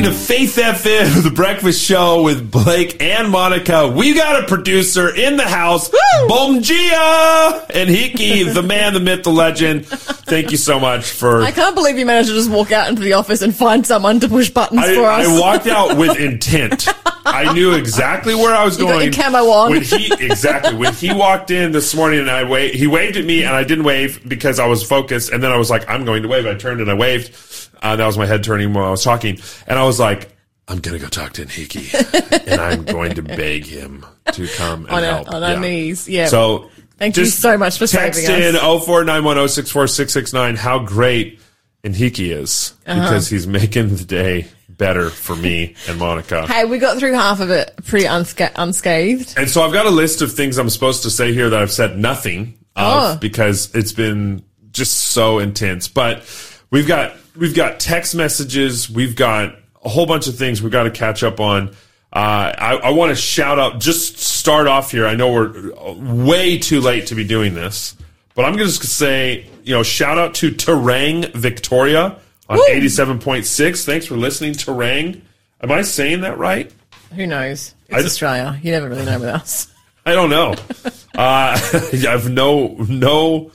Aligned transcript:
listening 0.00 0.18
to 0.18 0.26
Faith 0.26 0.56
FM, 0.56 1.22
the 1.24 1.30
breakfast 1.30 1.82
show 1.82 2.22
with 2.22 2.50
Blake 2.50 3.02
and 3.02 3.30
Monica. 3.30 3.88
We 3.88 4.14
got 4.14 4.42
a 4.42 4.46
producer 4.46 5.14
in 5.14 5.36
the 5.36 5.46
house, 5.46 5.90
Bomgia 6.28 7.66
and 7.74 7.90
Hiki, 7.90 8.52
the 8.52 8.62
man, 8.62 8.94
the 8.94 9.00
myth, 9.00 9.24
the 9.24 9.30
legend. 9.30 9.86
Thank 9.86 10.52
you 10.52 10.56
so 10.56 10.78
much 10.80 11.10
for. 11.10 11.42
I 11.42 11.50
can't 11.50 11.74
believe 11.74 11.98
you 11.98 12.06
managed 12.06 12.30
to 12.30 12.34
just 12.34 12.50
walk 12.50 12.72
out 12.72 12.88
into 12.88 13.02
the 13.02 13.14
office 13.14 13.42
and 13.42 13.54
find 13.54 13.86
someone 13.86 14.20
to 14.20 14.28
push 14.28 14.50
buttons 14.50 14.80
I, 14.80 14.94
for 14.94 15.04
us. 15.04 15.26
I 15.26 15.40
walked 15.40 15.66
out 15.66 15.96
with 15.96 16.18
intent. 16.18 16.88
I 17.26 17.52
knew 17.52 17.72
exactly 17.72 18.34
where 18.34 18.54
I 18.54 18.64
was 18.64 18.78
You 18.78 18.86
going. 18.86 19.12
your 19.12 19.12
camo 19.12 19.50
on. 19.50 19.70
When 19.70 19.82
he 19.82 20.12
exactly 20.12 20.74
when 20.74 20.94
he 20.94 21.12
walked 21.12 21.50
in 21.50 21.72
this 21.72 21.94
morning 21.94 22.20
and 22.20 22.30
I 22.30 22.44
waved, 22.44 22.74
he 22.74 22.86
waved 22.86 23.16
at 23.16 23.24
me 23.24 23.44
and 23.44 23.54
I 23.54 23.64
didn't 23.64 23.84
wave 23.84 24.26
because 24.26 24.58
I 24.58 24.66
was 24.66 24.82
focused. 24.82 25.30
And 25.30 25.42
then 25.42 25.52
I 25.52 25.56
was 25.56 25.70
like, 25.70 25.88
I'm 25.88 26.04
going 26.04 26.22
to 26.22 26.28
wave. 26.28 26.46
I 26.46 26.54
turned 26.54 26.80
and 26.80 26.90
I 26.90 26.94
waved. 26.94 27.36
Uh, 27.80 27.96
that 27.96 28.06
was 28.06 28.18
my 28.18 28.26
head 28.26 28.44
turning 28.44 28.72
while 28.74 28.84
I 28.84 28.90
was 28.90 29.02
talking. 29.02 29.38
And 29.66 29.78
I 29.78 29.84
was 29.84 29.98
like, 29.98 30.36
I'm 30.68 30.78
gonna 30.78 30.98
go 30.98 31.08
talk 31.08 31.32
to 31.34 31.46
Nhiki 31.46 32.46
and 32.46 32.60
I'm 32.60 32.84
going 32.84 33.14
to 33.14 33.22
beg 33.22 33.64
him 33.64 34.04
to 34.32 34.46
come 34.56 34.84
and 34.86 34.92
on 34.94 35.04
our, 35.04 35.10
help. 35.14 35.28
on 35.32 35.42
our 35.42 35.52
Yeah. 35.54 35.58
knees. 35.60 36.08
Yeah. 36.08 36.26
So 36.28 36.70
Thank 36.98 37.16
you 37.16 37.24
so 37.24 37.56
much 37.58 37.78
for 37.78 37.86
text 37.86 38.24
saving 38.24 38.50
in 38.50 38.56
us. 38.56 38.62
0491064669 38.62 40.56
how 40.56 40.78
great 40.80 41.40
Nhiki 41.84 42.30
is 42.30 42.74
Uh-huh. 42.86 43.00
because 43.00 43.28
he's 43.28 43.46
making 43.46 43.96
the 43.96 44.04
day 44.04 44.46
better 44.68 45.10
for 45.10 45.34
me 45.36 45.74
and 45.88 45.98
Monica. 45.98 46.46
hey, 46.46 46.64
we 46.64 46.78
got 46.78 46.98
through 46.98 47.12
half 47.14 47.40
of 47.40 47.50
it 47.50 47.72
pretty 47.86 48.06
unsca- 48.06 48.52
unscathed. 48.56 49.34
And 49.36 49.48
so 49.50 49.62
I've 49.62 49.72
got 49.72 49.86
a 49.86 49.90
list 49.90 50.22
of 50.22 50.32
things 50.32 50.58
I'm 50.58 50.70
supposed 50.70 51.02
to 51.04 51.10
say 51.10 51.32
here 51.34 51.50
that 51.50 51.60
I've 51.60 51.72
said 51.72 51.98
nothing 51.98 52.54
of 52.76 53.16
Oh. 53.16 53.18
because 53.20 53.74
it's 53.74 53.92
been 53.92 54.42
just 54.72 54.92
so 54.96 55.38
intense. 55.38 55.88
But 55.88 56.22
we've 56.70 56.86
got 56.86 57.14
we've 57.36 57.54
got 57.54 57.80
text 57.80 58.14
messages, 58.14 58.90
we've 58.90 59.16
got 59.16 59.54
a 59.84 59.88
whole 59.88 60.06
bunch 60.06 60.26
of 60.26 60.36
things 60.36 60.62
we've 60.62 60.72
got 60.72 60.84
to 60.84 60.90
catch 60.90 61.22
up 61.22 61.40
on. 61.40 61.68
Uh, 62.12 62.52
I, 62.58 62.80
I 62.84 62.90
want 62.90 63.10
to 63.10 63.16
shout 63.16 63.58
out, 63.58 63.78
just 63.78 64.18
start 64.18 64.66
off 64.66 64.90
here. 64.90 65.06
I 65.06 65.14
know 65.14 65.32
we're 65.32 65.72
way 65.94 66.58
too 66.58 66.80
late 66.80 67.06
to 67.08 67.14
be 67.14 67.24
doing 67.24 67.54
this, 67.54 67.96
but 68.34 68.44
I'm 68.44 68.54
going 68.56 68.68
to 68.68 68.72
say, 68.72 69.46
you 69.62 69.74
know, 69.74 69.82
shout 69.82 70.18
out 70.18 70.34
to 70.36 70.50
Terang 70.50 71.32
Victoria 71.32 72.18
on 72.48 72.56
Woo. 72.58 72.64
87.6. 72.68 73.84
Thanks 73.84 74.06
for 74.06 74.16
listening, 74.16 74.54
Terang. 74.54 75.20
Am 75.62 75.70
I 75.70 75.82
saying 75.82 76.22
that 76.22 76.38
right? 76.38 76.72
Who 77.14 77.26
knows? 77.26 77.74
It's 77.88 78.02
I- 78.02 78.06
Australia. 78.06 78.60
You 78.62 78.72
never 78.72 78.88
really 78.88 79.04
know 79.04 79.20
with 79.20 79.28
us. 79.28 79.72
I 80.04 80.14
don't 80.14 80.30
know. 80.30 80.52
uh, 80.84 80.92
I 81.14 81.96
have 82.02 82.30
no 82.30 82.68
no 82.88 83.52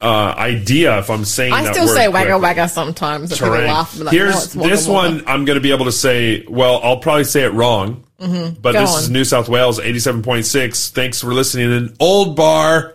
uh, 0.00 0.34
idea 0.36 0.98
if 0.98 1.08
I'm 1.10 1.24
saying. 1.24 1.52
I 1.52 1.72
still 1.72 1.88
say 1.88 2.08
wagga 2.08 2.38
wagga 2.38 2.68
sometimes. 2.68 3.32
People 3.32 3.50
laugh. 3.50 3.98
Like, 3.98 4.12
Here's 4.12 4.54
wagga 4.54 4.68
this 4.70 4.86
one. 4.86 5.22
I'm 5.26 5.44
going 5.44 5.56
to 5.56 5.60
be 5.62 5.72
able 5.72 5.86
to 5.86 5.92
say. 5.92 6.44
Well, 6.48 6.80
I'll 6.82 6.98
probably 6.98 7.24
say 7.24 7.44
it 7.44 7.52
wrong. 7.52 8.02
But 8.18 8.26
Mm-hmm. 8.28 8.60
Go 8.62 8.72
this 8.72 8.94
on. 8.94 9.00
is 9.00 9.10
New 9.10 9.24
South 9.24 9.46
Wales 9.48 9.78
87.6. 9.78 10.90
Thanks 10.92 11.20
for 11.20 11.34
listening 11.34 11.70
in 11.70 11.94
Old 12.00 12.34
Bar. 12.34 12.94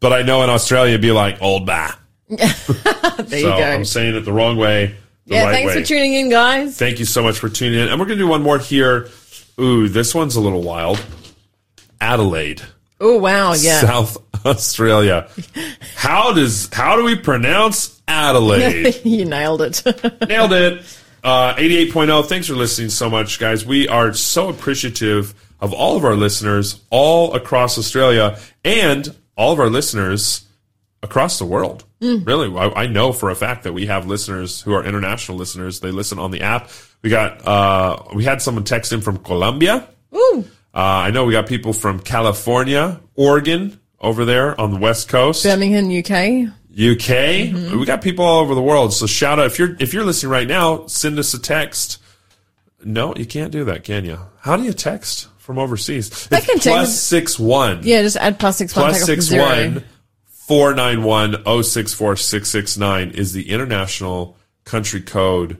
But 0.00 0.12
I 0.14 0.22
know 0.22 0.42
in 0.42 0.48
Australia 0.48 0.90
it'd 0.92 1.02
be 1.02 1.12
like 1.12 1.40
Old 1.42 1.66
Bar. 1.66 1.94
There 2.28 2.48
So 2.48 3.36
you 3.36 3.42
go. 3.44 3.62
I'm 3.62 3.84
saying 3.84 4.16
it 4.16 4.20
the 4.22 4.32
wrong 4.32 4.56
way. 4.56 4.94
The 5.26 5.34
yeah, 5.34 5.44
right 5.44 5.52
thanks 5.52 5.74
way. 5.74 5.80
for 5.82 5.86
tuning 5.86 6.14
in, 6.14 6.30
guys. 6.30 6.76
Thank 6.78 6.98
you 6.98 7.04
so 7.04 7.22
much 7.22 7.38
for 7.38 7.48
tuning 7.48 7.78
in. 7.78 7.88
And 7.88 8.00
we're 8.00 8.06
going 8.06 8.18
to 8.18 8.24
do 8.24 8.28
one 8.28 8.42
more 8.42 8.58
here. 8.58 9.08
Ooh, 9.60 9.88
this 9.88 10.14
one's 10.14 10.34
a 10.36 10.40
little 10.40 10.62
wild. 10.62 11.02
Adelaide. 12.00 12.62
Oh 13.00 13.18
wow, 13.18 13.52
yeah. 13.54 13.80
South 13.80 14.16
Australia. 14.46 15.28
How 15.96 16.32
does 16.32 16.68
how 16.72 16.96
do 16.96 17.04
we 17.04 17.16
pronounce 17.16 18.00
Adelaide? 18.08 19.00
you 19.04 19.24
nailed 19.24 19.62
it. 19.62 19.82
Nailed 20.28 20.52
it. 20.52 20.98
Uh, 21.22 21.54
88.0. 21.54 22.26
Thanks 22.26 22.46
for 22.48 22.54
listening 22.54 22.90
so 22.90 23.08
much, 23.08 23.38
guys. 23.38 23.64
We 23.64 23.88
are 23.88 24.12
so 24.12 24.50
appreciative 24.50 25.34
of 25.58 25.72
all 25.72 25.96
of 25.96 26.04
our 26.04 26.14
listeners 26.16 26.82
all 26.90 27.32
across 27.34 27.78
Australia 27.78 28.38
and 28.62 29.14
all 29.36 29.52
of 29.52 29.58
our 29.58 29.70
listeners 29.70 30.46
across 31.02 31.38
the 31.38 31.46
world. 31.46 31.84
Really, 32.00 32.54
I, 32.54 32.82
I 32.82 32.86
know 32.86 33.12
for 33.12 33.30
a 33.30 33.34
fact 33.34 33.62
that 33.64 33.72
we 33.72 33.86
have 33.86 34.06
listeners 34.06 34.60
who 34.60 34.74
are 34.74 34.84
international 34.84 35.38
listeners. 35.38 35.80
They 35.80 35.90
listen 35.90 36.18
on 36.18 36.30
the 36.32 36.42
app. 36.42 36.68
We 37.00 37.08
got 37.08 37.46
uh, 37.46 38.02
we 38.14 38.24
had 38.24 38.42
someone 38.42 38.64
text 38.64 38.92
in 38.92 39.00
from 39.00 39.16
Colombia. 39.18 39.88
Ooh, 40.14 40.44
Uh, 40.74 40.78
I 41.08 41.10
know 41.12 41.24
we 41.24 41.32
got 41.32 41.46
people 41.46 41.72
from 41.72 42.00
California, 42.00 43.00
Oregon, 43.14 43.80
over 44.04 44.24
there 44.24 44.58
on 44.60 44.70
the 44.70 44.78
West 44.78 45.08
Coast, 45.08 45.42
Birmingham, 45.42 45.86
UK. 45.86 46.52
UK. 46.74 47.50
Mm-hmm. 47.50 47.78
We 47.78 47.86
got 47.86 48.02
people 48.02 48.24
all 48.24 48.40
over 48.40 48.54
the 48.54 48.62
world. 48.62 48.92
So 48.92 49.06
shout 49.06 49.38
out 49.38 49.46
if 49.46 49.58
you're 49.58 49.76
if 49.80 49.94
you're 49.94 50.04
listening 50.04 50.30
right 50.30 50.46
now, 50.48 50.86
send 50.86 51.18
us 51.18 51.34
a 51.34 51.40
text. 51.40 52.00
No, 52.84 53.14
you 53.14 53.26
can't 53.26 53.50
do 53.50 53.64
that, 53.64 53.84
can 53.84 54.04
you? 54.04 54.18
How 54.40 54.56
do 54.56 54.62
you 54.64 54.72
text 54.72 55.28
from 55.38 55.58
overseas? 55.58 56.08
It's 56.08 56.28
can 56.28 56.40
text- 56.40 56.66
plus 56.66 57.00
six 57.00 57.38
one. 57.38 57.80
Yeah, 57.82 58.02
just 58.02 58.16
add 58.16 58.38
plus 58.38 58.58
six 58.58 58.76
one. 58.76 58.86
Plus 58.86 58.94
take 58.98 59.02
off 59.02 59.06
the 59.06 59.22
six 59.22 59.26
zero. 59.26 59.44
one 59.44 59.84
four 60.26 60.74
nine 60.74 61.02
one 61.02 61.36
oh 61.46 61.62
six 61.62 61.94
four 61.94 62.16
six 62.16 62.50
six 62.50 62.76
nine 62.76 63.10
is 63.10 63.32
the 63.32 63.50
international 63.50 64.36
country 64.64 65.00
code 65.00 65.58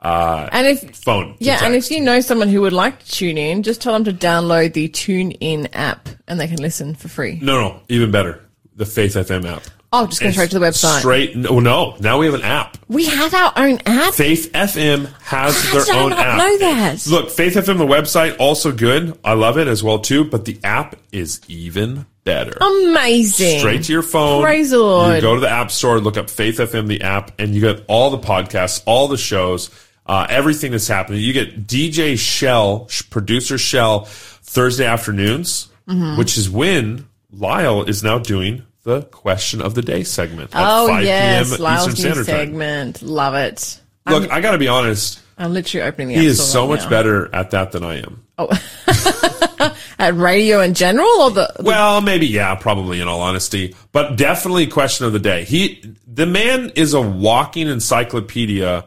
Uh, 0.00 0.48
and 0.52 0.66
if 0.66 0.94
phone. 0.96 1.34
yeah, 1.40 1.64
and 1.64 1.74
if 1.74 1.90
you 1.90 2.00
know 2.00 2.20
someone 2.20 2.48
who 2.48 2.60
would 2.60 2.72
like 2.72 3.00
to 3.04 3.10
tune 3.10 3.36
in, 3.38 3.62
just 3.64 3.80
tell 3.80 3.92
them 3.92 4.04
to 4.04 4.12
download 4.12 4.72
the 4.72 4.88
Tune 4.88 5.32
In 5.32 5.66
app, 5.74 6.08
and 6.28 6.38
they 6.38 6.46
can 6.46 6.58
listen 6.62 6.94
for 6.94 7.08
free. 7.08 7.38
no, 7.42 7.60
no, 7.60 7.80
even 7.88 8.10
better, 8.12 8.40
the 8.76 8.86
Faith 8.86 9.14
FM 9.14 9.44
app. 9.50 9.62
Oh, 9.90 10.06
just 10.06 10.20
go 10.20 10.30
straight 10.30 10.50
to 10.50 10.58
the 10.58 10.64
website. 10.66 10.98
Straight. 10.98 11.34
No, 11.34 11.60
no. 11.60 11.96
Now 11.98 12.18
we 12.18 12.26
have 12.26 12.34
an 12.34 12.42
app. 12.42 12.76
We 12.88 13.06
have 13.06 13.32
our 13.32 13.52
own 13.56 13.78
app. 13.86 14.12
Faith 14.12 14.52
FM 14.52 15.06
has 15.22 15.58
How 15.64 15.72
their 15.72 15.84
did 15.86 15.94
I 15.94 16.02
own 16.02 16.10
not 16.10 16.18
app. 16.18 16.36
know 16.38 16.58
that? 16.58 17.06
Look, 17.06 17.30
Faith 17.30 17.54
FM, 17.54 17.78
the 17.78 17.86
website, 17.86 18.36
also 18.38 18.70
good. 18.70 19.18
I 19.24 19.32
love 19.32 19.56
it 19.56 19.66
as 19.66 19.82
well 19.82 19.98
too. 19.98 20.24
But 20.24 20.44
the 20.44 20.60
app 20.62 20.96
is 21.10 21.40
even 21.48 22.04
better. 22.24 22.52
Amazing. 22.60 23.60
Straight 23.60 23.84
to 23.84 23.92
your 23.94 24.02
phone. 24.02 24.42
Praise 24.42 24.70
the 24.72 24.78
Lord. 24.78 25.16
You 25.16 25.20
go 25.22 25.36
to 25.36 25.40
the 25.40 25.48
App 25.48 25.70
Store, 25.70 25.98
look 26.00 26.18
up 26.18 26.28
Faith 26.28 26.58
FM, 26.58 26.86
the 26.86 27.00
app, 27.00 27.32
and 27.40 27.54
you 27.54 27.62
get 27.62 27.82
all 27.88 28.10
the 28.10 28.18
podcasts, 28.18 28.82
all 28.84 29.08
the 29.08 29.16
shows, 29.16 29.70
uh, 30.08 30.26
everything 30.30 30.72
that's 30.72 30.88
happening. 30.88 31.20
You 31.20 31.32
get 31.32 31.66
DJ 31.66 32.18
Shell, 32.18 32.88
producer 33.10 33.58
Shell, 33.58 34.04
Thursday 34.06 34.86
afternoons, 34.86 35.68
Mm-hmm. 35.88 36.18
which 36.18 36.36
is 36.36 36.50
when 36.50 37.08
Lyle 37.32 37.82
is 37.84 38.02
now 38.02 38.18
doing 38.18 38.62
the 38.82 39.02
question 39.04 39.62
of 39.62 39.74
the 39.74 39.80
day 39.82 40.02
segment 40.04 40.54
at 40.54 40.62
Oh 40.62 40.86
5 40.86 41.02
yes, 41.04 41.48
p.m. 41.48 41.60
Lyle's 41.62 41.88
Eastern 41.88 41.94
new 41.94 42.00
Standard 42.24 42.26
Time. 42.26 42.36
segment. 42.48 43.02
Love 43.02 43.34
it. 43.34 43.80
Look, 44.06 44.30
I 44.30 44.40
got 44.42 44.50
to 44.52 44.58
be 44.58 44.68
honest. 44.68 45.20
I'm 45.38 45.52
literally 45.54 45.86
opening 45.86 46.08
the 46.08 46.14
He 46.16 46.26
is 46.26 46.46
so 46.46 46.62
right 46.64 46.68
much 46.76 46.82
now. 46.84 46.90
better 46.90 47.34
at 47.34 47.52
that 47.52 47.72
than 47.72 47.84
I 47.84 48.02
am. 48.02 48.22
at 49.98 50.14
radio 50.14 50.60
in 50.60 50.74
general, 50.74 51.08
or 51.22 51.30
the, 51.30 51.52
the 51.56 51.62
Well, 51.64 52.00
maybe 52.00 52.26
yeah, 52.26 52.54
probably 52.54 53.00
in 53.00 53.08
all 53.08 53.20
honesty, 53.20 53.74
but 53.92 54.16
definitely 54.16 54.66
question 54.66 55.06
of 55.06 55.12
the 55.12 55.18
day. 55.18 55.44
He 55.44 55.82
the 56.06 56.26
man 56.26 56.70
is 56.74 56.94
a 56.94 57.00
walking 57.00 57.68
encyclopedia 57.68 58.84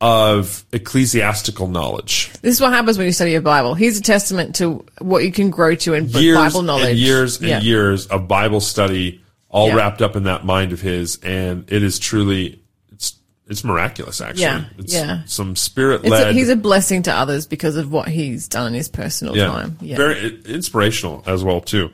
of 0.00 0.64
ecclesiastical 0.72 1.66
knowledge. 1.66 2.30
this 2.42 2.54
is 2.54 2.60
what 2.60 2.72
happens 2.72 2.96
when 2.98 3.06
you 3.06 3.12
study 3.12 3.32
your 3.32 3.40
Bible. 3.40 3.74
Here's 3.74 3.98
a 3.98 4.02
testament 4.02 4.54
to 4.56 4.84
what 5.00 5.24
you 5.24 5.32
can 5.32 5.50
grow 5.50 5.74
to 5.74 5.94
in 5.94 6.08
Years 6.08 6.36
Bible 6.36 6.62
knowledge. 6.62 6.90
and 6.90 6.98
years 6.98 7.38
and 7.38 7.48
Yeah. 7.48 7.60
years 7.60 8.06
of 8.06 8.28
Bible 8.28 8.60
study 8.60 9.20
all 9.48 9.68
Yeah. 9.68 9.74
wrapped 9.74 10.00
up 10.00 10.14
in 10.14 10.24
that 10.24 10.44
mind 10.44 10.72
of 10.72 10.80
his 10.80 11.18
and 11.24 11.64
it 11.72 11.82
is 11.82 11.98
truly 11.98 12.60
it's 12.92 13.14
it's 13.48 13.64
miraculous 13.64 14.20
actually. 14.20 14.42
Yeah, 14.42 14.64
It's 14.78 14.92
yeah. 14.94 15.22
some 15.26 15.56
spirit 15.56 16.04
led 16.04 16.32
he's 16.34 16.48
a 16.48 16.54
blessing 16.56 17.02
to 17.04 17.12
others 17.12 17.46
because 17.46 17.74
of 17.74 17.90
what 17.90 18.06
he's 18.08 18.46
done 18.46 18.68
in 18.68 18.74
his 18.74 18.88
personal 18.88 19.34
time. 19.34 19.78
Yeah. 19.80 19.96
Very 19.96 20.40
inspirational 20.46 21.24
as 21.26 21.42
well 21.42 21.60
too. 21.60 21.90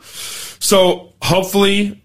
So 0.58 1.14
hopefully 1.22 2.02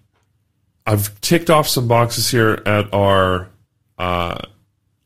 I've 0.87 1.19
ticked 1.19 1.49
off 1.49 1.67
some 1.67 1.89
boxes 1.89 2.29
here 2.31 2.61
at 2.65 2.93
our 2.93 3.49
uh, 3.97 4.37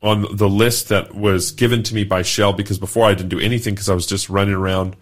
on 0.04 0.26
the 0.36 0.48
list 0.48 0.90
that 0.90 1.14
was 1.14 1.50
given 1.50 1.82
to 1.84 1.94
me 1.94 2.04
by 2.04 2.22
Shell 2.22 2.52
because 2.52 2.78
before 2.78 3.06
I 3.06 3.14
didn't 3.14 3.30
do 3.30 3.40
anything 3.40 3.74
because 3.74 3.88
I 3.88 3.94
was 3.94 4.06
just 4.06 4.28
running 4.28 4.54
around. 4.54 4.94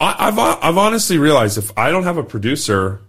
I, 0.00 0.16
I've 0.28 0.38
I've 0.38 0.78
honestly 0.78 1.18
realized 1.18 1.58
if 1.58 1.76
I 1.78 1.90
don't 1.90 2.04
have 2.04 2.16
a 2.16 2.24
producer, 2.24 3.00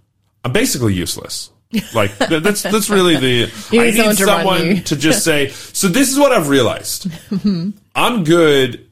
I'm 0.44 0.52
basically 0.52 0.94
useless. 0.94 1.50
Like 1.96 2.16
that's 2.18 2.62
that's 2.62 2.90
really 2.90 3.16
the 3.16 3.52
I 3.72 3.92
need 3.92 3.96
someone 3.96 4.16
to 4.18 4.26
someone 4.26 4.84
to 4.84 4.96
just 4.96 5.24
say. 5.24 5.50
So 5.50 5.88
this 5.88 6.12
is 6.12 6.20
what 6.20 6.32
I've 6.32 6.50
realized. 6.50 7.08
I'm 7.96 8.24
good 8.24 8.90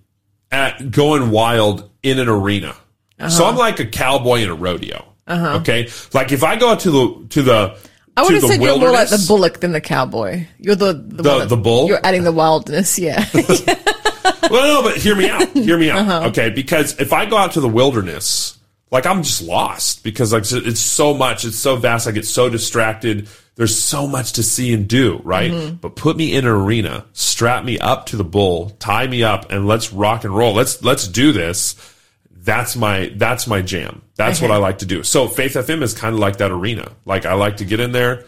at 0.52 0.90
going 0.92 1.30
wild 1.32 1.90
in 2.02 2.18
an 2.18 2.28
arena. 2.28 2.76
So 3.20 3.26
Uh-huh. 3.26 3.46
I'm 3.46 3.56
like 3.58 3.80
a 3.80 3.86
cowboy 3.86 4.38
in 4.42 4.50
a 4.50 4.56
rodeo. 4.56 5.06
Okay, 5.28 5.90
like 6.14 6.32
if 6.32 6.44
I 6.44 6.56
go 6.58 6.72
out 6.72 6.80
to 6.82 6.92
the 6.92 7.28
to 7.30 7.42
the 7.44 7.78
I 8.18 8.24
would 8.24 8.34
have 8.34 8.44
said 8.44 8.62
you're 8.62 8.78
more 8.78 8.92
like 8.92 9.10
the 9.10 9.24
bullock 9.28 9.60
than 9.60 9.72
the 9.72 9.82
cowboy. 9.82 10.46
You're 10.60 10.76
the 10.76 10.94
the, 10.94 11.24
The- 11.24 11.30
one 11.30 11.40
that- 11.40 11.50
the 11.50 11.58
bull? 11.58 11.88
You're 11.88 12.06
adding 12.06 12.24
the 12.24 12.32
wildness. 12.32 13.00
Yeah. 13.00 13.26
well, 13.34 14.82
no, 14.84 14.84
but 14.84 14.98
hear 14.98 15.16
me 15.16 15.30
out. 15.30 15.48
Hear 15.50 15.78
me 15.78 15.90
out. 15.90 16.00
Uh-huh. 16.00 16.28
Okay, 16.30 16.50
because 16.50 17.00
if 17.00 17.14
I 17.14 17.26
go 17.26 17.38
out 17.38 17.54
to 17.54 17.62
the 17.62 17.70
wilderness, 17.70 18.58
like 18.92 19.06
I'm 19.06 19.24
just 19.24 19.42
lost 19.42 20.04
because 20.04 20.34
like 20.34 20.44
it's 20.52 20.82
so 20.82 21.14
much, 21.14 21.46
it's 21.46 21.58
so 21.58 21.76
vast. 21.78 22.08
I 22.08 22.12
get 22.12 22.26
so 22.26 22.50
distracted 22.50 23.28
there's 23.56 23.78
so 23.78 24.08
much 24.08 24.34
to 24.34 24.44
see 24.44 24.74
and 24.74 24.88
do, 24.88 25.20
right? 25.24 25.80
But 25.80 25.96
put 25.96 26.16
me 26.18 26.34
in 26.34 26.46
an 26.46 26.52
arena, 26.52 27.06
strap 27.14 27.64
me 27.66 27.78
up 27.80 28.08
to 28.08 28.16
the 28.18 28.24
bull, 28.24 28.72
tie 28.80 29.08
me 29.08 29.24
up, 29.24 29.52
and 29.52 29.68
let's 29.68 29.92
rock 29.92 30.24
and 30.24 30.36
roll. 30.36 30.54
Let's 30.54 30.82
let's 30.84 31.08
do 31.08 31.32
this. 31.32 31.76
That's 32.44 32.76
my 32.76 33.12
that's 33.16 33.46
my 33.48 33.62
jam. 33.62 34.02
That's 34.16 34.42
what 34.42 34.50
I 34.52 34.58
like 34.58 34.80
to 34.80 34.86
do. 34.86 35.04
So 35.04 35.28
Faith 35.28 35.54
FM 35.54 35.82
is 35.84 35.94
kind 35.94 36.14
of 36.14 36.20
like 36.20 36.38
that 36.38 36.52
arena. 36.52 36.92
Like 37.06 37.26
I 37.26 37.34
like 37.34 37.58
to 37.58 37.66
get 37.66 37.80
in 37.80 37.92
there, 37.92 38.26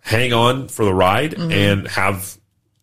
hang 0.00 0.32
on 0.32 0.68
for 0.68 0.84
the 0.84 0.92
ride, 0.92 1.34
and 1.34 1.88
have 1.88 2.36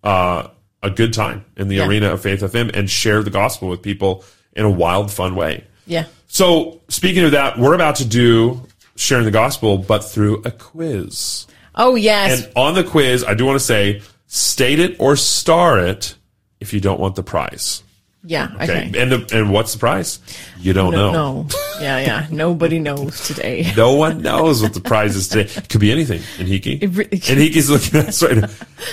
uh, 0.03 0.47
a 0.81 0.89
good 0.89 1.13
time 1.13 1.45
in 1.57 1.67
the 1.67 1.75
Yeah. 1.77 1.87
arena 1.87 2.11
of 2.13 2.21
Faith 2.21 2.41
FM 2.41 2.71
and 2.75 2.89
share 2.89 3.21
the 3.23 3.29
gospel 3.29 3.69
with 3.69 3.81
people 3.81 4.23
in 4.55 4.65
a 4.65 4.69
wild, 4.69 5.11
fun 5.11 5.35
way. 5.35 5.63
Yeah. 5.85 6.05
So, 6.27 6.81
speaking 6.89 7.23
of 7.23 7.31
that, 7.31 7.57
we're 7.59 7.73
about 7.75 7.97
to 7.97 8.05
do 8.05 8.61
sharing 8.95 9.25
the 9.25 9.31
gospel, 9.31 9.77
but 9.77 9.99
through 10.03 10.41
a 10.45 10.51
quiz. 10.51 11.45
Oh 11.75 11.95
yes. 11.95 12.43
And 12.45 12.51
on 12.55 12.73
the 12.73 12.83
quiz, 12.83 13.23
I 13.23 13.33
do 13.35 13.45
want 13.45 13.55
to 13.59 13.65
say, 13.65 14.01
state 14.27 14.79
it 14.79 14.95
or 14.99 15.15
star 15.15 15.79
it 15.79 16.15
if 16.59 16.73
you 16.73 16.79
don't 16.79 16.99
want 16.99 17.15
the 17.15 17.23
prize. 17.23 17.83
Yeah. 18.23 18.49
Okay. 18.55 18.63
Okay. 18.63 19.01
And 19.01 19.11
the, 19.11 19.29
and 19.37 19.51
what's 19.51 19.73
the 19.73 19.79
prize? 19.79 20.19
You 20.59 20.73
don't 20.73 20.91
know. 20.91 21.11
No. 21.11 21.47
Yeah, 21.81 21.99
yeah. 21.99 22.27
Nobody 22.31 22.79
knows 22.79 23.27
today. 23.27 23.71
No 23.75 23.93
one 23.95 24.21
knows 24.21 24.61
what 24.61 24.73
the 24.73 24.79
prize 24.81 25.15
is 25.15 25.27
today. 25.27 25.49
It 25.55 25.67
could 25.69 25.81
be 25.81 25.91
anything. 25.91 26.21
Enrique. 26.39 26.77
It 26.81 26.87
re- 26.87 27.07
Enrique's 27.29 27.69
looking 27.69 27.99
at 27.99 28.07
us 28.09 28.23
right 28.23 28.37
now. 28.37 28.47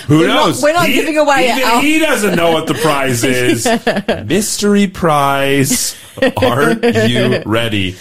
Who 0.07 0.27
not- 0.27 0.47
knows? 0.47 0.61
we're 0.63 0.73
not 0.73 0.87
giving 0.87 1.17
away 1.17 1.49
Even 1.51 1.63
our- 1.63 1.81
he 1.81 1.99
doesn't 1.99 2.35
know 2.35 2.51
what 2.51 2.67
the 2.67 2.73
prize 2.75 3.23
is. 3.23 3.65
Mystery 4.25 4.87
prize. 4.87 5.95
Are 6.37 6.73
you 7.07 7.41
ready? 7.45 7.95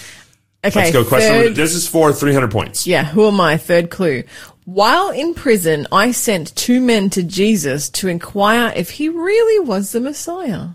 Okay. 0.65 0.81
Let's 0.81 0.93
go. 0.93 1.05
Question. 1.05 1.33
third- 1.33 1.55
This 1.56 1.75
is 1.75 1.87
for 1.88 2.12
300 2.12 2.50
points. 2.50 2.87
Yeah, 2.87 3.05
who 3.05 3.26
am 3.29 3.41
I? 3.41 3.56
Third 3.56 3.91
clue. 3.91 4.25
While 4.65 5.11
in 5.11 5.35
prison, 5.35 5.87
I 5.91 6.12
sent 6.12 6.55
two 6.55 6.81
men 6.81 7.11
to 7.11 7.23
Jesus 7.23 7.88
to 7.91 8.09
inquire 8.09 8.73
if 8.76 8.91
he 8.91 9.09
really 9.09 9.67
was 9.67 9.93
the 9.93 10.00
Messiah. 10.00 10.69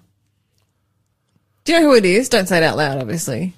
Do 1.66 1.74
you 1.74 1.80
know 1.80 1.88
who 1.88 1.96
it 1.96 2.06
is? 2.06 2.30
Don't 2.30 2.48
say 2.48 2.58
it 2.58 2.64
out 2.64 2.78
loud, 2.78 3.00
obviously. 3.02 3.54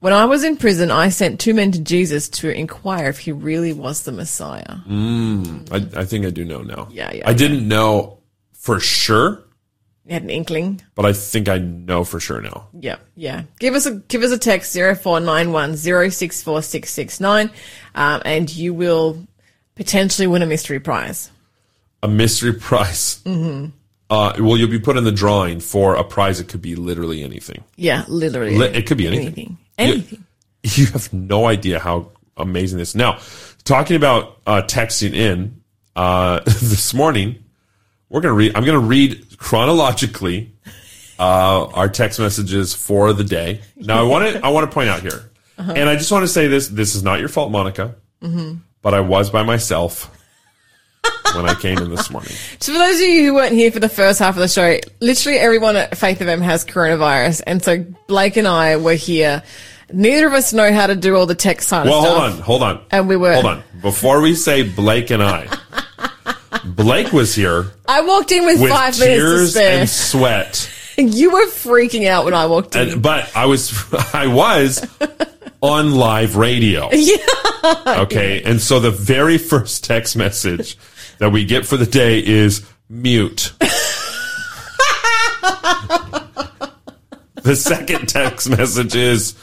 When 0.00 0.12
I 0.12 0.24
was 0.24 0.42
in 0.42 0.56
prison, 0.56 0.90
I 0.90 1.10
sent 1.10 1.38
two 1.38 1.54
men 1.54 1.70
to 1.72 1.78
Jesus 1.80 2.28
to 2.30 2.50
inquire 2.50 3.08
if 3.08 3.20
he 3.20 3.30
really 3.30 3.72
was 3.72 4.02
the 4.02 4.10
Messiah. 4.12 4.78
I, 4.90 5.86
I 5.94 6.04
think 6.04 6.26
I 6.26 6.30
do 6.30 6.44
know 6.44 6.62
now. 6.62 6.88
Yeah, 6.90 7.12
yeah, 7.12 7.28
I 7.28 7.34
didn't 7.34 7.68
know 7.68 8.18
for 8.52 8.80
sure, 8.80 9.44
You 10.04 10.14
had 10.14 10.22
an 10.24 10.30
inkling? 10.30 10.80
but 10.96 11.04
I 11.04 11.12
think 11.12 11.48
I 11.48 11.58
know 11.58 12.02
for 12.02 12.18
sure 12.18 12.40
now. 12.40 12.66
Yeah, 12.80 12.96
yeah. 13.14 13.42
Give 13.60 13.74
us 13.74 13.86
a 13.86 13.96
give 14.08 14.22
us 14.24 14.32
a 14.32 14.38
text 14.38 14.72
zero 14.72 14.94
four 14.96 15.20
nine 15.20 15.52
one 15.52 15.76
zero 15.76 16.08
six 16.08 16.42
four 16.42 16.62
six 16.62 16.90
six 16.90 17.20
nine, 17.20 17.50
um, 17.94 18.22
and 18.24 18.52
you 18.52 18.74
will 18.74 19.24
potentially 19.76 20.26
win 20.26 20.42
a 20.42 20.46
mystery 20.46 20.80
prize. 20.80 21.30
A 22.02 22.08
mystery 22.08 22.54
prize. 22.54 23.20
Mm-hmm. 23.24 23.70
Uh, 24.12 24.34
well, 24.40 24.58
you'll 24.58 24.68
be 24.68 24.78
put 24.78 24.98
in 24.98 25.04
the 25.04 25.10
drawing 25.10 25.58
for 25.58 25.94
a 25.94 26.04
prize. 26.04 26.38
It 26.38 26.46
could 26.46 26.60
be 26.60 26.76
literally 26.76 27.22
anything. 27.22 27.64
Yeah, 27.76 28.04
literally. 28.08 28.58
Li- 28.58 28.66
it 28.66 28.86
could 28.86 28.98
be 28.98 29.06
anything. 29.06 29.56
anything. 29.78 30.06
Anything. 30.12 30.24
You 30.64 30.86
have 30.88 31.10
no 31.14 31.46
idea 31.46 31.78
how 31.78 32.10
amazing 32.36 32.76
this. 32.76 32.94
Now, 32.94 33.20
talking 33.64 33.96
about 33.96 34.38
uh, 34.46 34.62
texting 34.66 35.14
in 35.14 35.62
uh, 35.96 36.40
this 36.44 36.92
morning, 36.92 37.42
we're 38.10 38.20
gonna 38.20 38.34
read. 38.34 38.54
I'm 38.54 38.66
gonna 38.66 38.78
read 38.80 39.38
chronologically 39.38 40.52
uh, 41.18 41.68
our 41.68 41.88
text 41.88 42.20
messages 42.20 42.74
for 42.74 43.14
the 43.14 43.24
day. 43.24 43.62
Now, 43.76 43.98
I 43.98 44.06
want 44.06 44.30
to. 44.30 44.44
I 44.44 44.50
want 44.50 44.70
to 44.70 44.74
point 44.74 44.90
out 44.90 45.00
here, 45.00 45.30
and 45.56 45.88
I 45.88 45.96
just 45.96 46.12
want 46.12 46.22
to 46.24 46.28
say 46.28 46.48
this. 46.48 46.68
This 46.68 46.94
is 46.94 47.02
not 47.02 47.18
your 47.18 47.30
fault, 47.30 47.50
Monica. 47.50 47.94
But 48.82 48.92
I 48.92 49.00
was 49.00 49.30
by 49.30 49.42
myself 49.42 50.14
when 51.34 51.48
I 51.48 51.54
came 51.54 51.78
in 51.78 51.90
this 51.90 52.10
morning. 52.10 52.32
So 52.60 52.72
for 52.72 52.78
those 52.78 52.96
of 53.00 53.06
you 53.06 53.24
who 53.26 53.34
weren't 53.34 53.54
here 53.54 53.72
for 53.72 53.80
the 53.80 53.88
first 53.88 54.18
half 54.20 54.34
of 54.36 54.40
the 54.40 54.48
show, 54.48 54.78
literally 55.00 55.38
everyone 55.38 55.74
at 55.76 55.96
Faith 55.98 56.20
FM 56.20 56.42
has 56.42 56.64
coronavirus, 56.64 57.42
and 57.46 57.62
so 57.62 57.84
Blake 58.06 58.36
and 58.36 58.46
I 58.46 58.76
were 58.76 58.94
here. 58.94 59.42
Neither 59.92 60.26
of 60.28 60.32
us 60.32 60.52
know 60.52 60.72
how 60.72 60.86
to 60.86 60.94
do 60.96 61.16
all 61.16 61.26
the 61.26 61.34
tech 61.34 61.60
side 61.60 61.86
Well, 61.88 62.00
hold 62.02 62.18
on, 62.18 62.32
hold 62.40 62.62
on. 62.62 62.84
And 62.90 63.08
we 63.08 63.16
were- 63.16 63.34
Hold 63.34 63.46
on. 63.46 63.62
Before 63.82 64.20
we 64.20 64.34
say 64.34 64.62
Blake 64.62 65.10
and 65.10 65.22
I, 65.22 65.48
Blake 66.64 67.12
was 67.12 67.34
here 67.34 67.72
I 67.86 68.02
walked 68.02 68.30
in 68.32 68.44
with, 68.44 68.60
with 68.60 68.70
five 68.70 68.98
minutes 68.98 69.20
to 69.22 69.26
tears 69.26 69.50
spare. 69.54 69.80
and 69.80 69.88
sweat. 69.88 70.70
you 70.96 71.32
were 71.32 71.46
freaking 71.46 72.06
out 72.06 72.24
when 72.24 72.34
I 72.34 72.46
walked 72.46 72.76
in. 72.76 72.88
And, 72.90 73.02
but 73.02 73.34
I 73.36 73.46
was, 73.46 73.72
I 74.14 74.28
was 74.28 74.86
on 75.60 75.92
live 75.94 76.36
radio. 76.36 76.88
yeah. 76.92 77.16
Okay. 77.86 78.42
And 78.44 78.60
so 78.60 78.80
the 78.80 78.90
very 78.90 79.38
first 79.38 79.84
text 79.84 80.16
message 80.16 80.76
that 81.22 81.30
we 81.30 81.44
get 81.44 81.64
for 81.64 81.76
the 81.76 81.86
day 81.86 82.18
is 82.18 82.66
mute. 82.88 83.52
the 87.44 87.54
second 87.54 88.08
text 88.08 88.50
message 88.50 88.96
is 88.96 89.36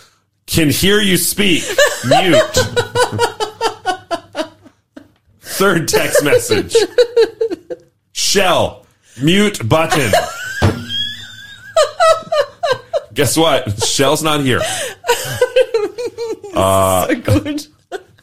can 0.45 0.69
hear 0.69 0.99
you 0.99 1.15
speak. 1.15 1.63
Mute. 2.05 2.59
Third 5.39 5.87
text 5.87 6.21
message. 6.21 6.75
Shell. 8.11 8.85
Mute 9.21 9.69
button. 9.69 10.11
Guess 13.13 13.37
what? 13.37 13.81
Shell's 13.85 14.21
not 14.21 14.41
here. 14.41 14.59
so 16.53 17.07
good. 17.23 17.65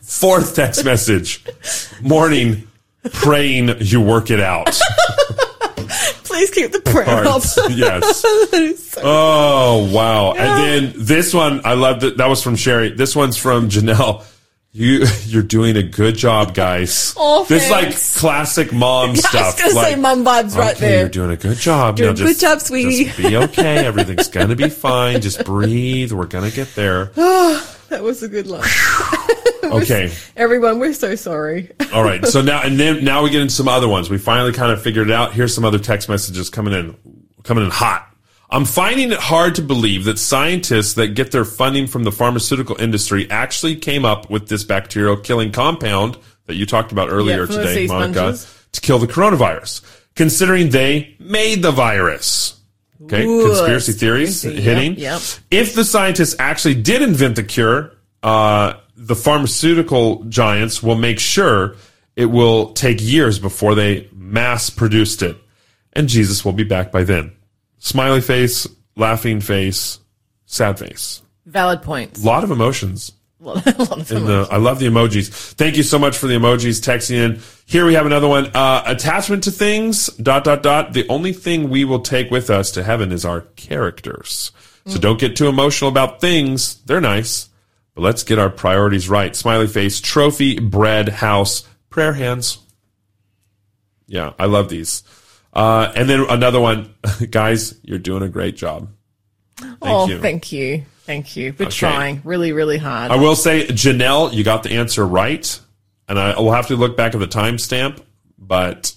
Fourth 0.03 0.55
text 0.55 0.85
message. 0.85 1.43
Morning. 2.03 2.69
Praying 3.13 3.71
you 3.81 4.01
work 4.01 4.31
it 4.31 4.41
out. 4.41 4.67
Please 6.25 6.51
keep 6.51 6.73
the 6.73 6.81
prayer 6.81 7.25
up. 7.27 7.43
Yes. 7.71 8.25
So- 8.97 9.01
Oh 9.05 9.91
wow. 9.93 10.33
And 10.33 10.93
then 10.93 10.93
this 11.05 11.33
one, 11.35 11.61
I 11.65 11.75
loved 11.75 12.03
it. 12.05 12.17
That 12.17 12.29
was 12.29 12.43
from 12.43 12.57
Sherry. 12.57 12.91
This 12.91 13.15
one's 13.15 13.37
from 13.37 13.69
Janelle. 13.69 14.25
You 14.73 15.07
you're 15.25 15.43
doing 15.43 15.77
a 15.77 15.83
good 15.83 16.17
job, 16.17 16.53
guys. 16.55 17.15
Oh, 17.17 17.45
this 17.47 17.65
is 17.65 17.71
like 17.71 17.97
classic 18.21 18.73
mom 18.75 19.09
I 19.09 19.11
was 19.13 19.21
stuff. 19.29 19.59
gonna 19.59 19.75
like, 19.75 19.87
say 19.95 19.97
mom 20.01 20.25
vibes 20.25 20.55
right 20.57 20.77
there. 20.77 21.01
You're 21.01 21.09
doing 21.09 21.31
a 21.31 21.37
good 21.37 21.57
job. 21.57 21.97
Doing 21.97 22.11
a 22.11 22.15
good 22.15 22.39
job, 22.39 22.61
sweetie. 22.61 23.05
Just 23.05 23.17
be 23.17 23.37
okay. 23.37 23.87
Everything's 23.87 24.29
gonna 24.29 24.57
be 24.57 24.69
fine. 24.69 25.21
Just 25.23 25.45
breathe. 25.47 26.13
We're 26.13 26.27
gonna 26.27 26.51
get 26.51 26.75
there. 26.75 27.11
Oh, 27.17 27.73
That 27.89 28.03
was 28.03 28.23
a 28.23 28.29
good 28.29 28.47
line. 28.49 28.69
Okay. 29.83 30.13
Everyone, 30.37 30.79
we're 30.79 30.93
so 30.93 31.15
sorry. 31.15 31.71
All 31.93 32.03
right. 32.03 32.25
So 32.27 32.43
now 32.43 32.63
and 32.63 32.79
then 32.79 33.05
now 33.05 33.23
we 33.23 33.31
get 33.31 33.43
into 33.43 33.55
some 33.55 33.69
other 33.69 33.89
ones. 33.89 34.09
We 34.11 34.19
finally 34.19 34.53
kind 34.53 34.73
of 34.73 34.83
figured 34.83 35.09
it 35.11 35.13
out. 35.13 35.33
Here's 35.33 35.55
some 35.55 35.65
other 35.65 35.79
text 35.79 36.09
messages 36.09 36.51
coming 36.51 36.73
in 36.75 36.97
coming 37.43 37.65
in 37.65 37.71
hot. 37.71 38.03
I'm 38.49 38.65
finding 38.65 39.11
it 39.11 39.19
hard 39.19 39.57
to 39.57 39.63
believe 39.63 40.05
that 40.05 40.19
scientists 40.21 40.95
that 40.95 41.09
get 41.09 41.33
their 41.33 41.45
funding 41.45 41.89
from 41.89 42.05
the 42.05 42.13
pharmaceutical 42.13 42.81
industry 42.81 43.29
actually 43.31 43.75
came 43.77 44.05
up 44.05 44.31
with 44.31 44.49
this 44.49 44.63
bacterial 44.63 45.17
killing 45.17 45.51
compound 45.51 46.17
that 46.47 46.55
you 46.55 46.65
talked 46.65 46.93
about 46.93 47.09
earlier 47.11 47.41
Yeah, 47.41 47.47
today, 47.47 47.87
Monica, 47.89 48.37
sponges. 48.37 48.65
to 48.73 48.81
kill 48.81 49.01
the 49.01 49.09
coronavirus, 49.09 49.83
considering 50.15 50.71
they 50.71 51.17
made 51.19 51.63
the 51.63 51.73
virus. 51.73 52.61
Okay, 53.03 53.27
Ooh, 53.27 53.47
conspiracy 53.49 53.93
theories 53.93 54.43
hitting. 54.43 54.93
yep, 54.93 55.21
yep. 55.21 55.21
If 55.51 55.75
the 55.75 55.85
scientists 55.85 56.37
actually 56.39 56.75
did 56.77 57.03
invent 57.03 57.35
the 57.37 57.43
cure, 57.43 57.93
uh, 58.23 58.75
the 58.97 59.15
pharmaceutical 59.15 60.25
giants 60.25 60.83
will 60.83 60.97
make 60.97 61.19
sure 61.19 61.77
it 62.17 62.27
will 62.27 62.73
take 62.73 62.99
years 63.01 63.39
before 63.39 63.75
they 63.75 64.09
mass 64.13 64.71
produced 64.71 65.23
it, 65.23 65.37
and 65.93 66.09
Jesus 66.09 66.45
will 66.45 66.53
be 66.55 66.65
back 66.65 66.91
by 66.91 67.05
then. 67.05 67.33
Smiley 67.79 68.21
face, 68.23 68.67
laughing 68.97 69.41
face, 69.41 70.01
sad 70.47 70.79
face. 70.79 71.23
Valid 71.45 71.83
points. 71.83 72.23
A 72.23 72.27
lot 72.27 72.43
of 72.43 72.51
emotions. 72.51 73.13
a 73.41 73.45
lot 73.45 73.67
of 73.69 74.11
In 74.11 74.25
them. 74.25 74.27
the, 74.27 74.49
I 74.51 74.57
love 74.57 74.79
the 74.81 74.87
emojis. 74.87 75.29
Thank 75.53 75.77
you 75.77 75.83
so 75.83 75.99
much 75.99 76.17
for 76.17 76.27
the 76.27 76.35
emojis 76.35 76.81
texting 76.81 77.15
in. 77.17 77.41
Here 77.67 77.85
we 77.87 77.95
have 77.95 78.07
another 78.07 78.27
one. 78.27 78.47
Uh, 78.55 78.83
attachment 78.87 79.45
to 79.45 79.51
things, 79.51 80.07
dot, 80.17 80.43
dot, 80.45 80.63
dot. 80.63 80.93
The 80.95 81.07
only 81.09 81.33
thing 81.33 81.69
we 81.69 81.85
will 81.85 82.01
take 82.01 82.31
with 82.31 82.49
us 82.51 82.73
to 82.73 82.83
heaven 82.83 83.13
is 83.13 83.25
our 83.25 83.43
characters. 83.57 84.53
So 84.87 84.99
don't 85.01 85.19
get 85.19 85.35
too 85.37 85.49
emotional 85.49 85.91
about 85.91 86.21
things. 86.21 86.77
They're 86.87 87.01
nice, 87.01 87.49
but 87.97 88.03
let's 88.03 88.25
get 88.25 88.39
our 88.39 88.51
priorities 88.51 89.09
right. 89.09 89.35
Smiley 89.35 89.67
face, 89.67 90.01
trophy, 90.01 90.61
bread, 90.61 91.09
house, 91.09 91.67
prayer 91.89 92.13
hands. 92.13 92.59
Yeah, 94.07 94.35
I 94.39 94.45
love 94.45 94.69
these. 94.69 95.03
Uh, 95.53 95.91
and 95.97 96.09
then 96.09 96.27
another 96.29 96.61
one. 96.61 96.95
Guys, 97.31 97.75
you're 97.83 97.99
doing 97.99 98.23
a 98.23 98.29
great 98.29 98.55
job. 98.55 98.91
Thank 99.57 99.79
oh, 99.81 100.07
you. 100.07 100.19
thank 100.19 100.53
you. 100.53 100.85
Thank 101.07 101.37
you. 101.37 101.55
We're 101.59 101.71
trying 101.71 102.21
really, 102.23 102.53
really 102.53 102.77
hard. 102.77 103.11
I 103.11 103.17
will 103.17 103.35
say, 103.35 103.67
Janelle, 103.67 104.31
you 104.31 104.45
got 104.45 104.63
the 104.63 104.73
answer 104.73 105.07
right, 105.07 105.59
and 106.07 106.19
I 106.19 106.39
will 106.39 106.53
have 106.53 106.67
to 106.67 106.77
look 106.77 106.99
back 106.99 107.15
at 107.15 107.21
the 107.21 107.27
timestamp, 107.27 108.03
but 108.37 108.95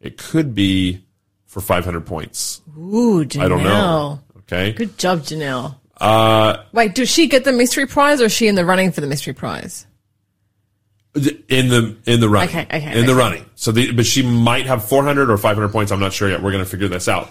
it 0.00 0.18
could 0.18 0.54
be 0.54 1.04
for 1.46 1.60
500 1.60 2.06
points. 2.06 2.60
Ooh, 2.78 3.24
Janelle. 3.24 3.42
I 3.42 3.48
don't 3.48 3.64
know. 3.64 4.20
Okay. 4.38 4.72
Good 4.72 4.96
job, 4.98 5.22
Janelle. 5.22 5.74
Uh, 5.98 6.62
Wait, 6.72 6.94
does 6.94 7.08
she 7.08 7.26
get 7.26 7.44
the 7.44 7.52
mystery 7.52 7.86
prize 7.86 8.20
or 8.20 8.26
is 8.26 8.32
she 8.32 8.46
in 8.48 8.54
the 8.54 8.64
running 8.64 8.92
for 8.92 9.00
the 9.00 9.06
mystery 9.06 9.32
prize? 9.32 9.86
in 11.48 11.68
the 11.68 11.96
in 12.04 12.20
the 12.20 12.28
running. 12.28 12.48
Okay, 12.50 12.66
okay, 12.66 12.98
in 12.98 13.06
the 13.06 13.14
running. 13.14 13.44
So, 13.54 13.72
the, 13.72 13.92
but 13.92 14.06
she 14.06 14.22
might 14.22 14.66
have 14.66 14.86
400 14.86 15.30
or 15.30 15.38
500 15.38 15.72
points. 15.72 15.92
I'm 15.92 16.00
not 16.00 16.12
sure 16.12 16.28
yet. 16.28 16.42
We're 16.42 16.52
going 16.52 16.64
to 16.64 16.70
figure 16.70 16.88
this 16.88 17.08
out. 17.08 17.30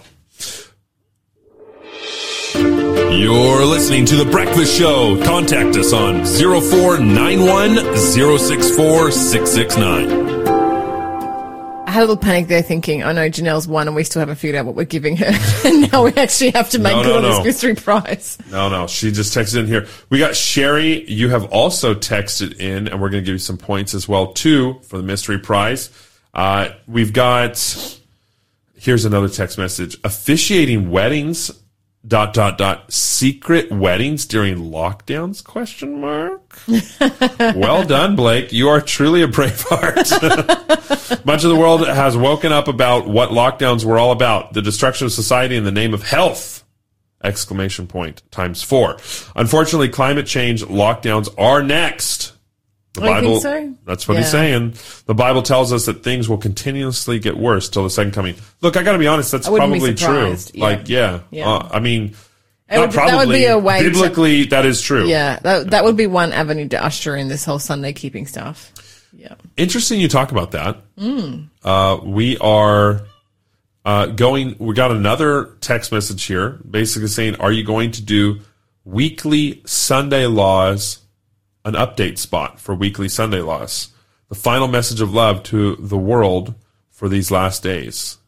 You're 2.54 3.64
listening 3.64 4.04
to 4.06 4.16
The 4.16 4.28
Breakfast 4.30 4.76
Show. 4.76 5.22
Contact 5.24 5.76
us 5.76 5.92
on 5.92 6.24
0491 6.26 7.96
064 7.96 9.10
669. 9.10 10.35
Had 11.96 12.02
a 12.02 12.08
little 12.08 12.18
panic 12.18 12.48
there 12.48 12.60
thinking, 12.60 13.02
I 13.02 13.12
know 13.12 13.26
Janelle's 13.30 13.66
won 13.66 13.86
and 13.86 13.96
we 13.96 14.04
still 14.04 14.20
haven't 14.20 14.34
figured 14.36 14.54
out 14.54 14.66
what 14.66 14.74
we're 14.74 14.84
giving 14.84 15.16
her. 15.16 15.30
and 15.64 15.90
now 15.92 16.04
we 16.04 16.12
actually 16.12 16.50
have 16.50 16.68
to 16.70 16.78
make 16.78 16.94
No, 16.94 17.02
good 17.02 17.22
no, 17.22 17.28
on 17.30 17.36
this 17.36 17.42
mystery 17.42 17.74
prize. 17.74 18.36
No, 18.50 18.68
no, 18.68 18.86
she 18.86 19.10
just 19.10 19.34
texted 19.34 19.60
in 19.60 19.66
here. 19.66 19.86
We 20.10 20.18
got 20.18 20.36
Sherry. 20.36 21.10
You 21.10 21.30
have 21.30 21.44
also 21.46 21.94
texted 21.94 22.60
in, 22.60 22.86
and 22.88 23.00
we're 23.00 23.08
going 23.08 23.22
to 23.22 23.26
give 23.26 23.36
you 23.36 23.38
some 23.38 23.56
points 23.56 23.94
as 23.94 24.06
well 24.06 24.34
too 24.34 24.78
for 24.82 24.98
the 24.98 25.02
mystery 25.02 25.38
prize. 25.38 25.88
Uh, 26.34 26.68
we've 26.86 27.14
got. 27.14 27.56
Here's 28.74 29.06
another 29.06 29.30
text 29.30 29.56
message: 29.56 29.96
officiating 30.04 30.90
weddings. 30.90 31.50
Dot 32.06 32.34
dot 32.34 32.56
dot 32.56 32.92
secret 32.92 33.72
weddings 33.72 34.26
during 34.26 34.70
lockdowns? 34.70 35.42
Question 35.42 36.00
mark. 36.00 36.56
well 37.56 37.84
done, 37.84 38.14
Blake. 38.14 38.52
You 38.52 38.68
are 38.68 38.80
truly 38.80 39.22
a 39.22 39.28
brave 39.28 39.60
heart. 39.68 39.96
Much 41.26 41.42
of 41.42 41.50
the 41.50 41.56
world 41.58 41.84
has 41.86 42.16
woken 42.16 42.52
up 42.52 42.68
about 42.68 43.08
what 43.08 43.30
lockdowns 43.30 43.84
were 43.84 43.98
all 43.98 44.12
about: 44.12 44.52
the 44.52 44.62
destruction 44.62 45.06
of 45.06 45.12
society 45.12 45.56
in 45.56 45.64
the 45.64 45.72
name 45.72 45.94
of 45.94 46.04
health 46.04 46.64
exclamation 47.24 47.88
point 47.88 48.22
times 48.30 48.62
four. 48.62 48.98
Unfortunately, 49.34 49.88
climate 49.88 50.26
change 50.26 50.62
lockdowns 50.62 51.28
are 51.36 51.62
next. 51.62 52.35
The 52.96 53.02
Oh, 53.02 53.06
Bible, 53.06 53.40
think 53.40 53.42
so? 53.42 53.74
that's 53.86 54.08
what 54.08 54.16
he's 54.18 54.30
saying. 54.30 54.74
The 55.06 55.14
Bible 55.14 55.42
tells 55.42 55.72
us 55.72 55.86
that 55.86 56.02
things 56.02 56.28
will 56.28 56.38
continuously 56.38 57.18
get 57.18 57.36
worse 57.36 57.68
till 57.68 57.84
the 57.84 57.90
second 57.90 58.12
coming. 58.12 58.34
Look, 58.62 58.76
I 58.76 58.82
got 58.82 58.92
to 58.92 58.98
be 58.98 59.06
honest, 59.06 59.30
that's 59.32 59.46
I 59.46 59.50
wouldn't 59.50 59.72
be 59.72 59.78
probably 59.78 59.94
true. 59.94 60.36
Yeah. 60.54 60.64
Like, 60.64 60.88
yeah, 60.88 61.20
Yeah. 61.30 61.48
Uh, 61.48 61.68
I 61.72 61.80
mean, 61.80 62.14
That 62.68 62.76
not 62.76 62.80
would- 62.88 62.92
that 62.96 63.16
would 63.26 63.32
be 63.32 63.44
a 63.46 63.58
way 63.58 63.82
to- 63.82 63.90
biblically 63.90 64.44
that 64.46 64.66
is 64.66 64.80
true. 64.82 65.06
Yeah, 65.06 65.38
that, 65.42 65.70
that 65.70 65.84
would 65.84 65.96
be 65.96 66.06
one 66.06 66.32
avenue 66.32 66.68
to 66.68 66.84
usher 66.84 67.14
in 67.16 67.28
this 67.28 67.44
whole 67.44 67.58
Sunday 67.58 67.92
keeping 67.92 68.26
stuff. 68.26 68.72
Yeah. 69.16 69.34
Interesting 69.56 70.00
you 70.00 70.08
talk 70.08 70.32
about 70.32 70.50
that. 70.52 70.76
Mm. 70.98 71.48
Uh, 71.64 71.98
we 72.02 72.36
are 72.38 73.02
uh, 73.84 74.06
going, 74.06 74.56
we 74.58 74.74
got 74.74 74.90
another 74.90 75.50
text 75.60 75.92
message 75.92 76.24
here 76.24 76.58
basically 76.68 77.08
saying, 77.08 77.36
Are 77.36 77.52
you 77.52 77.62
going 77.64 77.92
to 77.92 78.02
do 78.02 78.40
weekly 78.84 79.62
Sunday 79.66 80.26
laws, 80.26 80.98
an 81.66 81.74
update 81.74 82.16
spot 82.16 82.58
for 82.60 82.74
weekly 82.74 83.08
Sunday 83.08 83.40
laws, 83.40 83.88
The 84.28 84.34
final 84.36 84.68
message 84.68 85.00
of 85.00 85.12
love 85.12 85.42
to 85.44 85.76
the 85.76 85.98
world 85.98 86.54
for 86.90 87.08
these 87.08 87.30
last 87.30 87.62
days. 87.62 88.18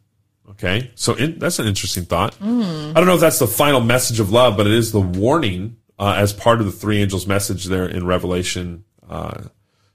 Okay, 0.51 0.91
so 0.95 1.15
in, 1.15 1.39
that's 1.39 1.59
an 1.59 1.67
interesting 1.67 2.05
thought. 2.05 2.37
I 2.41 2.93
don't 2.95 3.07
know 3.07 3.15
if 3.15 3.21
that's 3.21 3.39
the 3.39 3.47
final 3.47 3.81
message 3.81 4.19
of 4.19 4.33
love, 4.33 4.57
but 4.57 4.67
it 4.67 4.73
is 4.73 4.93
the 4.93 5.01
warning 5.01 5.77
uh, 5.99 6.15
as 6.17 6.33
part 6.33 6.61
of 6.61 6.67
the 6.67 6.73
three 6.73 7.01
angels' 7.01 7.27
message 7.27 7.67
there 7.67 7.87
in 7.87 8.07
Revelation 8.07 8.85
uh, 9.09 9.45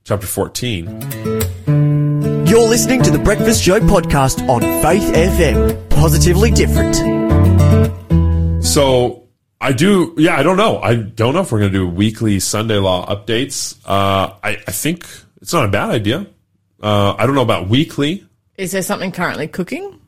chapter 0.06 0.28
14. 0.28 0.86
You're 2.48 2.68
listening 2.68 3.02
to 3.04 3.12
the 3.12 3.20
Breakfast 3.24 3.64
Show 3.64 3.80
podcast 3.80 4.48
on 4.48 4.62
Faith 4.82 5.14
FM. 5.14 5.90
Positively 5.90 6.52
different. 6.52 6.96
So 8.64 9.23
I 9.64 9.72
do, 9.72 10.14
yeah, 10.18 10.36
I 10.38 10.44
don't 10.44 10.58
know. 10.58 10.80
I 10.80 10.96
don't 10.96 11.34
know 11.34 11.40
if 11.42 11.52
we're 11.52 11.60
going 11.60 11.72
to 11.72 11.78
do 11.80 11.88
weekly 11.88 12.40
Sunday 12.42 12.78
law 12.78 13.06
updates. 13.06 13.78
Uh, 13.86 14.34
I, 14.44 14.58
I 14.68 14.72
think 14.72 15.06
it's 15.42 15.54
not 15.54 15.66
a 15.66 15.70
bad 15.70 15.90
idea. 15.90 16.28
Uh, 16.82 17.16
I 17.18 17.26
don't 17.26 17.34
know 17.36 17.42
about 17.44 17.70
weekly. 17.70 18.26
Is 18.58 18.72
there 18.74 18.82
something 18.82 19.12
currently 19.14 19.48
cooking? 19.48 20.02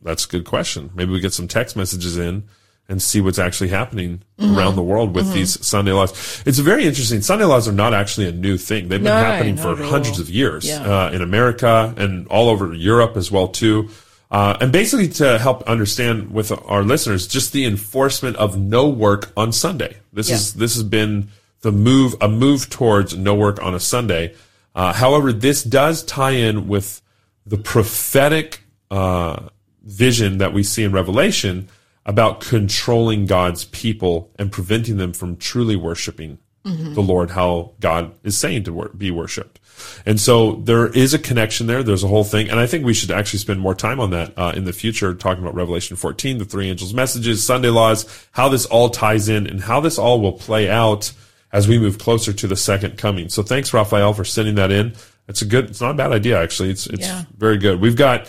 That's 0.00 0.24
a 0.24 0.28
good 0.28 0.44
question. 0.46 0.90
Maybe 0.94 1.12
we 1.12 1.20
get 1.20 1.32
some 1.34 1.46
text 1.46 1.76
messages 1.76 2.16
in 2.16 2.44
and 2.88 3.00
see 3.00 3.20
what's 3.20 3.38
actually 3.38 3.68
happening 3.68 4.22
around 4.40 4.74
the 4.76 4.82
world 4.82 5.14
with 5.14 5.32
these 5.32 5.64
Sunday 5.64 5.92
laws. 5.92 6.42
It's 6.44 6.58
very 6.58 6.84
interesting. 6.84 7.22
Sunday 7.22 7.44
laws 7.44 7.68
are 7.68 7.72
not 7.72 7.94
actually 7.94 8.28
a 8.28 8.32
new 8.32 8.58
thing. 8.58 8.88
They've 8.88 8.98
been 8.98 9.04
No, 9.04 9.14
happening 9.14 9.56
for 9.56 9.76
hundreds 9.76 10.18
all. 10.18 10.22
of 10.22 10.30
years 10.30 10.66
Yeah. 10.66 10.82
uh, 10.82 11.10
in 11.10 11.22
America 11.22 11.94
and 11.96 12.26
all 12.28 12.48
over 12.48 12.74
Europe 12.74 13.16
as 13.16 13.30
well 13.30 13.48
too. 13.48 13.88
Uh, 14.32 14.56
and 14.62 14.72
basically 14.72 15.08
to 15.08 15.38
help 15.38 15.62
understand 15.64 16.32
with 16.32 16.50
our 16.66 16.82
listeners, 16.82 17.26
just 17.26 17.52
the 17.52 17.66
enforcement 17.66 18.34
of 18.36 18.58
no 18.58 18.88
work 18.88 19.30
on 19.36 19.52
Sunday. 19.52 19.98
This 20.12 20.30
Yeah. 20.30 20.36
is 20.36 20.54
this 20.54 20.74
has 20.74 20.82
been 20.84 21.28
the 21.60 21.70
move, 21.70 22.14
a 22.20 22.28
move 22.28 22.70
towards 22.70 23.14
no 23.16 23.34
work 23.34 23.62
on 23.62 23.74
a 23.74 23.78
Sunday. 23.80 24.34
Uh, 24.74 24.94
however, 24.94 25.32
this 25.34 25.62
does 25.62 26.02
tie 26.02 26.30
in 26.30 26.66
with 26.66 27.02
the 27.46 27.58
prophetic 27.58 28.62
uh, 28.90 29.48
vision 29.84 30.38
that 30.38 30.52
we 30.54 30.62
see 30.62 30.82
in 30.82 30.92
Revelation 30.92 31.68
about 32.06 32.40
controlling 32.40 33.26
God's 33.26 33.66
people 33.66 34.30
and 34.38 34.50
preventing 34.50 34.96
them 34.96 35.12
from 35.12 35.36
truly 35.36 35.76
worshiping 35.76 36.38
the 36.64 37.02
Lord, 37.02 37.30
how 37.32 37.72
God 37.80 38.12
is 38.22 38.38
saying 38.38 38.62
to 38.64 38.72
wor- 38.72 38.90
be 38.96 39.10
worshipped. 39.10 39.58
And 40.06 40.20
so 40.20 40.56
there 40.56 40.86
is 40.88 41.14
a 41.14 41.18
connection 41.18 41.66
there. 41.66 41.82
There's 41.82 42.04
a 42.04 42.08
whole 42.08 42.24
thing. 42.24 42.50
And 42.50 42.58
I 42.58 42.66
think 42.66 42.84
we 42.84 42.94
should 42.94 43.10
actually 43.10 43.38
spend 43.40 43.60
more 43.60 43.74
time 43.74 44.00
on 44.00 44.10
that 44.10 44.32
uh, 44.36 44.52
in 44.54 44.64
the 44.64 44.72
future, 44.72 45.14
talking 45.14 45.42
about 45.42 45.54
Revelation 45.54 45.96
14, 45.96 46.38
the 46.38 46.44
three 46.44 46.68
angels' 46.68 46.94
messages, 46.94 47.44
Sunday 47.44 47.70
laws, 47.70 48.06
how 48.32 48.48
this 48.48 48.66
all 48.66 48.88
ties 48.90 49.28
in 49.28 49.46
and 49.46 49.60
how 49.60 49.80
this 49.80 49.98
all 49.98 50.20
will 50.20 50.32
play 50.32 50.68
out 50.68 51.12
as 51.52 51.68
we 51.68 51.78
move 51.78 51.98
closer 51.98 52.32
to 52.32 52.46
the 52.46 52.56
second 52.56 52.96
coming. 52.96 53.28
So 53.28 53.42
thanks, 53.42 53.72
Raphael, 53.74 54.14
for 54.14 54.24
sending 54.24 54.54
that 54.56 54.70
in. 54.72 54.94
It's 55.28 55.40
a 55.40 55.44
good, 55.44 55.66
it's 55.70 55.80
not 55.80 55.92
a 55.92 55.94
bad 55.94 56.10
idea, 56.12 56.42
actually. 56.42 56.70
It's, 56.70 56.86
it's 56.88 57.06
Yeah. 57.06 57.24
very 57.38 57.56
good. 57.56 57.80
We've 57.80 57.94
got, 57.96 58.22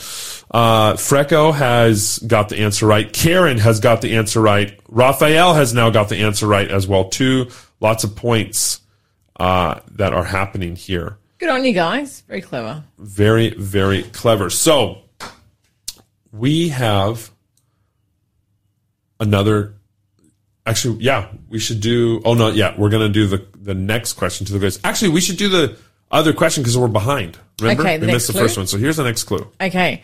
uh, 0.51 0.93
Freco 0.93 1.53
has 1.53 2.19
got 2.19 2.49
the 2.49 2.57
answer 2.57 2.85
right. 2.85 3.11
Karen 3.11 3.57
has 3.57 3.79
got 3.79 4.01
the 4.01 4.15
answer 4.15 4.39
right. 4.41 4.79
Raphael 4.89 5.55
has 5.55 5.73
now 5.73 5.89
got 5.89 6.09
the 6.09 6.17
answer 6.17 6.45
right 6.45 6.69
as 6.69 6.87
well, 6.87 7.05
too. 7.05 7.47
Lots 7.79 8.03
of 8.03 8.15
points, 8.15 8.81
uh, 9.39 9.79
that 9.93 10.13
are 10.13 10.23
happening 10.25 10.75
here. 10.75 11.17
Good 11.43 11.49
on 11.51 11.65
you 11.65 11.73
guys. 11.73 12.21
Very 12.21 12.39
clever. 12.39 12.85
Very, 12.97 13.49
very 13.49 14.03
clever. 14.03 14.49
So 14.49 14.99
we 16.31 16.69
have 16.69 17.29
another. 19.19 19.73
Actually, 20.65 21.03
yeah, 21.03 21.27
we 21.49 21.59
should 21.59 21.81
do. 21.81 22.21
Oh 22.23 22.33
no, 22.33 22.47
yeah, 22.47 22.73
we're 22.77 22.89
gonna 22.89 23.09
do 23.09 23.27
the 23.27 23.45
the 23.57 23.73
next 23.73 24.13
question 24.13 24.45
to 24.47 24.53
the 24.53 24.59
guys. 24.59 24.79
Actually, 24.85 25.09
we 25.09 25.19
should 25.19 25.35
do 25.35 25.49
the 25.49 25.77
other 26.11 26.31
question 26.31 26.63
because 26.63 26.77
we're 26.77 26.87
behind. 26.87 27.37
Remember, 27.59 27.81
Okay, 27.83 27.99
we 27.99 28.07
missed 28.07 28.27
the 28.27 28.33
clue? 28.33 28.43
first 28.43 28.55
one. 28.55 28.67
So 28.67 28.77
here's 28.77 28.95
the 28.95 29.03
next 29.03 29.25
clue. 29.25 29.45
Okay. 29.59 30.01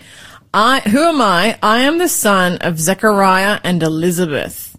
I, 0.53 0.81
who 0.81 1.01
am 1.01 1.21
I? 1.21 1.57
I 1.63 1.83
am 1.83 1.99
the 1.99 2.09
son 2.09 2.57
of 2.57 2.77
Zechariah 2.77 3.61
and 3.63 3.81
Elizabeth. 3.81 4.77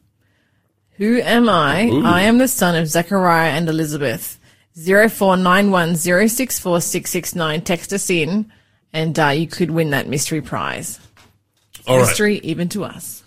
Who 0.99 1.21
am 1.23 1.49
I? 1.49 1.89
I 2.05 2.23
am 2.25 2.37
the 2.37 2.49
son 2.49 2.77
of 2.77 2.87
Zechariah 2.87 3.53
and 3.53 3.67
Elizabeth. 3.67 4.39
0491064669. 4.77 7.65
Text 7.65 7.93
us 7.93 8.11
in 8.11 8.53
and 8.93 9.19
uh, 9.19 9.29
you 9.29 9.47
could 9.47 9.71
win 9.71 9.91
that 9.91 10.09
mystery 10.09 10.41
prize. 10.41 10.99
All 11.87 11.99
right, 11.99 12.07
mystery 12.07 12.39
even 12.39 12.69
to 12.71 12.85
us. 12.85 13.23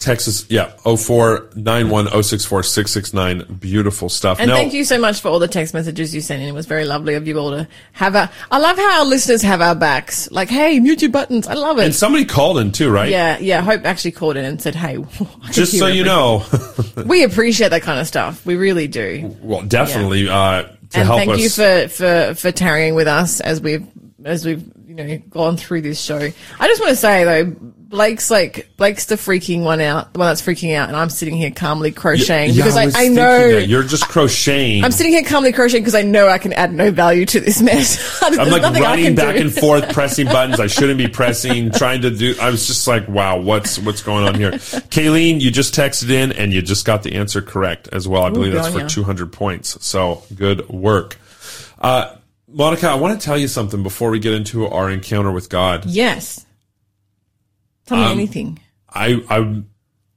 Texas, 0.00 0.46
yeah, 0.48 0.72
oh 0.84 0.96
four 0.96 1.50
nine 1.56 1.90
one 1.90 2.06
oh 2.12 2.22
six 2.22 2.44
four 2.44 2.62
six 2.62 2.92
six 2.92 3.12
nine. 3.12 3.42
Beautiful 3.58 4.08
stuff. 4.08 4.38
And 4.38 4.48
now, 4.48 4.54
thank 4.54 4.72
you 4.72 4.84
so 4.84 4.96
much 4.96 5.20
for 5.20 5.26
all 5.26 5.40
the 5.40 5.48
text 5.48 5.74
messages 5.74 6.14
you 6.14 6.20
sent 6.20 6.40
in. 6.40 6.48
It 6.48 6.52
was 6.52 6.66
very 6.66 6.84
lovely 6.84 7.14
of 7.14 7.26
you 7.26 7.36
all 7.36 7.50
to 7.50 7.66
have 7.92 8.14
our, 8.14 8.30
I 8.48 8.58
love 8.58 8.76
how 8.76 9.00
our 9.00 9.04
listeners 9.04 9.42
have 9.42 9.60
our 9.60 9.74
backs. 9.74 10.30
Like, 10.30 10.50
hey, 10.50 10.78
mute 10.78 11.02
your 11.02 11.10
buttons. 11.10 11.48
I 11.48 11.54
love 11.54 11.78
it. 11.80 11.84
and 11.84 11.94
somebody 11.94 12.24
called 12.26 12.58
in 12.58 12.70
too, 12.70 12.90
right? 12.90 13.10
yeah, 13.10 13.38
yeah. 13.38 13.60
Hope 13.60 13.84
actually 13.84 14.12
called 14.12 14.36
in 14.36 14.44
and 14.44 14.62
said, 14.62 14.76
hey, 14.76 15.04
Just 15.50 15.76
so 15.76 15.88
you 15.88 16.04
know, 16.04 16.44
We 17.04 17.24
appreciate 17.24 17.70
that 17.70 17.82
kind 17.82 17.98
of 17.98 18.06
stuff. 18.06 18.46
We 18.46 18.54
really 18.54 18.86
do. 18.86 19.36
well, 19.40 19.62
definitely 19.62 20.28
uh, 20.28 20.62
to 20.62 20.70
and 20.94 21.06
help 21.06 21.18
thank 21.18 21.32
us. 21.32 21.40
you 21.40 21.50
for, 21.50 21.88
for, 21.88 22.34
for 22.34 22.52
tarrying 22.52 22.94
with 22.94 23.08
us 23.08 23.40
as 23.40 23.60
we've, 23.60 23.84
as 24.24 24.46
we've, 24.46 24.62
you 24.86 24.94
know, 24.94 25.18
gone 25.28 25.56
through 25.56 25.82
this 25.82 26.00
show. 26.00 26.18
I 26.18 26.68
just 26.68 26.80
want 26.80 26.90
to 26.90 26.96
say 26.96 27.24
though, 27.24 27.67
Blake's 27.88 28.30
like, 28.30 28.68
Blake's 28.76 29.06
the 29.06 29.14
freaking 29.14 29.62
one 29.62 29.80
out, 29.80 30.12
the 30.12 30.18
one 30.18 30.28
that's 30.28 30.42
freaking 30.42 30.74
out, 30.76 30.88
and 30.88 30.96
I'm 30.96 31.08
sitting 31.08 31.34
here 31.34 31.50
calmly 31.50 31.90
crocheting 31.90 32.54
Yeah, 32.54 32.62
because 32.64 32.76
I, 32.76 32.84
was 32.84 32.94
I 32.94 33.08
know, 33.08 33.52
that. 33.52 33.66
you're 33.66 33.82
just 33.82 34.06
crocheting. 34.08 34.84
I'm 34.84 34.92
sitting 34.92 35.12
here 35.12 35.22
calmly 35.22 35.52
crocheting 35.52 35.80
because 35.84 35.94
I 35.94 36.02
know 36.02 36.28
I 36.28 36.36
can 36.36 36.52
add 36.52 36.70
no 36.70 36.90
value 36.90 37.24
to 37.24 37.40
this 37.40 37.62
mess. 37.62 38.20
I'm 38.22 38.50
like 38.50 38.62
running 38.62 39.14
back 39.14 39.36
do. 39.36 39.40
and 39.40 39.50
forth, 39.54 39.88
pressing 39.94 40.26
buttons 40.26 40.60
I 40.60 40.66
shouldn't 40.66 40.98
be 40.98 41.08
pressing, 41.08 41.70
trying 41.70 42.02
to 42.02 42.10
do. 42.10 42.34
I 42.38 42.50
was 42.50 42.66
just 42.66 42.86
like, 42.86 43.08
wow, 43.08 43.38
what's 43.40 43.78
what's 43.78 44.02
going 44.02 44.24
on 44.24 44.34
here? 44.34 44.50
Kayleen, 44.52 45.40
you 45.40 45.50
just 45.50 45.74
texted 45.74 46.10
in 46.10 46.32
and 46.32 46.52
you 46.52 46.60
just 46.60 46.84
got 46.84 47.02
the 47.02 47.14
answer 47.14 47.40
correct 47.40 47.88
as 47.90 48.06
well. 48.06 48.22
I 48.22 48.28
believe 48.28 48.52
that's 48.52 48.68
for 48.68 48.80
ya. 48.80 48.86
200 48.88 49.32
points. 49.32 49.82
So 49.82 50.24
good 50.34 50.68
work. 50.68 51.16
Uh, 51.78 52.16
Monica, 52.48 52.88
I 52.88 52.96
want 52.96 53.18
to 53.18 53.24
tell 53.24 53.38
you 53.38 53.48
something 53.48 53.82
before 53.82 54.10
we 54.10 54.18
get 54.18 54.34
into 54.34 54.66
our 54.66 54.90
encounter 54.90 55.30
with 55.32 55.48
God. 55.48 55.86
Yes. 55.86 56.44
Tell 57.88 57.98
me 57.98 58.04
Um, 58.04 58.12
anything. 58.12 58.60
I 58.88 59.22
I 59.28 59.62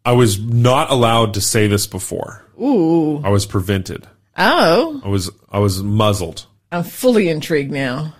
I 0.05 0.11
was 0.13 0.39
not 0.39 0.91
allowed 0.91 1.33
to 1.35 1.41
say 1.41 1.67
this 1.67 1.87
before. 1.87 2.43
Ooh. 2.61 3.21
I 3.23 3.29
was 3.29 3.45
prevented. 3.45 4.07
Oh. 4.37 5.01
I 5.03 5.07
was 5.07 5.29
I 5.49 5.59
was 5.59 5.81
muzzled. 5.81 6.45
I'm 6.71 6.83
fully 6.83 7.29
intrigued 7.29 7.71
now. 7.71 8.13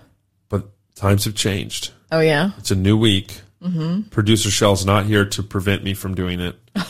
But 0.48 0.68
times 0.94 1.24
have 1.26 1.34
changed. 1.34 1.90
Oh 2.10 2.20
yeah. 2.20 2.50
It's 2.58 2.70
a 2.70 2.76
new 2.76 2.96
week. 2.96 3.40
Mm-hmm. 3.62 4.08
Producer 4.10 4.50
Shell's 4.50 4.84
not 4.84 5.06
here 5.06 5.24
to 5.24 5.42
prevent 5.42 5.84
me 5.84 5.94
from 5.94 6.14
doing 6.14 6.40
it. 6.40 6.56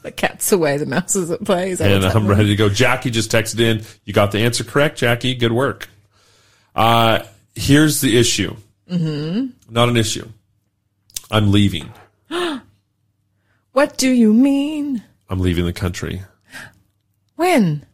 The 0.00 0.12
cat's 0.12 0.52
away, 0.52 0.76
the 0.78 0.86
mouse 0.86 1.16
is 1.16 1.28
at 1.30 1.44
play. 1.44 1.70
Is 1.70 1.80
and 1.80 2.04
I'm 2.04 2.28
ready 2.28 2.46
to 2.50 2.56
go. 2.56 2.68
Jackie 2.68 3.10
just 3.10 3.32
texted 3.32 3.58
in. 3.60 3.82
You 4.04 4.12
got 4.14 4.30
the 4.30 4.38
answer 4.38 4.62
correct, 4.64 4.96
Jackie. 4.98 5.34
Good 5.34 5.50
work. 5.52 5.88
Uh, 6.74 7.24
here's 7.54 8.00
the 8.00 8.16
issue. 8.16 8.54
Mm-hmm. 8.90 9.48
Not 9.68 9.88
an 9.88 9.96
issue. 9.96 10.26
I'm 11.30 11.52
leaving. 11.52 11.92
What 13.72 13.96
do 13.96 14.10
you 14.10 14.32
mean? 14.32 15.04
I'm 15.28 15.38
leaving 15.38 15.64
the 15.64 15.72
country. 15.72 16.22
When? 17.36 17.86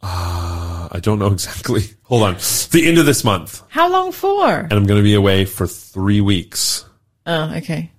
Uh, 0.00 0.88
I 0.92 1.00
don't 1.00 1.18
know 1.18 1.26
exactly. 1.32 1.82
Hold 2.04 2.22
on. 2.22 2.34
The 2.70 2.84
end 2.86 2.98
of 2.98 3.06
this 3.06 3.24
month. 3.24 3.60
How 3.70 3.90
long 3.90 4.12
for? 4.12 4.48
And 4.48 4.72
I'm 4.72 4.86
going 4.86 5.00
to 5.00 5.02
be 5.02 5.14
away 5.14 5.46
for 5.46 5.66
three 5.66 6.20
weeks. 6.20 6.84
Oh, 7.26 7.54
okay. 7.56 7.90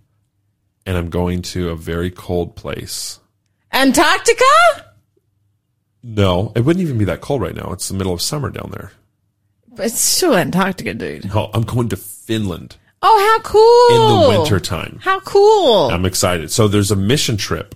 And 0.85 0.95
I'm 0.95 1.09
going 1.09 1.41
to 1.53 1.71
a 1.71 1.75
very 1.75 2.11
cold 2.11 2.55
place. 2.55 3.19
Antarctica? 3.73 4.45
No, 6.01 6.53
it 6.55 6.61
wouldn't 6.61 6.83
even 6.83 6.97
be 6.97 7.05
that 7.05 7.19
cold 7.19 7.41
right 7.41 7.55
now. 7.55 7.73
It's 7.73 7.89
the 7.89 7.95
middle 7.95 8.13
of 8.13 8.21
summer 8.21 8.49
down 8.49 8.71
there. 8.71 8.93
But 9.67 9.87
it's 9.87 9.99
still 9.99 10.35
Antarctica, 10.37 10.93
dude. 10.93 11.25
No, 11.33 11.49
I'm 11.53 11.63
going 11.63 11.89
to 11.89 11.97
Finland 11.97 12.77
Oh, 13.05 13.19
how 13.19 13.41
cool. 13.43 14.29
in 14.29 14.33
the 14.33 14.39
winter 14.39 14.59
time. 14.59 14.99
How 15.01 15.19
cool! 15.19 15.89
I'm 15.89 16.05
excited. 16.05 16.51
So 16.51 16.67
there's 16.67 16.89
a 16.89 16.95
mission 16.95 17.37
trip 17.37 17.75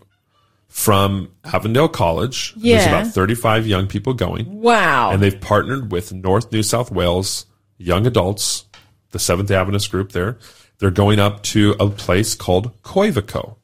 from 0.67 1.31
Avondale 1.43 1.89
College. 1.89 2.53
Yeah. 2.55 2.77
There's 2.77 2.87
about 2.87 3.13
35 3.13 3.67
young 3.67 3.87
people 3.87 4.13
going, 4.13 4.61
wow. 4.61 5.11
and 5.11 5.21
they've 5.21 5.39
partnered 5.39 5.91
with 5.91 6.13
North 6.13 6.51
New 6.51 6.63
South 6.63 6.91
Wales 6.91 7.45
young 7.77 8.07
adults, 8.07 8.65
the 9.11 9.19
Seventh 9.19 9.51
Adventist 9.51 9.91
group 9.91 10.11
there. 10.11 10.37
They're 10.79 10.91
going 10.91 11.19
up 11.19 11.43
to 11.43 11.75
a 11.79 11.89
place 11.89 12.35
called 12.35 12.79
Koivico. 12.83 13.55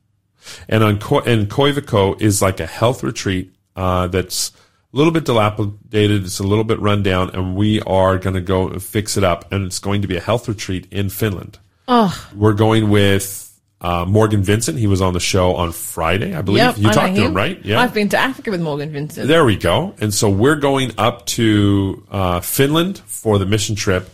And 0.68 0.84
on 0.84 1.00
Ko- 1.00 1.22
and 1.22 1.50
Koivico 1.50 2.20
is 2.22 2.42
like 2.42 2.60
a 2.60 2.66
health 2.66 3.04
retreat 3.04 3.54
uh, 3.76 4.08
that's 4.08 4.52
a 4.94 4.98
little 4.98 5.12
bit 5.12 5.26
dilapidated. 5.26 6.24
It's 6.24 6.40
a 6.40 6.44
little 6.44 6.64
bit 6.64 6.80
run 6.80 7.02
down, 7.04 7.32
and 7.32 7.56
we 7.56 7.82
are 7.82 8.18
going 8.18 8.36
to 8.36 8.42
go 8.42 8.78
fix 8.80 9.18
it 9.18 9.24
up. 9.24 9.52
And 9.52 9.66
it's 9.66 9.80
going 9.80 10.02
to 10.04 10.08
be 10.08 10.18
a 10.18 10.22
health 10.22 10.48
retreat 10.48 10.88
in 10.92 11.10
Finland. 11.10 11.58
oh, 11.88 12.30
We're 12.36 12.54
going 12.54 12.90
with 12.90 13.60
uh, 13.82 14.06
Morgan 14.06 14.44
Vincent. 14.44 14.78
He 14.78 14.88
was 14.88 15.02
on 15.02 15.14
the 15.14 15.20
show 15.20 15.56
on 15.56 15.72
Friday, 15.72 16.36
I 16.36 16.42
believe. 16.42 16.64
yep. 16.64 16.78
you 16.78 16.90
I 16.90 16.94
talked 16.94 17.16
to 17.16 17.26
him, 17.26 17.34
right? 17.34 17.64
Yeah. 17.66 17.82
I've 17.82 17.94
been 17.94 18.10
to 18.10 18.18
Africa 18.18 18.52
with 18.52 18.62
Morgan 18.62 18.92
Vincent. 18.92 19.28
There 19.28 19.44
we 19.44 19.58
go. 19.58 19.96
And 20.00 20.14
so 20.14 20.30
we're 20.30 20.56
going 20.56 20.92
up 20.98 21.26
to 21.28 22.06
uh, 22.12 22.40
Finland 22.40 23.00
for 23.00 23.38
the 23.40 23.46
mission 23.46 23.76
trip, 23.76 24.10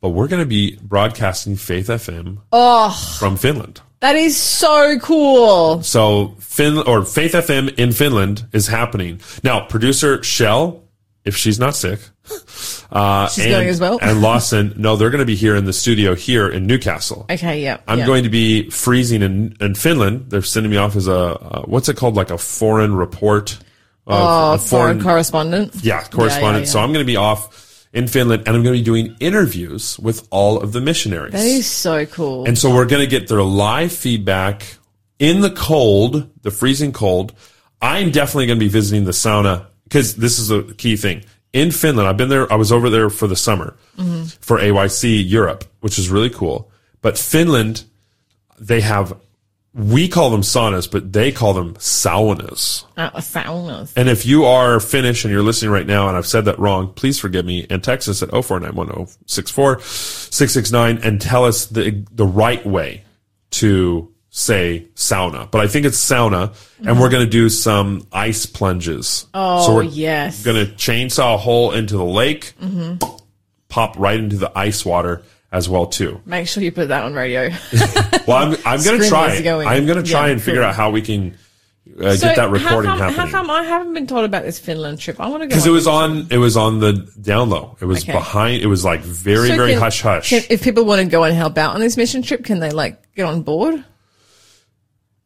but 0.00 0.10
we're 0.10 0.28
going 0.28 0.42
to 0.42 0.46
be 0.46 0.76
broadcasting 0.82 1.56
Faith 1.56 1.88
FM 1.88 2.38
from 3.18 3.36
Finland. 3.36 3.80
That 4.00 4.16
is 4.16 4.36
so 4.36 4.98
cool. 5.00 5.82
So 5.82 6.36
Fin 6.40 6.78
or 6.78 7.04
Faith 7.04 7.32
FM 7.32 7.78
in 7.78 7.92
Finland 7.92 8.46
is 8.52 8.66
happening 8.68 9.20
now. 9.42 9.66
Producer 9.66 10.22
Shell, 10.22 10.82
if 11.24 11.36
she's 11.36 11.58
not 11.58 11.74
sick, 11.76 12.00
uh, 12.92 13.28
She's 13.28 13.44
and, 13.46 13.52
going 13.52 13.68
as 13.68 13.80
well? 13.80 13.98
and 14.02 14.20
Lawson, 14.20 14.74
no, 14.76 14.96
they're 14.96 15.10
going 15.10 15.20
to 15.20 15.26
be 15.26 15.34
here 15.36 15.56
in 15.56 15.64
the 15.64 15.72
studio 15.72 16.14
here 16.14 16.48
in 16.48 16.66
Newcastle. 16.66 17.26
Okay, 17.30 17.62
yeah. 17.62 17.78
I'm 17.88 18.00
yeah. 18.00 18.06
going 18.06 18.22
to 18.24 18.28
be 18.30 18.68
freezing 18.70 19.22
in, 19.22 19.56
in 19.60 19.74
Finland. 19.74 20.30
They're 20.30 20.42
sending 20.42 20.70
me 20.70 20.76
off 20.76 20.94
as 20.96 21.08
a 21.08 21.14
uh, 21.16 21.62
what's 21.62 21.88
it 21.88 21.96
called, 21.96 22.16
like 22.16 22.30
a 22.30 22.38
foreign 22.38 22.94
report. 22.94 23.52
of- 23.52 23.64
Oh, 24.10 24.54
a 24.54 24.58
foreign 24.58 25.02
correspondent. 25.02 25.74
yeah, 25.82 26.02
correspondent. 26.04 26.64
yeah, 26.66 26.70
So 26.70 26.80
I'm 26.80 26.92
going 26.92 27.04
to 27.04 27.06
be 27.10 27.16
off 27.16 27.54
in 27.92 28.06
Finland, 28.06 28.44
and 28.46 28.56
I'm 28.56 28.62
going 28.62 28.74
to 28.74 28.80
be 28.80 28.84
doing 28.84 29.16
interviews 29.20 29.98
with 29.98 30.26
all 30.30 30.60
of 30.60 30.72
the 30.72 30.80
missionaries. 30.80 31.32
That 31.32 31.44
is 31.44 31.66
so 31.66 32.06
cool. 32.06 32.46
and 32.46 32.58
so 32.58 32.74
we're 32.74 32.86
going 32.86 33.02
to 33.02 33.10
get 33.10 33.28
their 33.28 33.42
live 33.42 33.92
feedback 33.92 34.64
in 35.18 35.40
the 35.40 35.50
cold, 35.50 36.30
the 36.42 36.50
freezing 36.50 36.92
cold. 36.92 37.32
I'm 37.80 38.10
definitely 38.10 38.46
going 38.46 38.58
to 38.58 38.64
be 38.64 38.70
visiting 38.70 39.04
the 39.04 39.12
sauna 39.12 39.66
because 39.84 40.16
this 40.16 40.38
is 40.38 40.50
a 40.50 40.62
key 40.74 40.96
thing. 40.96 41.24
In 41.52 41.70
Finland, 41.70 42.08
I've 42.08 42.16
been 42.16 42.28
there. 42.28 42.52
I 42.52 42.56
was 42.56 42.70
over 42.70 42.90
there 42.90 43.08
for 43.08 43.26
the 43.26 43.36
summer 43.36 43.76
mm-hmm. 43.96 44.24
for 44.40 44.58
AYC 44.58 45.28
Europe, 45.28 45.64
which 45.80 45.98
is 45.98 46.10
really 46.10 46.30
cool. 46.30 46.70
But 47.00 47.16
Finland, 47.16 47.84
they 48.58 48.80
have, 48.80 49.16
we 49.74 50.08
call 50.08 50.30
them 50.30 50.40
saunas, 50.40 50.90
but 50.90 51.12
they 51.12 51.30
call 51.30 51.52
them 51.54 51.74
saunas. 51.74 52.84
uh, 52.96 53.10
saunas. 53.10 53.92
And 53.96 54.08
if 54.08 54.26
you 54.26 54.44
are 54.44 54.80
Finnish 54.80 55.24
and 55.24 55.32
you're 55.32 55.42
listening 55.42 55.70
right 55.70 55.86
now 55.86 56.08
and 56.08 56.16
I've 56.16 56.26
said 56.26 56.46
that 56.46 56.58
wrong, 56.58 56.92
please 56.94 57.18
forgive 57.18 57.44
me 57.44 57.66
and 57.68 57.84
text 57.84 58.08
us 58.08 58.22
at 58.22 58.30
0491064669 58.30 61.04
and 61.04 61.20
tell 61.20 61.44
us 61.44 61.66
the 61.66 62.04
the 62.10 62.26
right 62.26 62.64
way 62.66 63.04
to 63.50 64.10
say 64.30 64.86
sauna. 64.94 65.50
But 65.50 65.60
I 65.60 65.66
think 65.68 65.84
it's 65.86 65.98
sauna 65.98 66.54
and 66.86 67.00
we're 67.00 67.10
going 67.10 67.24
to 67.24 67.30
do 67.30 67.48
some 67.48 68.06
ice 68.12 68.46
plunges. 68.46 69.26
Oh, 69.34 69.66
so 69.66 69.74
we're 69.74 69.82
yes. 69.84 70.44
going 70.44 70.66
to 70.66 70.72
chainsaw 70.72 71.34
a 71.34 71.38
hole 71.38 71.72
into 71.72 71.96
the 71.96 72.04
lake, 72.04 72.52
pop 73.68 73.98
right 73.98 74.18
into 74.18 74.36
the 74.36 74.56
ice 74.56 74.84
water 74.84 75.22
as 75.52 75.68
well 75.68 75.86
too. 75.86 76.20
Make 76.26 76.46
sure 76.48 76.62
you 76.62 76.72
put 76.72 76.88
that 76.88 77.04
on 77.04 77.14
radio. 77.14 77.50
Well, 78.26 78.36
I'm, 78.36 78.58
I'm 78.66 78.84
going 78.84 79.00
to 79.00 79.08
try 79.08 79.40
going. 79.40 79.66
I'm 79.66 79.86
going 79.86 80.04
to 80.04 80.10
try 80.10 80.26
Yeah, 80.26 80.32
and 80.32 80.42
figure 80.42 80.60
cool. 80.60 80.68
out 80.68 80.74
how 80.74 80.90
we 80.90 81.00
can 81.00 81.34
uh, 81.98 82.14
So 82.14 82.26
get 82.26 82.36
that 82.36 82.50
recording 82.50 82.90
how 82.90 82.98
come, 82.98 83.14
happening. 83.14 83.32
How 83.32 83.38
come 83.40 83.50
I 83.50 83.62
haven't 83.62 83.94
been 83.94 84.06
told 84.06 84.26
about 84.26 84.42
this 84.44 84.58
Finland 84.58 85.00
trip? 85.00 85.18
I 85.18 85.28
want 85.28 85.44
to 85.44 85.46
go. 85.46 85.50
Because 85.50 85.66
it 85.66 85.70
was 85.70 85.86
on, 85.86 86.26
it 86.30 86.36
was 86.36 86.54
on 86.54 86.78
the 86.80 86.92
down 87.22 87.48
low. 87.48 87.78
It 87.80 87.86
was 87.86 88.02
Okay. 88.02 88.12
behind. 88.12 88.60
It 88.62 88.66
was 88.66 88.84
like 88.84 89.00
very, 89.00 89.48
So 89.48 89.56
very 89.56 89.72
can- 89.72 89.80
hush 89.80 90.02
hush. 90.02 90.28
Can, 90.28 90.42
if 90.50 90.62
people 90.62 90.84
want 90.84 91.00
to 91.00 91.08
go 91.08 91.24
and 91.24 91.34
help 91.34 91.56
out 91.56 91.74
on 91.74 91.80
this 91.80 91.96
mission 91.96 92.20
trip, 92.20 92.44
can 92.44 92.58
they 92.60 92.70
like 92.70 93.00
get 93.14 93.24
on 93.24 93.40
board? 93.40 93.82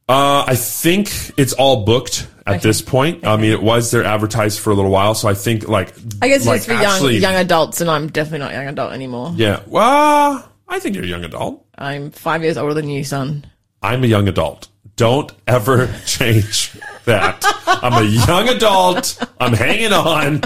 Uh, 0.09 0.45
I 0.47 0.55
think 0.55 1.11
it's 1.37 1.53
all 1.55 1.85
booked 1.85 2.29
at 2.47 2.63
this 2.63 2.83
point. 2.83 3.27
I 3.27 3.37
mean, 3.37 3.53
it 3.53 3.63
was 3.63 3.91
there 3.91 4.05
advertised 4.05 4.61
for 4.61 4.71
a 4.71 4.75
little 4.75 4.91
while, 4.91 5.15
so 5.15 5.29
I 5.29 5.35
think 5.35 5.69
like 5.69 5.95
I 6.21 6.29
guess 6.29 6.47
like 6.47 6.59
it's 6.59 6.67
for 6.67 6.73
actually- 6.73 7.15
young 7.19 7.33
young 7.33 7.41
adults, 7.43 7.81
and 7.81 7.91
I'm 7.91 8.09
definitely 8.09 8.41
not 8.41 8.51
a 8.53 8.55
young 8.55 8.69
adult 8.69 8.93
anymore. 8.93 9.33
Yeah. 9.37 9.61
Well, 9.67 10.49
I 10.69 10.79
think 10.79 10.95
you're 10.97 11.05
a 11.05 11.09
young 11.09 11.25
adult. 11.25 11.65
I'm 11.77 12.11
five 12.11 12.43
years 12.43 12.57
older 12.57 12.75
than 12.75 12.89
you, 12.89 13.05
son. 13.05 13.47
I'm 13.83 14.05
a 14.05 14.07
young 14.07 14.29
adult. 14.29 14.69
Don't 14.97 15.33
ever 15.47 15.93
change 16.07 16.71
that. 17.05 17.45
I'm 17.67 17.93
a 17.95 18.07
young 18.07 18.49
adult. 18.49 19.19
I'm 19.41 19.53
hanging 19.53 19.93
on. 19.93 20.43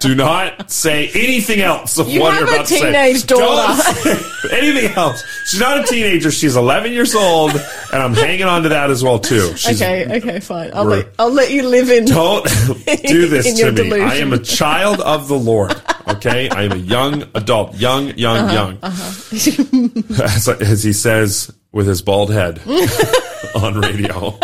Do 0.00 0.14
not 0.14 0.70
say 0.70 1.08
anything 1.08 1.60
else 1.60 1.98
of 1.98 2.08
You 2.08 2.20
what 2.20 2.32
have 2.34 2.40
you're 2.42 2.48
a 2.50 2.54
about 2.54 2.66
to 2.66 2.74
say. 2.74 2.86
teenage 2.86 3.26
daughter. 3.26 3.82
Don't 4.04 4.16
say 4.18 4.58
anything 4.58 4.96
else. 4.96 5.22
She's 5.46 5.60
not 5.60 5.78
a 5.80 5.82
teenager. 5.84 6.30
She's 6.30 6.54
11 6.56 6.92
years 6.92 7.14
old, 7.14 7.52
and 7.52 8.02
I'm 8.02 8.14
hanging 8.14 8.44
on 8.44 8.62
to 8.64 8.68
that 8.70 8.90
as 8.90 9.02
well 9.02 9.18
too. 9.18 9.56
She's, 9.56 9.80
Okay, 9.82 10.16
okay, 10.18 10.40
fine. 10.40 10.70
I'll 10.74 10.84
let 10.84 11.08
I'll 11.18 11.32
let 11.32 11.50
you 11.50 11.66
live 11.68 11.90
in. 11.90 12.04
Don't 12.04 12.44
do 13.04 13.28
this 13.28 13.58
to 13.58 13.70
me. 13.70 13.76
delusion. 13.76 14.08
I 14.08 14.16
am 14.16 14.32
a 14.32 14.38
child 14.38 15.00
of 15.00 15.26
the 15.28 15.38
Lord. 15.38 15.74
Okay, 16.08 16.48
I 16.48 16.62
am 16.64 16.72
a 16.72 16.76
young 16.76 17.24
adult, 17.34 17.74
young, 17.74 18.16
young, 18.16 18.38
Uh-huh, 18.38 18.54
young. 18.54 20.04
As, 20.22 20.48
as 20.48 20.82
he 20.84 20.92
says 20.92 21.52
with 21.72 21.86
his 21.86 22.02
bald 22.02 22.32
head 22.32 22.60
on 23.54 23.80
radio. 23.80 24.38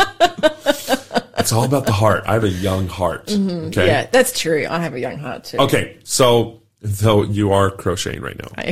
It's 1.36 1.52
all 1.52 1.64
about 1.64 1.86
the 1.86 1.92
heart. 1.92 2.24
I 2.26 2.34
have 2.34 2.44
a 2.44 2.48
young 2.48 2.86
heart. 2.88 3.26
Mm-hmm. 3.26 3.78
Yeah, 3.78 4.06
that's 4.10 4.38
true. 4.38 4.66
I 4.68 4.78
have 4.80 4.94
a 4.94 5.00
young 5.00 5.18
heart 5.18 5.44
too. 5.44 5.58
Okay. 5.58 5.98
So, 6.04 6.62
though 6.80 7.22
you 7.24 7.52
are 7.52 7.70
crocheting 7.70 8.20
right 8.22 8.38
now, 8.38 8.48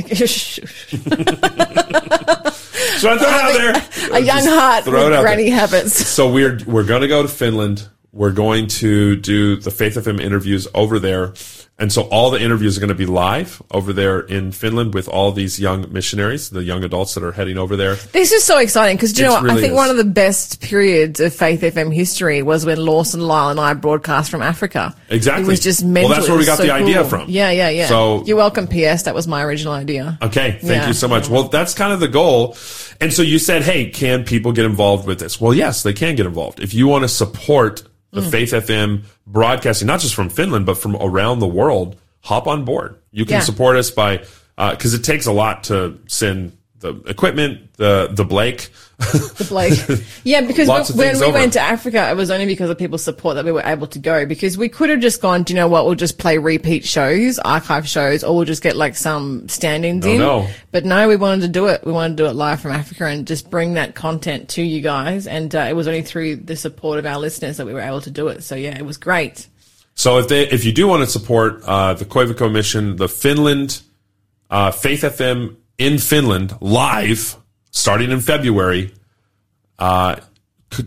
so 2.97 3.09
I'm 3.09 3.19
throwing 3.19 3.19
it 3.19 3.23
out 3.23 3.53
there. 3.53 4.13
a 4.13 4.19
young 4.19 4.45
heart 4.45 4.83
throw 4.85 5.09
with 5.09 5.19
granny 5.21 5.49
there. 5.49 5.59
habits. 5.59 5.93
So 6.07 6.31
we're 6.31 6.59
we're 6.65 6.85
to 6.85 7.07
go 7.07 7.21
to 7.21 7.27
Finland. 7.27 7.87
We're 8.11 8.31
going 8.31 8.67
to 8.67 9.15
do 9.15 9.55
the 9.55 9.71
Faith 9.71 9.95
FM 9.95 10.21
interviews 10.21 10.67
over 10.75 10.99
there. 10.99 11.33
And 11.79 11.91
so 11.91 12.03
all 12.03 12.29
the 12.29 12.39
interviews 12.39 12.77
are 12.77 12.79
going 12.81 12.89
to 12.89 12.93
be 12.95 13.07
live 13.07 13.59
over 13.71 13.93
there 13.93 14.19
in 14.19 14.51
Finland 14.51 14.93
with 14.93 15.07
all 15.09 15.31
these 15.31 15.59
young 15.59 15.91
missionaries, 15.91 16.51
the 16.51 16.63
young 16.63 16.83
adults 16.83 17.15
that 17.15 17.23
are 17.23 17.31
heading 17.31 17.57
over 17.57 17.75
there. 17.75 17.95
This 17.95 18.31
is 18.31 18.43
so 18.43 18.59
exciting 18.59 18.95
because 18.95 19.17
you 19.17 19.25
know 19.25 19.33
what? 19.33 19.49
I 19.49 19.55
think 19.55 19.71
is. 19.71 19.75
one 19.75 19.89
of 19.89 19.97
the 19.97 20.03
best 20.03 20.61
periods 20.61 21.19
of 21.19 21.33
Faith 21.33 21.61
FM 21.61 21.91
history 21.91 22.43
was 22.43 22.63
when 22.63 22.77
Lawson, 22.77 23.21
Lyle, 23.21 23.49
and 23.49 23.59
I 23.59 23.73
broadcast 23.73 24.29
from 24.29 24.43
Africa. 24.43 24.95
Exactly. 25.09 25.45
It 25.45 25.47
was 25.47 25.61
just 25.61 25.81
Well, 25.81 25.91
mental. 25.91 26.09
that's 26.11 26.29
where 26.29 26.37
we 26.37 26.45
got 26.45 26.57
so 26.59 26.63
the 26.63 26.71
idea 26.71 27.03
from. 27.05 27.27
Yeah, 27.27 27.49
yeah, 27.49 27.69
yeah. 27.69 27.87
So- 27.87 28.23
you're 28.25 28.37
welcome. 28.37 28.67
P.S. 28.67 29.03
That 29.03 29.15
was 29.15 29.27
my 29.27 29.43
original 29.43 29.73
idea. 29.73 30.19
Okay, 30.21 30.59
thank 30.61 30.83
Yeah. 30.83 30.87
you 30.87 30.93
so 30.93 31.07
much. 31.07 31.27
Well, 31.27 31.45
that's 31.49 31.73
kind 31.73 31.91
of 31.91 31.99
the 31.99 32.07
goal. 32.07 32.55
And 33.01 33.11
so 33.11 33.23
you 33.23 33.39
said, 33.39 33.63
hey, 33.63 33.89
can 33.89 34.23
people 34.25 34.51
get 34.51 34.65
involved 34.65 35.07
with 35.07 35.17
this? 35.19 35.41
Well, 35.41 35.55
yes, 35.55 35.81
they 35.81 35.93
can 35.93 36.15
get 36.15 36.27
involved. 36.27 36.59
If 36.59 36.75
you 36.75 36.87
want 36.87 37.03
to 37.03 37.09
support 37.09 37.81
the 38.13 38.21
Mm. 38.21 38.31
Faith 38.31 38.53
FM 38.53 39.03
broadcasting, 39.27 39.87
not 39.87 39.99
just 39.99 40.13
from 40.15 40.29
Finland, 40.29 40.65
but 40.65 40.77
from 40.77 40.95
around 40.95 41.39
the 41.39 41.47
world, 41.47 41.95
hop 42.21 42.47
on 42.47 42.63
board. 42.63 42.95
You 43.11 43.25
can 43.25 43.35
Yeah. 43.35 43.39
support 43.41 43.75
us 43.75 43.89
by, 43.91 44.21
because 44.55 44.93
it 44.93 45.03
takes 45.03 45.25
a 45.25 45.31
lot 45.31 45.63
to 45.65 45.97
send 46.07 46.53
the 46.83 46.93
equipment, 47.07 47.73
the 47.77 48.09
the 48.11 48.25
Blake. 48.25 48.69
The 48.99 49.45
Blake. 49.49 49.79
Yeah, 50.23 50.41
because 50.41 50.67
when 50.95 51.17
we 51.17 51.25
over. 51.25 51.33
went 51.33 51.53
to 51.53 51.59
Africa, 51.59 52.09
it 52.09 52.15
was 52.15 52.29
only 52.29 52.45
because 52.45 52.69
of 52.69 52.77
people's 52.77 53.03
support 53.03 53.35
that 53.35 53.43
we 53.43 53.51
were 53.51 53.63
able 53.63 53.87
to 53.87 53.99
go. 53.99 54.25
Because 54.25 54.57
we 54.57 54.69
could 54.69 54.89
have 54.89 54.99
just 54.99 55.21
gone, 55.21 55.43
do 55.43 55.53
you 55.53 55.59
know 55.59 55.67
what? 55.67 55.85
We'll 55.85 55.95
just 55.95 56.17
play 56.17 56.37
repeat 56.37 56.85
shows, 56.85 57.39
archive 57.39 57.87
shows, 57.87 58.23
or 58.23 58.35
we'll 58.35 58.45
just 58.45 58.61
get 58.61 58.75
like 58.75 58.95
some 58.95 59.49
stand-ins 59.49 60.05
in. 60.05 60.19
no. 60.19 60.47
But 60.71 60.85
no, 60.85 61.07
we 61.07 61.15
wanted 61.15 61.41
to 61.41 61.47
do 61.47 61.67
it. 61.67 61.83
We 61.85 61.91
wanted 61.91 62.17
to 62.17 62.23
do 62.23 62.29
it 62.29 62.33
live 62.33 62.61
from 62.61 62.71
Africa 62.71 63.05
and 63.05 63.25
just 63.25 63.49
bring 63.49 63.73
that 63.73 63.95
content 63.95 64.49
to 64.49 64.61
you 64.61 64.81
guys. 64.81 65.25
And 65.25 65.53
uh, 65.55 65.65
it 65.69 65.73
was 65.73 65.87
only 65.87 66.03
through 66.03 66.37
the 66.37 66.55
support 66.55 66.99
of 66.99 67.05
our 67.05 67.17
listeners 67.17 67.57
that 67.57 67.65
we 67.65 67.73
were 67.73 67.81
able 67.81 68.01
to 68.01 68.11
do 68.11 68.27
it. 68.27 68.43
So 68.43 68.55
yeah, 68.55 68.77
it 68.77 68.85
was 68.85 68.97
great. 68.97 69.47
So 69.95 70.19
if 70.19 70.27
they 70.27 70.47
if 70.49 70.65
you 70.65 70.71
do 70.71 70.87
want 70.87 71.03
to 71.03 71.07
support 71.07 71.61
uh, 71.63 71.93
the 71.93 72.05
Koivico 72.05 72.51
mission, 72.51 72.95
the 72.97 73.09
Finland 73.09 73.81
uh, 74.49 74.71
Faith 74.71 75.01
FM 75.01 75.55
in 75.77 75.97
Finland 75.97 76.55
live 76.61 77.37
starting 77.71 78.11
in 78.11 78.19
February, 78.19 78.93
uh, 79.79 80.17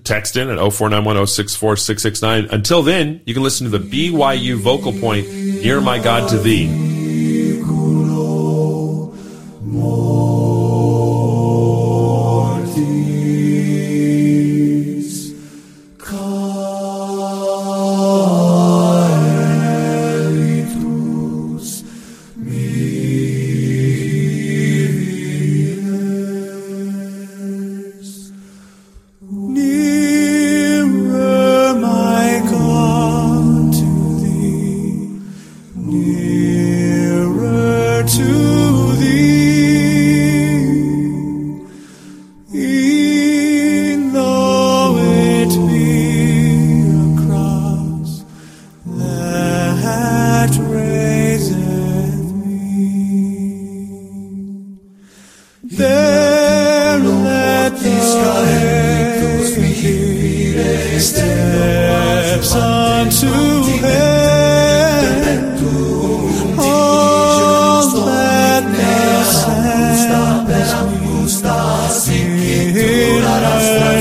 text 0.05 0.37
in 0.37 0.49
at 0.49 0.59
0491064669. 0.59 2.53
Until 2.53 2.83
then, 2.83 3.21
you 3.25 3.35
can 3.35 3.43
listen 3.43 3.71
to 3.71 3.79
the 3.79 3.85
BYU 3.85 4.57
vocal 4.57 4.93
point 4.93 5.29
near 5.29 5.81
my 5.81 5.99
God 5.99 6.29
to 6.31 6.39
thee. 6.39 6.86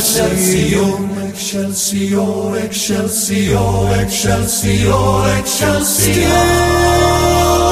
Excelsior, 0.05 1.25
Excelsior, 1.33 2.57
Excelsior, 2.63 3.97
Excelsior. 5.39 6.29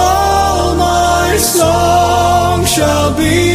All 0.01 0.75
my 0.75 1.37
song 1.37 2.65
shall 2.65 3.15
be 3.15 3.52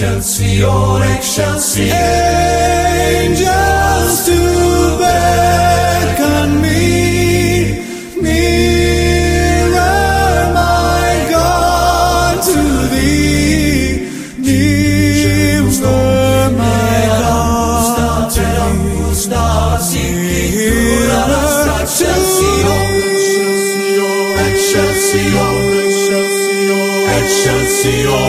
Excelsior, 0.00 1.04
Excelsior, 1.14 1.84
Excelsior. 1.84 1.92
Angels 3.20 4.24
to 4.24 4.38
beckon 4.98 6.50
me, 6.62 7.84
nearer, 8.16 9.76
my 10.56 11.26
God, 11.28 12.42
to 12.42 12.62
thee. 12.88 14.08
Nearer, 14.38 15.68
my 16.56 17.04
God, 17.20 18.30
to 18.30 18.48
thee. 18.56 19.20
Thee. 20.16 20.80
Excelsior, 22.00 22.80
Excelsior, 25.84 26.74
Excelsior, 27.20 28.28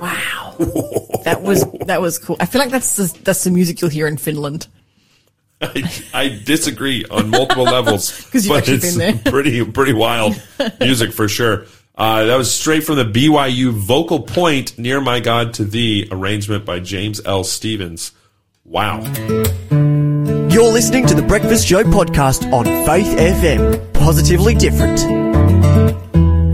Wow. 0.00 0.54
that 1.24 1.40
was 1.42 1.64
that 1.86 2.00
was 2.00 2.18
cool. 2.18 2.36
I 2.40 2.46
feel 2.46 2.60
like 2.60 2.70
that's 2.70 2.96
the, 2.96 3.18
that's 3.22 3.44
the 3.44 3.50
music 3.50 3.80
you'll 3.80 3.90
hear 3.90 4.06
in 4.06 4.16
Finland. 4.16 4.66
I, 5.60 5.84
I 6.12 6.40
disagree 6.44 7.04
on 7.08 7.30
multiple 7.30 7.62
levels, 7.64 8.10
'Cause 8.32 8.44
you've 8.46 8.52
but 8.54 8.58
actually 8.68 8.74
it's 8.76 8.96
been 8.96 9.16
there. 9.22 9.32
pretty 9.32 9.64
pretty 9.64 9.92
wild 9.92 10.40
music 10.80 11.12
for 11.12 11.28
sure. 11.28 11.66
Uh, 11.94 12.24
that 12.24 12.36
was 12.36 12.52
straight 12.52 12.82
from 12.84 12.96
the 12.96 13.04
BYU 13.04 13.70
vocal 13.70 14.20
point 14.20 14.76
near 14.78 15.00
my 15.00 15.20
God 15.20 15.54
to 15.54 15.64
thee 15.64 16.08
arrangement 16.10 16.64
by 16.64 16.80
James 16.80 17.20
L. 17.24 17.44
Stevens. 17.44 18.12
Wow. 18.64 19.00
You're 20.50 20.72
listening 20.72 21.06
to 21.06 21.14
the 21.14 21.22
Breakfast 21.26 21.66
Show 21.66 21.82
podcast 21.84 22.50
on 22.52 22.64
Faith 22.86 23.16
FM. 23.18 23.92
Positively 23.92 24.54
different. 24.54 25.00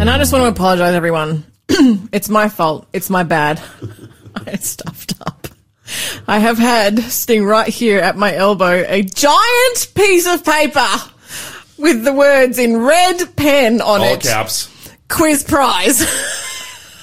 And 0.00 0.08
I 0.08 0.16
just 0.18 0.32
want 0.32 0.44
to 0.44 0.48
apologize, 0.48 0.94
everyone. 0.94 1.44
it's 1.68 2.28
my 2.28 2.48
fault. 2.48 2.86
It's 2.92 3.10
my 3.10 3.24
bad. 3.24 3.60
I 4.46 4.54
stuffed 4.56 5.14
up. 5.20 5.48
I 6.26 6.38
have 6.38 6.56
had 6.58 6.98
sitting 7.00 7.44
right 7.44 7.68
here 7.68 7.98
at 7.98 8.16
my 8.16 8.34
elbow 8.34 8.84
a 8.86 9.02
giant 9.02 9.88
piece 9.94 10.26
of 10.32 10.44
paper 10.44 10.86
with 11.78 12.04
the 12.04 12.12
words 12.12 12.58
in 12.58 12.76
red 12.76 13.36
pen 13.36 13.80
on 13.80 14.00
All 14.00 14.14
it. 14.14 14.20
caps. 14.20 14.68
Quiz 15.08 15.42
prize. 15.42 16.00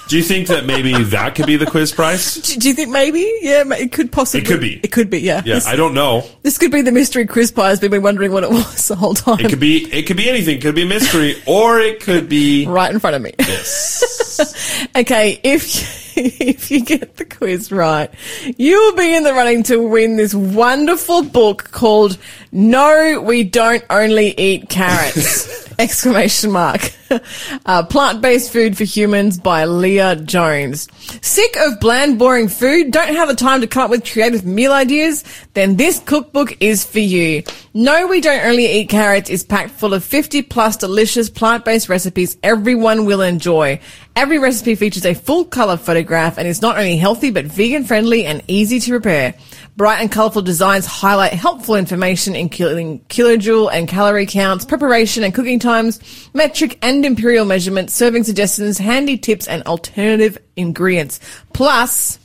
Do 0.08 0.18
you 0.18 0.24
think 0.24 0.48
that 0.50 0.66
maybe 0.66 0.94
that 1.06 1.34
could 1.34 1.48
be 1.48 1.58
the 1.58 1.66
quiz 1.66 1.92
prize? 1.92 2.36
do, 2.36 2.60
do 2.60 2.68
you 2.68 2.76
think 2.76 2.90
maybe? 2.92 3.40
Yeah, 3.42 3.64
it 3.74 3.92
could 3.92 4.12
possibly. 4.12 4.42
It 4.42 4.48
could 4.48 4.62
be. 4.62 4.80
It 4.84 4.92
could 4.92 5.10
be. 5.10 5.20
Yeah. 5.20 5.42
Yeah, 5.46 5.56
This, 5.56 5.68
I 5.68 5.76
don't 5.76 5.94
know. 5.96 6.24
this 6.44 6.58
could 6.60 6.72
be 6.72 6.82
the 6.82 6.92
mystery 6.92 7.26
quiz 7.26 7.52
prize. 7.52 7.82
We've 7.82 7.90
been 7.90 8.04
wondering 8.04 8.32
what 8.32 8.44
it 8.44 8.50
was 8.52 8.88
the 8.88 8.96
whole 8.96 9.16
time. 9.16 9.40
It 9.40 9.50
could 9.50 9.60
be 9.60 9.92
it 9.92 10.04
could 10.04 10.18
be 10.18 10.30
anything. 10.30 10.58
It 10.58 10.62
could 10.62 10.76
be 10.76 10.84
a 10.84 10.88
mystery, 10.88 11.42
or 11.48 11.80
it 11.80 12.02
could 12.02 12.30
be 12.30 12.68
right 12.68 12.94
in 12.94 13.00
front 13.00 13.16
of 13.16 13.22
me. 13.22 13.32
this. 13.38 14.22
Okay, 14.98 15.40
if 15.44 16.18
if 16.18 16.70
you 16.70 16.82
get 16.84 17.16
the 17.16 17.24
quiz 17.26 17.72
right, 17.72 18.10
you 18.58 18.76
will 18.78 18.96
be 18.96 19.16
in 19.16 19.24
the 19.24 19.34
running 19.34 19.64
to 19.64 19.78
win 19.88 20.18
this 20.18 20.34
wonderful 20.36 21.24
book 21.24 21.72
called 21.72 22.18
"No, 22.52 23.22
We 23.26 23.44
Don't 23.44 23.84
Only 23.90 24.38
Eat 24.38 24.68
Carrots." 24.70 25.64
Exclamation 25.80 26.52
mark. 26.52 26.92
uh, 27.66 27.84
plant-based 27.84 28.52
food 28.52 28.78
for 28.78 28.86
humans 28.86 29.38
by 29.38 29.66
Leah 29.66 30.16
Jones. 30.16 30.88
Sick 31.22 31.56
of 31.58 31.80
bland, 31.80 32.18
boring 32.18 32.48
food? 32.48 32.92
Don't 32.92 33.14
have 33.14 33.28
the 33.28 33.36
time 33.36 33.62
to 33.62 33.68
come 33.68 33.84
up 33.84 33.90
with 33.90 34.10
creative 34.10 34.46
meal 34.46 34.72
ideas? 34.72 35.24
Then 35.54 35.76
this 35.76 36.00
cookbook 36.00 36.58
is 36.62 36.86
for 36.86 37.00
you. 37.00 37.44
No, 37.74 38.08
we 38.08 38.22
don't 38.22 38.46
only 38.46 38.72
eat 38.72 38.90
carrots 38.90 39.30
is 39.30 39.44
packed 39.44 39.72
full 39.72 39.94
of 39.94 40.04
50 40.04 40.44
plus 40.44 40.78
delicious 40.78 41.30
plant-based 41.30 41.90
recipes 41.90 42.38
everyone 42.42 43.06
will 43.06 43.22
enjoy. 43.22 43.80
Every 44.16 44.40
recipe 44.40 44.76
features 44.76 45.06
a 45.06 45.14
full 45.14 45.44
color 45.44 45.76
photograph 45.76 46.38
and 46.38 46.48
is 46.48 46.62
not 46.62 46.78
only 46.78 46.96
healthy 46.96 47.32
but 47.32 47.46
vegan 47.46 47.84
friendly 47.84 48.26
and 48.26 48.42
easy 48.48 48.80
to 48.80 48.92
prepare. 48.92 49.34
Bright 49.78 50.00
and 50.00 50.10
colorful 50.10 50.42
designs 50.42 50.86
highlight 50.86 51.34
helpful 51.34 51.76
information 51.76 52.34
including 52.34 53.02
kilojoule 53.10 53.70
and 53.74 53.90
calorie 53.90 54.26
counts, 54.26 54.64
preparation 54.64 55.24
and 55.26 55.34
cooking 55.34 55.60
times, 55.60 56.00
metric 56.34 56.78
and 56.82 57.06
imperial 57.06 57.44
measurements, 57.44 57.94
serving 57.94 58.24
suggestions, 58.24 58.78
handy 58.78 59.18
tips 59.18 59.50
and 59.50 59.64
alternative 59.64 60.38
ingredients. 60.56 61.20
Plus, 61.52 62.20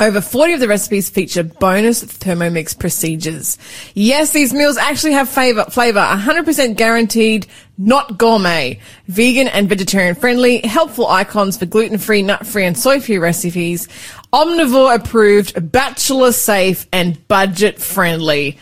over 0.00 0.20
40 0.20 0.54
of 0.54 0.60
the 0.60 0.68
recipes 0.68 1.10
feature 1.10 1.42
bonus 1.42 2.02
Thermomix 2.02 2.78
procedures. 2.78 3.58
Yes, 3.94 4.32
these 4.32 4.52
meals 4.52 4.76
actually 4.76 5.12
have 5.12 5.28
flavor, 5.28 5.64
flavor, 5.64 6.00
100% 6.00 6.76
guaranteed, 6.76 7.46
not 7.78 8.18
gourmet, 8.18 8.80
vegan 9.08 9.48
and 9.48 9.68
vegetarian 9.68 10.14
friendly, 10.14 10.60
helpful 10.60 11.06
icons 11.06 11.56
for 11.56 11.66
gluten-free, 11.66 12.22
nut-free 12.22 12.64
and 12.64 12.76
soy-free 12.76 13.18
recipes, 13.18 13.88
omnivore 14.32 14.94
approved, 14.94 15.72
bachelor 15.72 16.32
safe 16.32 16.86
and 16.92 17.26
budget 17.28 17.80
friendly. 17.80 18.58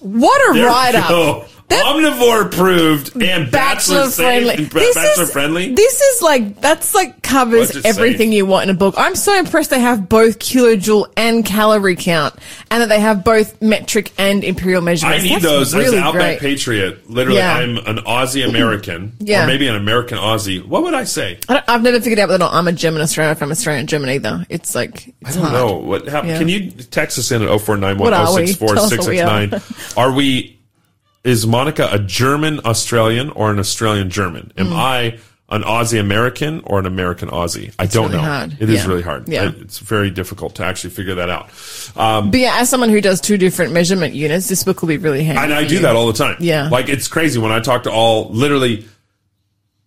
What 0.00 0.50
a 0.50 0.54
There 0.54 0.66
write-up. 0.66 1.08
go. 1.08 1.46
Omnivore 1.80 2.46
approved 2.46 3.22
and 3.22 3.50
bachelor, 3.50 4.06
safe 4.06 4.48
and 4.58 4.66
This 4.70 4.94
bachelor 4.94 5.22
is, 5.24 5.32
friendly. 5.32 5.74
This 5.74 6.00
is 6.00 6.22
like 6.22 6.60
that's 6.60 6.94
like 6.94 7.22
covers 7.22 7.74
everything 7.84 8.28
safe. 8.28 8.36
you 8.36 8.46
want 8.46 8.68
in 8.68 8.74
a 8.74 8.78
book. 8.78 8.94
I'm 8.98 9.14
so 9.16 9.38
impressed 9.38 9.70
they 9.70 9.80
have 9.80 10.08
both 10.08 10.38
kilojoule 10.38 11.12
and 11.16 11.44
calorie 11.44 11.96
count, 11.96 12.34
and 12.70 12.82
that 12.82 12.88
they 12.88 13.00
have 13.00 13.24
both 13.24 13.60
metric 13.62 14.12
and 14.18 14.44
imperial 14.44 14.82
measurements. 14.82 15.24
I 15.24 15.26
need 15.26 15.32
That's 15.34 15.44
those 15.44 15.74
really 15.74 15.86
as 15.86 15.92
an 15.94 15.98
Outback. 16.00 16.38
Patriot. 16.40 17.10
Literally, 17.10 17.38
Yeah. 17.38 17.54
I'm 17.54 17.76
an 17.78 17.98
Aussie 18.04 18.48
American, 18.48 19.12
Yeah. 19.20 19.44
or 19.44 19.46
maybe 19.46 19.66
an 19.68 19.76
American 19.76 20.18
Aussie. 20.18 20.64
What 20.64 20.82
would 20.82 20.94
I 20.94 21.04
say? 21.04 21.38
I 21.48 21.62
I've 21.68 21.82
never 21.82 22.00
figured 22.00 22.18
out 22.18 22.28
whether 22.28 22.36
or 22.44 22.46
not 22.46 22.54
I'm 22.54 22.68
a 22.68 22.72
German 22.72 23.02
Australian 23.02 23.36
if 23.36 23.42
I'm 23.42 23.50
Australian 23.50 23.86
German 23.86 24.10
either. 24.10 24.46
It's 24.48 24.74
like 24.74 25.08
it's 25.20 25.30
I 25.30 25.32
don't 25.32 25.42
hard. 25.42 25.52
know 25.54 25.72
what 25.76 26.06
happened. 26.08 26.32
Yeah. 26.32 26.38
Can 26.38 26.48
you 26.48 26.70
text 26.70 27.18
us 27.18 27.30
in 27.30 27.42
at 27.42 27.48
0491 27.48 27.98
What 27.98 28.12
are 28.12 28.34
we? 28.34 28.46
064 28.46 28.74
Tell 28.74 28.84
us 28.84 28.98
what 28.98 29.08
we 29.08 29.20
Are 29.96 30.12
we, 30.12 30.58
is 31.24 31.46
Monica 31.46 31.88
a 31.92 31.98
German 31.98 32.60
Australian 32.64 33.30
or 33.30 33.50
an 33.50 33.58
Australian 33.58 34.10
German? 34.10 34.52
Am 34.56 34.72
I 34.72 35.18
an 35.50 35.62
Aussie 35.62 36.00
American 36.00 36.62
or 36.64 36.78
an 36.78 36.86
American 36.86 37.28
Aussie? 37.28 37.72
I 37.78 37.86
don't 37.86 38.06
Hmm. 38.06 38.12
really 38.12 38.22
know. 38.24 38.28
hard. 38.32 38.56
It 38.58 38.70
is 38.70 38.76
Yeah. 38.82 38.86
really 38.88 39.02
hard. 39.02 39.28
Yeah. 39.28 39.50
It's 39.60 39.78
very 39.78 40.10
difficult 40.10 40.54
to 40.56 40.64
actually 40.64 40.90
figure 40.90 41.14
that 41.16 41.28
out. 41.28 41.50
Um, 41.96 42.30
But 42.30 42.40
yeah, 42.40 42.56
as 42.58 42.70
someone 42.70 42.88
who 42.88 43.00
does 43.00 43.20
two 43.20 43.36
different 43.36 43.72
measurement 43.72 44.14
units, 44.14 44.48
this 44.48 44.64
book 44.64 44.80
will 44.80 44.88
be 44.88 44.96
really 44.96 45.22
handy. 45.24 45.42
and 45.42 45.52
I 45.52 45.64
do 45.64 45.74
you. 45.74 45.80
that 45.82 45.94
all 45.94 46.06
the 46.06 46.14
time. 46.18 46.36
Yeah. 46.40 46.68
Like 46.70 46.88
it's 46.88 47.06
crazy 47.06 47.38
when 47.38 47.52
I 47.52 47.60
talk 47.60 47.82
to 47.82 47.90
all, 47.90 48.30
literally 48.32 48.86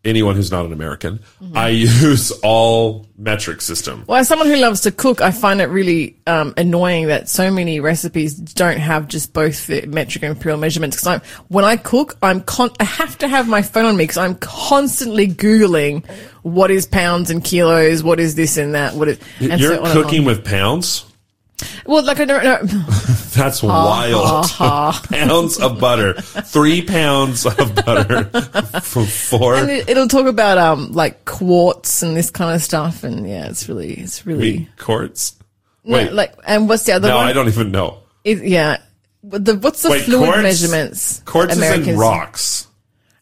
anyone 0.06 0.36
who's 0.36 0.52
not 0.52 0.66
an 0.66 0.74
American, 0.74 1.20
Mm-hmm. 1.42 1.58
I 1.58 1.70
use 1.70 2.32
all 2.44 3.06
metric 3.18 3.62
system. 3.62 4.04
Well, 4.08 4.20
as 4.20 4.28
someone 4.28 4.48
who 4.48 4.56
loves 4.56 4.82
to 4.82 4.92
cook, 4.92 5.22
I 5.22 5.32
find 5.32 5.62
it 5.62 5.66
really 5.66 6.18
um, 6.28 6.54
annoying 6.58 7.08
that 7.08 7.30
so 7.30 7.52
many 7.52 7.80
recipes 7.80 8.36
don't 8.36 8.78
have 8.78 9.08
just 9.08 9.34
both 9.34 9.68
the 9.68 9.86
metric 9.86 10.24
and 10.24 10.36
imperial 10.36 10.60
measurements. 10.60 10.98
Because 10.98 11.22
when 11.48 11.66
I 11.66 11.78
cook, 11.78 12.18
I'm 12.22 12.42
con- 12.42 12.72
I 12.80 12.84
have 12.84 13.18
to 13.20 13.28
have 13.28 13.48
my 13.48 13.62
phone 13.62 13.86
on 13.86 13.98
me 13.98 14.04
because 14.04 14.18
I'm 14.18 14.36
constantly 14.36 15.28
googling 15.28 16.06
what 16.44 16.72
is 16.72 16.86
pounds 16.86 17.30
and 17.30 17.44
kilos, 17.44 18.04
what 18.04 18.20
is 18.20 18.36
this 18.36 18.58
and 18.58 18.76
that, 18.76 18.94
what 18.94 19.08
is. 19.08 19.20
And 19.40 19.60
You're 19.60 19.76
so 19.76 19.94
cooking 20.04 20.26
with 20.26 20.46
pounds? 20.46 21.06
Well, 21.86 22.04
like 22.04 22.20
I 22.20 22.26
don't 22.26 22.44
know. 22.44 22.64
That's 23.36 23.64
wild. 23.64 24.50
pounds 25.10 25.60
of 25.60 25.80
butter. 25.80 26.14
Three 26.14 26.82
pounds 26.82 27.46
of 27.46 27.76
butter 27.76 28.26
for 28.82 29.06
four. 29.06 29.56
and 29.56 29.70
it, 29.70 29.90
it'll 29.90 30.08
talk 30.08 30.26
about 30.26 30.58
um 30.58 30.92
like 30.92 31.26
quarts 31.26 32.02
and 32.04 32.16
this 32.16 32.30
kind 32.30 32.56
of 32.56 32.62
stuff, 32.62 33.04
and 33.04 33.28
yeah, 33.28 33.48
it's 33.48 33.70
really, 33.70 33.94
it's 33.94 34.26
really. 34.26 34.58
Wheat 34.60 34.78
quartz. 34.78 35.36
No, 35.84 35.98
Wait, 35.98 36.12
like, 36.14 36.34
and 36.46 36.68
what's 36.68 36.84
the 36.84 36.94
other 36.94 37.08
no, 37.10 37.18
one? 37.18 37.28
I 37.28 37.34
don't 37.34 37.48
even 37.48 37.72
know. 37.72 38.00
It, 38.24 38.44
yeah. 38.44 38.78
The, 39.24 39.56
what's 39.56 39.82
the 39.84 39.92
Wait, 39.92 40.04
fluid 40.04 40.26
quarts? 40.26 40.44
measurements? 40.44 41.22
Quartz 41.26 41.56
is 41.56 41.88
in 41.88 41.98
rocks. 41.98 42.68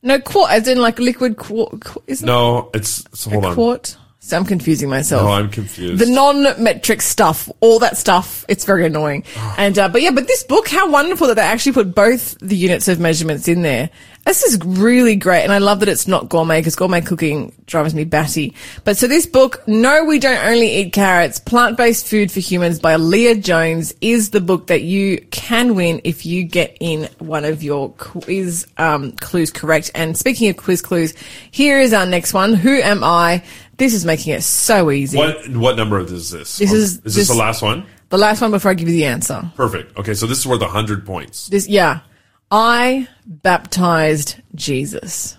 No, 0.02 0.20
quart, 0.20 0.52
as 0.52 0.68
in 0.68 0.78
like 0.80 1.00
liquid 1.00 1.38
quart. 1.38 1.82
Isn't 2.08 2.26
No, 2.26 2.70
it's, 2.74 3.06
so 3.18 3.30
hold 3.30 3.44
it 3.44 3.48
on. 3.48 3.56
quart? 3.56 3.98
So 4.26 4.38
I'm 4.38 4.46
confusing 4.46 4.88
myself. 4.90 5.24
No, 5.24 5.32
I'm 5.34 5.50
confused. 5.50 6.02
the 6.02 6.10
non-metric 6.10 7.02
stuff, 7.02 7.50
all 7.60 7.80
that 7.80 7.98
stuff, 7.98 8.46
it's 8.48 8.64
very 8.64 8.86
annoying. 8.86 9.26
and, 9.58 9.78
uh, 9.78 9.90
but 9.90 10.02
yeah, 10.02 10.12
but 10.12 10.28
this 10.28 10.44
book, 10.44 10.70
how 10.70 10.90
wonderful 10.90 11.28
that 11.28 11.36
they 11.36 11.42
actually 11.42 11.74
put 11.74 11.94
both 11.94 12.40
the 12.40 12.56
units 12.56 12.88
of 12.88 13.02
measurements 13.02 13.50
in 13.50 13.64
there. 13.64 13.90
This 14.26 14.44
is 14.44 14.58
really 14.64 15.18
great. 15.18 15.44
And 15.44 15.52
I 15.52 15.58
love 15.58 15.82
that 15.82 15.90
it's 15.90 16.08
not 16.08 16.30
gourmet 16.30 16.62
because 16.62 16.78
gourmet 16.78 17.02
cooking 17.02 17.52
drives 17.66 17.94
me 17.94 18.06
batty. 18.06 18.54
But 18.86 18.96
so 18.96 19.08
this 19.08 19.26
book, 19.26 19.62
No, 19.68 20.06
We 20.06 20.20
Don't 20.20 20.42
Only 20.46 20.74
Eat 20.74 20.94
Carrots, 20.94 21.40
Plant-Based 21.40 22.08
Food 22.08 22.32
for 22.32 22.40
Humans 22.40 22.80
by 22.80 22.96
Leah 22.96 23.36
Jones 23.36 23.94
is 24.00 24.30
the 24.30 24.40
book 24.40 24.68
that 24.68 24.84
you 24.84 25.18
can 25.32 25.76
win 25.76 26.00
if 26.06 26.26
you 26.26 26.46
get 26.46 26.78
in 26.80 27.10
one 27.20 27.44
of 27.44 27.62
your 27.62 27.92
quiz, 27.98 28.66
um, 28.78 29.12
clues 29.12 29.52
correct. 29.52 29.92
And 29.94 30.18
speaking 30.18 30.50
of 30.50 30.56
quiz 30.56 30.82
clues, 30.82 31.14
here 31.52 31.82
is 31.82 31.92
our 31.92 32.06
next 32.06 32.34
one. 32.34 32.54
Who 32.54 32.76
am 32.78 33.04
I? 33.04 33.44
This 33.84 33.94
is 33.96 34.06
making 34.06 34.32
it 34.32 34.44
so 34.44 34.92
easy. 34.92 35.18
What, 35.18 35.46
what 35.50 35.76
number 35.76 36.00
is 36.00 36.32
this? 36.32 36.58
This 36.58 36.72
is- 36.72 36.72
is 36.72 37.02
this, 37.02 37.16
this- 37.16 37.28
the 37.28 37.34
last 37.34 37.62
one? 37.62 37.86
The 38.08 38.18
last 38.18 38.40
one 38.40 38.52
before 38.52 38.72
I 38.72 38.76
give 38.76 38.88
you 38.88 38.94
the 38.94 39.04
answer. 39.04 39.52
Perfect. 39.58 39.98
Okay, 39.98 40.14
so 40.14 40.26
this 40.26 40.38
is 40.38 40.48
worth 40.48 40.62
a 40.62 40.70
hundred 40.70 41.06
points. 41.06 41.48
This, 41.48 41.68
yeah. 41.68 42.00
I 42.50 43.10
baptized 43.26 44.36
Jesus. 44.56 45.36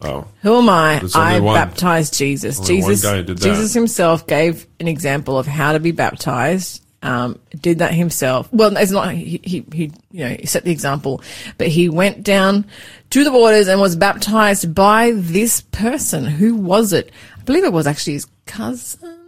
Oh, 0.00 0.28
Who 0.40 0.56
am 0.56 0.70
I? 0.70 1.02
I 1.14 1.40
one. 1.40 1.54
baptized 1.54 2.14
Jesus. 2.14 2.58
Only 2.58 2.76
Jesus, 2.76 3.02
guy 3.02 3.16
did 3.20 3.36
that. 3.36 3.44
Jesus 3.44 3.74
himself 3.74 4.26
gave 4.26 4.66
an 4.78 4.88
example 4.88 5.38
of 5.38 5.46
how 5.46 5.72
to 5.72 5.80
be 5.80 5.92
baptized. 5.92 6.82
Um, 7.02 7.38
did 7.58 7.78
that 7.80 7.92
himself. 7.94 8.48
Well, 8.52 8.76
it's 8.76 8.92
not, 8.92 9.12
he, 9.14 9.40
he, 9.42 9.64
he, 9.72 9.92
you 10.10 10.24
know, 10.24 10.36
he 10.38 10.46
set 10.46 10.64
the 10.64 10.70
example, 10.70 11.22
but 11.58 11.68
he 11.68 11.88
went 11.88 12.22
down 12.22 12.66
to 13.10 13.24
the 13.24 13.32
waters 13.32 13.68
and 13.68 13.80
was 13.80 13.96
baptized 13.96 14.74
by 14.74 15.12
this 15.14 15.60
person. 15.60 16.24
Who 16.24 16.54
was 16.54 16.92
it? 16.92 17.10
I 17.38 17.42
believe 17.42 17.64
it 17.64 17.72
was 17.72 17.86
actually 17.86 18.14
his 18.14 18.26
cousin. 18.46 19.18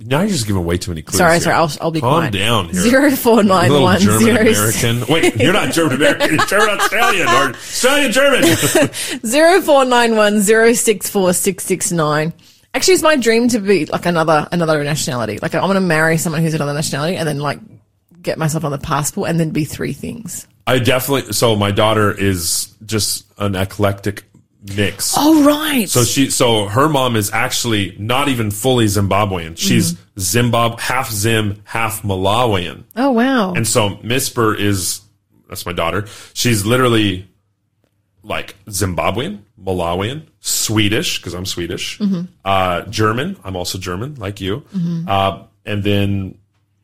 now 0.00 0.20
you're 0.20 0.28
just 0.30 0.46
giving 0.46 0.64
way 0.64 0.78
too 0.78 0.90
many 0.90 1.02
clues. 1.02 1.18
Sorry, 1.18 1.32
here. 1.34 1.40
sorry, 1.42 1.56
I'll, 1.56 1.70
I'll 1.80 1.90
be 1.90 2.00
Calm 2.00 2.14
quiet. 2.14 2.32
down 2.32 2.64
here. 2.70 2.80
Zero 2.80 3.10
four 3.12 3.42
nine 3.44 3.70
little 3.70 3.84
one 3.84 4.00
German 4.00 4.20
zero 4.20 4.40
American. 4.40 5.04
Wait, 5.08 5.36
you're 5.36 5.52
not 5.52 5.72
German 5.72 5.96
American. 5.96 6.34
You're 6.34 6.46
German 6.46 6.80
Australian 6.80 7.28
or 7.28 7.50
Australian 7.50 8.12
German. 8.12 8.42
Zero 9.26 9.60
four 9.60 9.84
nine 9.84 10.16
one 10.16 10.40
zero 10.40 10.72
six 10.72 11.08
four 11.08 11.32
six 11.32 11.64
six 11.64 11.92
nine. 11.92 12.32
Actually, 12.74 12.94
it's 12.94 13.02
my 13.02 13.16
dream 13.16 13.48
to 13.48 13.58
be 13.60 13.86
like 13.86 14.06
another 14.06 14.48
another 14.50 14.82
nationality. 14.82 15.38
Like 15.40 15.54
I 15.54 15.60
want 15.60 15.74
to 15.76 15.80
marry 15.80 16.16
someone 16.16 16.42
who's 16.42 16.54
another 16.54 16.74
nationality, 16.74 17.16
and 17.16 17.28
then 17.28 17.38
like 17.38 17.60
get 18.22 18.38
myself 18.38 18.64
on 18.64 18.70
the 18.72 18.78
passport, 18.78 19.28
and 19.30 19.38
then 19.38 19.50
be 19.50 19.64
three 19.64 19.92
things. 19.92 20.46
I 20.66 20.78
definitely. 20.78 21.32
So 21.32 21.56
my 21.56 21.70
daughter 21.70 22.12
is 22.12 22.74
just 22.84 23.26
an 23.38 23.54
eclectic 23.56 24.24
mix. 24.76 25.14
Oh 25.16 25.44
right. 25.44 25.88
So 25.88 26.04
she, 26.04 26.30
so 26.30 26.66
her 26.68 26.88
mom 26.88 27.16
is 27.16 27.32
actually 27.32 27.96
not 27.98 28.28
even 28.28 28.50
fully 28.50 28.86
Zimbabwean. 28.86 29.56
She's 29.58 29.94
Mm-hmm. 29.94 29.98
Zimbab, 30.20 30.78
half 30.78 31.10
Zim, 31.10 31.62
half 31.64 32.02
Malawian. 32.02 32.84
oh 32.96 33.10
wow. 33.12 33.54
And 33.54 33.66
so 33.66 33.98
Miss 34.02 34.28
Burr 34.28 34.54
is, 34.54 35.00
that's 35.48 35.64
my 35.66 35.72
daughter. 35.72 36.06
She's 36.34 36.64
literally 36.66 37.26
like 38.22 38.54
Zimbabwean, 38.66 39.40
Malawian, 39.60 40.26
Swedish, 40.40 41.18
because 41.18 41.34
I'm 41.34 41.46
Swedish, 41.46 41.98
Mm-hmm. 41.98 42.22
uh, 42.44 42.82
German. 42.82 43.36
I'm 43.42 43.56
also 43.56 43.78
German, 43.78 44.14
like 44.16 44.40
you. 44.40 44.64
Uh, 45.08 45.44
and 45.66 45.82
then 45.82 46.38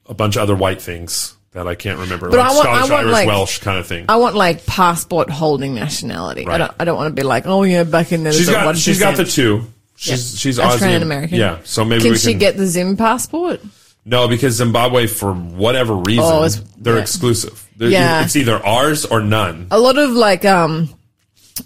a 0.06 0.14
bunch 0.14 0.36
of 0.36 0.42
other 0.42 0.56
white 0.56 0.80
things 0.82 1.36
that 1.58 1.66
I 1.66 1.74
can't 1.74 1.98
remember. 1.98 2.30
But 2.30 2.38
like 2.38 2.50
I 2.50 2.54
want- 2.54 2.68
I 2.68 2.80
want, 2.82 2.92
Irish, 2.92 3.12
like- 3.12 3.26
Welsh 3.26 3.58
kind 3.58 3.78
of 3.78 3.86
thing. 3.86 4.04
I 4.08 4.16
want 4.16 4.36
like 4.36 4.64
passport 4.64 5.28
holding 5.28 5.74
nationality. 5.74 6.46
I 6.46 6.56
don't. 6.58 6.72
I 6.78 6.84
don't 6.84 6.96
want 6.96 7.14
to 7.14 7.20
be 7.20 7.26
like, 7.26 7.46
oh 7.46 7.64
yeah, 7.64 7.82
back 7.84 8.12
in 8.12 8.22
there. 8.22 8.32
she's 8.32 8.48
got, 8.48 8.76
she's 8.78 9.00
got 9.00 9.16
the 9.16 9.24
two. 9.24 9.64
She's, 9.96 10.34
Yeah. 10.34 10.38
she's 10.38 10.58
Australian. 10.60 11.02
American. 11.02 11.36
Yeah. 11.38 11.58
So 11.64 11.84
maybe 11.84 12.04
Can 12.04 12.14
she 12.16 12.34
get 12.34 12.56
the 12.56 12.66
Zim 12.66 12.96
passport? 12.96 13.60
No, 14.04 14.28
because 14.28 14.54
Zimbabwe, 14.54 15.08
for 15.08 15.34
whatever 15.34 15.94
reason, 15.94 16.24
Oh, 16.24 16.48
they're 16.78 16.94
yeah. 16.96 17.00
exclusive. 17.02 17.66
They're- 17.76 17.90
Yeah. 17.90 18.22
It's 18.24 18.36
either 18.36 18.64
ours 18.64 19.04
or 19.04 19.20
none. 19.20 19.66
a 19.72 19.78
lot 19.80 19.98
of 19.98 20.10
like 20.10 20.44
um 20.44 20.88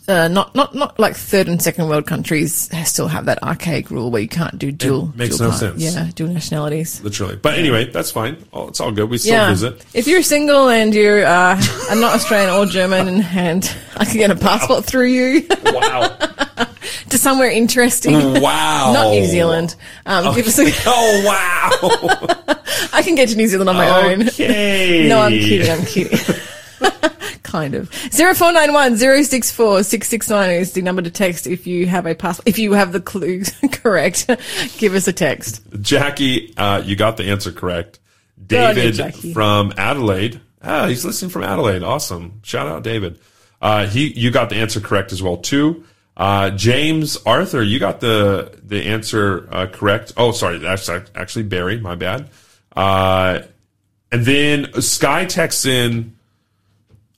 uh, 0.09 0.29
not 0.29 0.55
not 0.55 0.75
not 0.75 0.99
like 0.99 1.15
third 1.17 1.49
and 1.49 1.61
second 1.63 1.89
world 1.89 2.07
countries 2.07 2.69
still 2.85 3.09
have 3.09 3.27
that 3.27 3.43
archaic 3.43 3.91
rule 3.91 4.11
where 4.11 4.23
you 4.23 4.29
can't 4.29 4.59
do 4.59 4.71
dual. 4.73 5.13
makes 5.17 5.39
dual 5.39 5.51
no 5.51 5.57
sense. 5.57 5.83
Yeah, 5.83 6.11
dual 6.15 6.31
nationalities. 6.31 7.03
Literally. 7.03 7.37
But 7.37 7.59
anyway, 7.59 7.91
that's 7.91 8.11
fine. 8.11 8.37
Oh, 8.53 8.69
it's 8.69 8.81
all 8.81 8.93
good. 8.93 9.09
We 9.11 9.19
still 9.19 9.35
yeah. 9.35 9.49
visit. 9.51 9.85
If 9.95 10.07
you're 10.07 10.23
single 10.23 10.69
and 10.69 10.95
you're 10.95 11.25
uh, 11.25 11.61
are 11.91 11.97
not 11.97 12.15
Australian 12.15 12.51
or 12.51 12.67
German, 12.67 13.09
and, 13.09 13.25
and 13.25 13.77
I 13.97 14.05
can 14.05 14.17
get 14.17 14.31
a 14.31 14.37
passport 14.37 14.85
through 14.85 15.07
you 15.07 15.47
Wow. 15.65 16.09
to 17.11 17.19
somewhere 17.19 17.51
interesting. 17.51 18.15
wow. 18.41 18.93
Not 18.95 19.11
New 19.11 19.25
Zealand. 19.27 19.77
Um, 20.07 20.35
give 20.35 20.47
us 20.47 20.59
a, 20.59 20.65
Oh, 20.87 21.23
wow. 21.27 22.55
I 22.93 23.03
can 23.03 23.15
get 23.15 23.29
to 23.31 23.37
New 23.37 23.47
Zealand 23.49 23.71
on 23.71 23.77
my 23.77 24.13
own. 24.13 24.19
No, 25.09 25.21
I'm 25.21 25.33
kidding. 25.33 25.71
I'm 25.71 25.85
kidding. 25.87 26.19
Kind 27.53 27.75
of. 27.75 27.91
0491 27.91 28.97
064 28.97 29.83
669 29.83 30.51
is 30.53 30.73
the 30.73 30.81
number 30.81 31.03
to 31.03 31.11
text 31.11 31.47
if 31.47 31.67
you 31.67 31.87
have 31.87 32.07
a 32.07 32.15
pass. 32.15 32.41
If 32.47 32.59
you 32.59 32.73
have 32.73 32.93
the 32.93 33.01
clues 33.01 33.53
correct, 33.73 34.27
give 34.79 34.95
us 34.95 35.07
a 35.07 35.13
text. 35.13 35.63
Jackie, 35.81 36.57
uh, 36.57 36.83
you 36.83 36.97
got 36.97 37.19
the 37.19 37.25
answer 37.25 37.53
correct. 37.53 38.01
On 38.39 38.77
you, 38.77 38.93
David 38.93 39.35
from 39.35 39.73
Adelaide. 39.77 40.41
Ah, 40.63 40.87
he's 40.87 41.05
listening 41.05 41.31
from 41.31 41.45
Adelaide. 41.45 41.83
Awesome. 41.83 42.41
Shout 42.43 42.67
out, 42.67 42.83
David. 42.83 43.21
Uh, 43.61 43.87
he, 43.87 44.13
you 44.19 44.31
got 44.31 44.49
the 44.49 44.57
answer 44.57 44.81
correct 44.81 45.13
as 45.13 45.23
well 45.23 45.37
too. 45.37 45.85
Uh, 46.17 46.51
James 46.51 47.17
Arthur, 47.25 47.63
you 47.63 47.79
got 47.79 48.01
the 48.01 48.59
the 48.63 48.87
answer 48.87 49.49
uh, 49.53 49.67
correct. 49.67 50.13
Oh, 50.17 50.33
sorry, 50.33 50.59
that's 50.59 50.89
actually 50.89 51.45
Barry. 51.45 51.79
My 51.79 51.95
bad. 51.95 52.31
Uh, 52.75 53.43
and 54.11 54.25
then 54.25 54.81
Sky 54.81 55.27
texts 55.27 55.67
in 55.67 56.17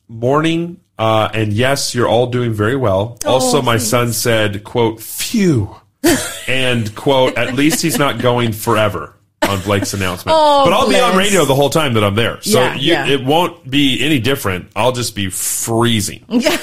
morning. 0.09 0.81
Uh, 0.99 1.29
and 1.35 1.53
yes, 1.53 1.95
you're 1.95 2.07
all 2.09 2.29
doing 2.29 2.53
very 2.53 2.77
well. 2.77 3.19
also, 3.27 3.61
my 3.61 3.79
son 3.79 4.13
said, 4.13 4.63
"quote 4.63 5.01
Phew," 5.01 5.75
and 6.49 6.95
quote 6.95 7.37
At 7.37 7.55
least 7.55 7.83
he's 7.83 7.99
not 7.99 8.21
going 8.21 8.53
forever 8.53 9.13
on 9.43 9.61
Blake's 9.63 9.93
announcement. 9.95 10.37
Oh, 10.41 10.65
but 10.65 10.73
I'll 10.73 10.89
be 10.89 10.99
on 10.99 11.17
radio 11.17 11.45
the 11.45 11.55
whole 11.55 11.69
time 11.69 11.95
that 11.95 12.05
I'm 12.05 12.15
there, 12.15 12.41
so 12.43 12.61
Yeah, 12.61 12.75
you, 12.77 12.93
yeah. 12.93 13.07
it 13.09 13.25
won't 13.25 13.69
be 13.69 14.03
any 14.05 14.19
different. 14.21 14.71
I'll 14.77 14.93
just 14.93 15.15
be 15.15 15.31
freezing. 15.31 16.25
Yeah. 16.31 16.57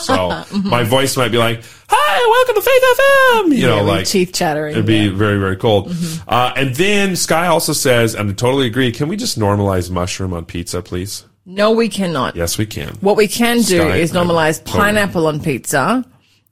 So 0.00 0.44
my 0.52 0.84
voice 0.84 1.16
might 1.16 1.30
be 1.30 1.38
like, 1.38 1.62
"Hi, 1.88 2.44
welcome 2.46 2.54
to 2.56 2.60
Faith 2.62 3.50
FM," 3.50 3.56
you 3.58 3.66
know, 3.66 3.82
like 3.82 4.06
teeth 4.06 4.34
chattering. 4.34 4.72
It'd 4.72 4.84
be. 4.86 5.08
Mm-hmm. 5.08 5.16
very, 5.18 5.38
very 5.38 5.56
cold. 5.56 5.90
Uh, 6.28 6.52
and 6.54 6.74
then 6.76 7.16
Sky 7.16 7.46
also 7.46 7.72
says, 7.72 8.14
and 8.14 8.28
I 8.30 8.34
totally 8.34 8.66
agree, 8.66 8.92
can 8.92 9.08
we 9.08 9.16
just 9.16 9.38
normalize 9.38 9.90
mushroom 9.90 10.34
on 10.34 10.44
pizza, 10.44 10.82
please? 10.82 11.24
No, 11.50 11.72
we 11.72 11.88
cannot. 11.88 12.36
Yes, 12.36 12.58
we 12.58 12.66
can. 12.66 12.90
What 13.00 13.16
we 13.16 13.26
can 13.26 13.62
do 13.62 13.88
is 13.88 14.12
normalize 14.12 14.62
pineapple 14.62 15.26
on 15.26 15.40
pizza, 15.40 16.04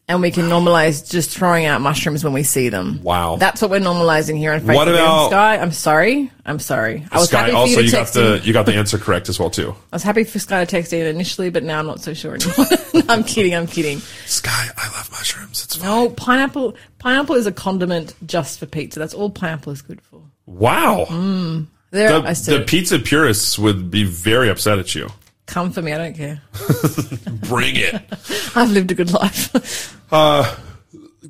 and 0.09 0.23
we 0.23 0.31
can 0.31 0.47
normalize 0.47 1.11
just 1.11 1.37
throwing 1.37 1.67
out 1.67 1.83
mushrooms 1.83 2.25
when 2.25 2.33
we 2.33 2.43
see 2.43 2.71
them. 2.71 3.03
Wow. 3.03 3.37
That's 3.37 3.61
what 3.61 3.71
we're 3.71 3.81
normalizing 3.81 4.39
here 4.39 4.53
on 4.55 4.61
Facebook. 4.63 4.75
What 4.75 4.89
about- 4.89 5.29
Sky? 5.31 5.59
I'm 5.59 5.71
sorry. 5.73 6.31
I'm 6.47 6.59
sorry. 6.59 7.07
I 7.13 7.19
was 7.19 7.29
Sky, 7.29 7.41
happy 7.41 7.51
for 7.53 7.57
also, 7.59 7.71
you 7.73 7.77
to 7.77 7.83
you 7.85 7.91
got 7.93 7.99
text 7.99 8.15
the 8.15 8.41
you 8.43 8.53
got 8.55 8.65
the 8.65 8.75
answer 8.81 8.97
correct 8.97 9.29
as 9.29 9.39
well 9.39 9.51
too. 9.51 9.73
I 9.93 9.97
was 9.97 10.03
happy 10.03 10.25
for 10.25 10.39
Sky 10.39 10.65
to 10.65 10.71
text 10.71 10.95
in 10.95 11.05
initially, 11.07 11.51
but 11.51 11.63
now 11.63 11.79
I'm 11.79 11.87
not 11.87 12.01
so 12.01 12.15
sure 12.15 12.35
anymore. 12.35 12.55
No, 12.97 13.03
I'm 13.11 13.25
kidding. 13.25 13.55
I'm 13.55 13.67
kidding. 13.67 13.99
Sky, 14.25 14.69
I 14.79 14.87
love 14.97 15.11
mushrooms. 15.11 15.63
It's 15.63 15.77
fine. 15.77 15.87
No, 15.87 16.09
pineapple. 16.09 16.75
Pineapple 16.99 17.35
is 17.37 17.47
a 17.47 17.53
condiment 17.53 18.15
just 18.25 18.59
for 18.59 18.65
pizza. 18.65 18.99
That's 18.99 19.13
all 19.13 19.29
pineapple 19.29 19.75
is 19.75 19.83
good 19.83 20.01
for. 20.01 20.23
Wow. 20.47 21.05
Mm. 21.11 21.67
The, 21.91 22.21
the 22.47 22.65
pizza 22.67 22.99
purists 22.99 23.59
would 23.59 23.91
be 23.91 24.05
very 24.05 24.49
upset 24.49 24.79
at 24.79 24.95
you. 24.95 25.09
come 25.47 25.71
for 25.73 25.83
me. 25.83 25.93
I 25.93 25.99
don't 25.99 26.17
care. 26.17 26.43
Bring 27.49 27.77
it. 27.77 27.95
I've 28.57 28.71
lived 28.71 28.91
a 28.91 28.95
good 28.95 29.13
life. 29.13 29.97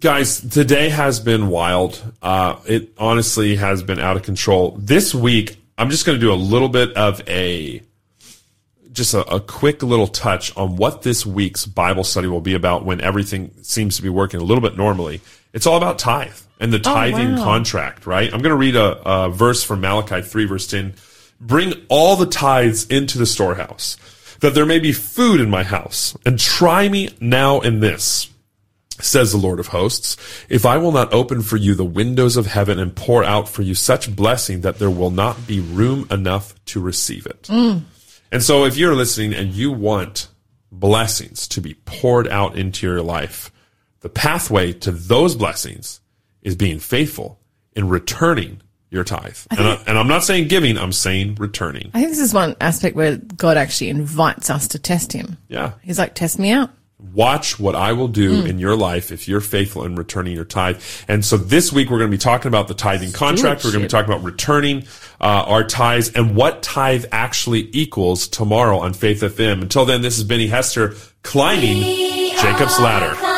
Guys, 0.01 0.41
today 0.41 0.89
has 0.91 1.21
been 1.21 1.49
wild. 1.49 2.03
Uh, 2.21 2.57
it 2.67 2.91
honestly 2.99 3.57
has 3.57 3.83
been 3.83 3.99
out 3.99 4.17
of 4.17 4.23
control. 4.25 4.77
This 4.79 5.15
week, 5.15 5.57
I'm 5.79 5.91
just 5.91 6.05
going 6.05 6.17
to 6.17 6.21
do 6.21 6.33
a 6.33 6.35
little 6.37 6.69
bit 6.69 6.95
of 6.97 7.27
a, 7.29 7.83
just 8.93 9.15
a, 9.15 9.21
a 9.35 9.41
quick 9.41 9.83
little 9.83 10.07
touch 10.07 10.55
on 10.57 10.77
what 10.77 11.03
this 11.03 11.25
week's 11.25 11.65
Bible 11.65 12.05
study 12.05 12.29
will 12.29 12.43
be 12.43 12.55
about 12.55 12.85
when 12.85 13.01
everything 13.01 13.53
seems 13.63 13.97
to 13.97 14.03
be 14.03 14.09
working 14.11 14.41
a 14.41 14.45
little 14.45 14.61
bit 14.61 14.77
normally. 14.77 15.21
It's 15.55 15.67
all 15.67 15.77
about 15.79 15.99
tithe 15.99 16.37
and 16.59 16.73
the 16.73 16.79
oh, 16.79 16.81
tithing 16.81 17.37
wow. 17.37 17.45
contract, 17.45 18.07
right? 18.07 18.33
I'm 18.33 18.41
going 18.41 18.51
to 18.51 18.57
read 18.57 18.77
a, 18.77 19.09
a 19.09 19.31
verse 19.31 19.63
from 19.63 19.81
Malachi 19.81 20.23
3 20.23 20.45
verse 20.47 20.67
10. 20.67 20.95
Bring 21.41 21.75
all 21.89 22.17
the 22.17 22.27
tithes 22.27 22.87
into 22.87 23.19
the 23.19 23.27
storehouse 23.27 23.97
that 24.41 24.55
there 24.55 24.67
may 24.67 24.79
be 24.79 24.93
food 24.93 25.41
in 25.41 25.51
my 25.51 25.63
house 25.63 26.17
and 26.25 26.39
try 26.39 26.89
me 26.89 27.11
now 27.21 27.61
in 27.61 27.81
this 27.81 28.31
says 29.01 29.33
the 29.33 29.39
Lord 29.39 29.61
of 29.61 29.69
hosts, 29.69 30.17
if 30.49 30.65
I 30.65 30.79
will 30.79 30.93
not 30.93 31.13
open 31.13 31.43
for 31.43 31.57
you 31.57 31.75
the 31.75 31.85
windows 31.85 32.37
of 32.37 32.47
heaven 32.47 32.79
and 32.79 32.95
pour 32.95 33.23
out 33.25 33.49
for 33.49 33.63
you 33.63 33.75
such 33.75 34.15
blessing 34.15 34.63
that 34.63 34.79
there 34.79 34.91
will 34.91 35.11
not 35.11 35.47
be 35.47 35.61
room 35.61 36.07
enough 36.11 36.55
to 36.67 36.81
receive 36.81 37.27
it. 37.27 37.43
Mm. 37.45 37.83
And 38.33 38.43
so 38.43 38.65
if 38.65 38.77
you're 38.77 38.95
listening 38.95 39.35
and 39.35 39.53
you 39.53 39.71
want 39.71 40.29
blessings 40.73 41.47
to 41.49 41.61
be 41.61 41.75
poured 41.85 42.27
out 42.29 42.57
into 42.57 42.87
your 42.87 43.03
life, 43.03 43.53
the 44.01 44.09
pathway 44.09 44.73
to 44.73 44.91
those 44.91 45.35
blessings 45.35 46.01
is 46.47 46.57
being 46.57 46.79
faithful 46.79 47.39
in 47.75 47.89
returning 47.89 48.63
your 48.91 49.05
tithe. 49.05 49.37
And, 49.51 49.61
I, 49.61 49.83
and 49.89 49.99
I'm 49.99 50.07
not 50.09 50.23
saying 50.25 50.47
giving, 50.49 50.79
I'm 50.79 50.93
saying 50.93 51.35
returning. 51.35 51.91
I 51.93 51.99
think 51.99 52.11
this 52.13 52.21
is 52.21 52.33
one 52.33 52.55
aspect 52.61 52.95
where 52.97 53.17
God 53.17 53.57
actually 53.59 53.91
invites 53.91 54.49
us 54.49 54.69
to 54.69 54.79
test 54.79 55.13
Him. 55.13 55.37
Yeah. 55.49 55.73
He's 55.83 55.99
like, 55.99 56.15
test 56.15 56.39
me 56.39 56.53
out. 56.53 56.71
watch 57.13 57.59
what 57.61 57.75
I 57.75 57.93
will 57.93 58.09
do 58.09 58.41
Hmm. 58.43 58.47
in 58.47 58.59
your 58.59 58.75
life 58.77 59.13
if 59.13 59.29
you're 59.29 59.43
faithful 59.43 59.85
in 59.85 59.97
returning 59.97 60.35
your 60.35 60.47
tithe. 60.47 60.81
And 61.09 61.25
so 61.25 61.37
this 61.37 61.71
week 61.73 61.91
we're 61.91 61.99
going 61.99 62.11
to 62.11 62.17
be 62.17 62.21
talking 62.31 62.49
about 62.49 62.69
the 62.69 62.75
tithing 62.75 63.13
contract. 63.13 63.65
We're 63.65 63.73
going 63.73 63.83
to 63.83 63.87
be 63.87 63.91
talking 63.91 64.11
about 64.11 64.25
returning 64.25 64.85
uh, 65.21 65.45
our 65.47 65.63
tithes 65.65 66.11
and 66.15 66.35
what 66.35 66.63
tithe 66.63 67.05
actually 67.13 67.69
equals 67.73 68.29
tomorrow 68.29 68.79
on 68.79 68.95
Faith 68.95 69.21
FM. 69.21 69.61
Until 69.63 69.85
then, 69.85 70.01
this 70.01 70.17
is 70.17 70.25
Benny 70.25 70.47
Hester 70.47 70.95
climbing 71.23 71.83
Jacob's 72.41 72.79
ladder. 72.81 73.36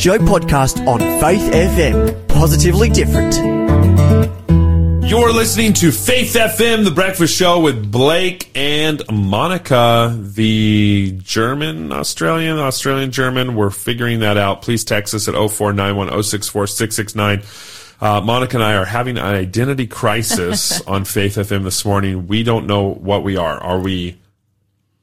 To 0.00 0.12
the 0.12 0.18
Breakfast 0.18 0.78
Show 0.78 0.80
podcast 0.80 0.86
on 0.86 1.00
Faith 1.20 1.52
FM. 1.52 2.28
Positively 2.28 2.88
different. 2.88 3.34
You're 5.04 5.32
listening 5.32 5.72
to 5.74 5.90
Faith 5.90 6.34
FM, 6.34 6.84
the 6.84 6.90
breakfast 6.90 7.36
show 7.36 7.60
with 7.60 7.90
Blake 7.90 8.50
and 8.54 9.02
Monica, 9.10 10.16
the 10.18 11.18
German 11.22 11.92
Australian, 11.92 12.58
Australian 12.58 13.10
German. 13.10 13.56
We're 13.56 13.70
figuring 13.70 14.20
that 14.20 14.36
out. 14.36 14.62
Please 14.62 14.84
text 14.84 15.12
us 15.12 15.28
at 15.28 15.34
0491 15.34 16.22
064 16.22 16.66
669. 16.66 17.42
Uh, 18.00 18.20
Monica 18.22 18.56
and 18.56 18.64
I 18.64 18.76
are 18.76 18.86
having 18.86 19.18
an 19.18 19.24
identity 19.24 19.86
crisis 19.86 20.80
on 20.86 21.04
Faith 21.04 21.34
FM 21.36 21.64
this 21.64 21.84
morning. 21.84 22.26
We 22.26 22.42
don't 22.42 22.66
know 22.66 22.84
what 22.94 23.22
we 23.22 23.36
are. 23.36 23.58
Are 23.58 23.80
we 23.80 24.18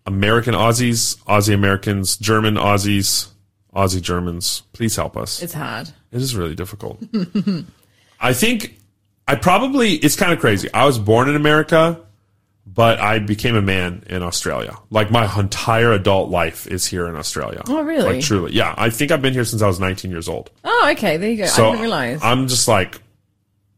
American 0.07 0.55
Aussies, 0.55 1.17
Aussie 1.25 1.53
Americans, 1.53 2.17
German 2.17 2.55
Aussies, 2.55 3.27
Aussie 3.77 4.01
Germans? 4.01 4.63
Please 4.73 4.95
help 4.95 5.15
us. 5.15 5.41
It's 5.43 5.53
hard. 5.53 5.89
It 6.11 6.21
is 6.21 6.35
really 6.35 6.55
difficult. 6.55 6.99
I 8.19 8.33
think 8.33 8.79
I 9.27 9.35
probably, 9.35 9.93
it's 9.93 10.15
kind 10.15 10.33
of 10.33 10.39
crazy. 10.39 10.67
I 10.73 10.85
was 10.85 10.97
born 10.97 11.29
in 11.29 11.35
America, 11.35 12.01
but 12.65 12.99
I 12.99 13.19
became 13.19 13.55
a 13.55 13.61
man 13.61 14.03
in 14.07 14.23
Australia. 14.23 14.75
Like 14.89 15.11
my 15.11 15.31
entire 15.39 15.91
adult 15.91 16.31
life 16.31 16.65
is 16.65 16.87
here 16.87 17.07
in 17.07 17.15
Australia. 17.15 17.61
Oh, 17.67 17.83
really? 17.83 18.15
Like 18.15 18.23
truly. 18.23 18.53
Yeah. 18.53 18.73
I 18.75 18.89
think 18.89 19.11
I've 19.11 19.21
been 19.21 19.33
here 19.33 19.45
since 19.45 19.61
I 19.61 19.67
was 19.67 19.79
19 19.79 20.09
years 20.09 20.27
old. 20.27 20.49
Oh, 20.63 20.89
okay. 20.93 21.17
There 21.17 21.29
you 21.29 21.37
go. 21.37 21.45
So 21.45 21.67
I 21.67 21.69
didn't 21.69 21.81
realize. 21.81 22.19
I'm 22.23 22.47
just 22.47 22.67
like, 22.67 22.99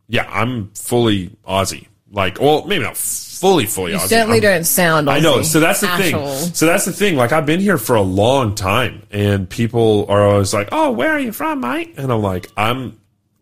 yeah, 0.08 0.28
I'm 0.32 0.72
fully 0.72 1.36
Aussie. 1.46 1.88
Like, 2.12 2.40
well, 2.40 2.66
maybe 2.66 2.84
not 2.84 2.98
fully, 2.98 3.66
fully 3.66 3.92
you 3.92 3.98
Aussie. 3.98 4.08
certainly 4.08 4.38
I'm- 4.38 4.42
don't 4.58 4.64
sound. 4.64 5.10
I 5.10 5.20
know. 5.20 5.44
So 5.44 5.60
that's 5.60 5.82
the 5.82 5.88
thing. 5.98 6.16
all. 6.16 6.36
So 6.36 6.66
that's 6.66 6.86
the 6.86 6.92
thing. 6.92 7.16
Like 7.16 7.32
I've 7.32 7.46
been 7.46 7.60
here 7.60 7.78
for 7.78 7.96
a 7.96 8.02
long 8.02 8.56
time, 8.56 9.04
and 9.12 9.50
people 9.50 10.06
are 10.10 10.28
always 10.28 10.54
like, 10.54 10.70
"Oh, 10.72 10.92
where 10.92 11.12
are 11.12 11.20
you 11.20 11.32
from, 11.32 11.62
mate?" 11.62 11.94
And 11.98 12.12
I'm 12.12 12.22
like, 12.22 12.50
"I'm, 12.58 13.00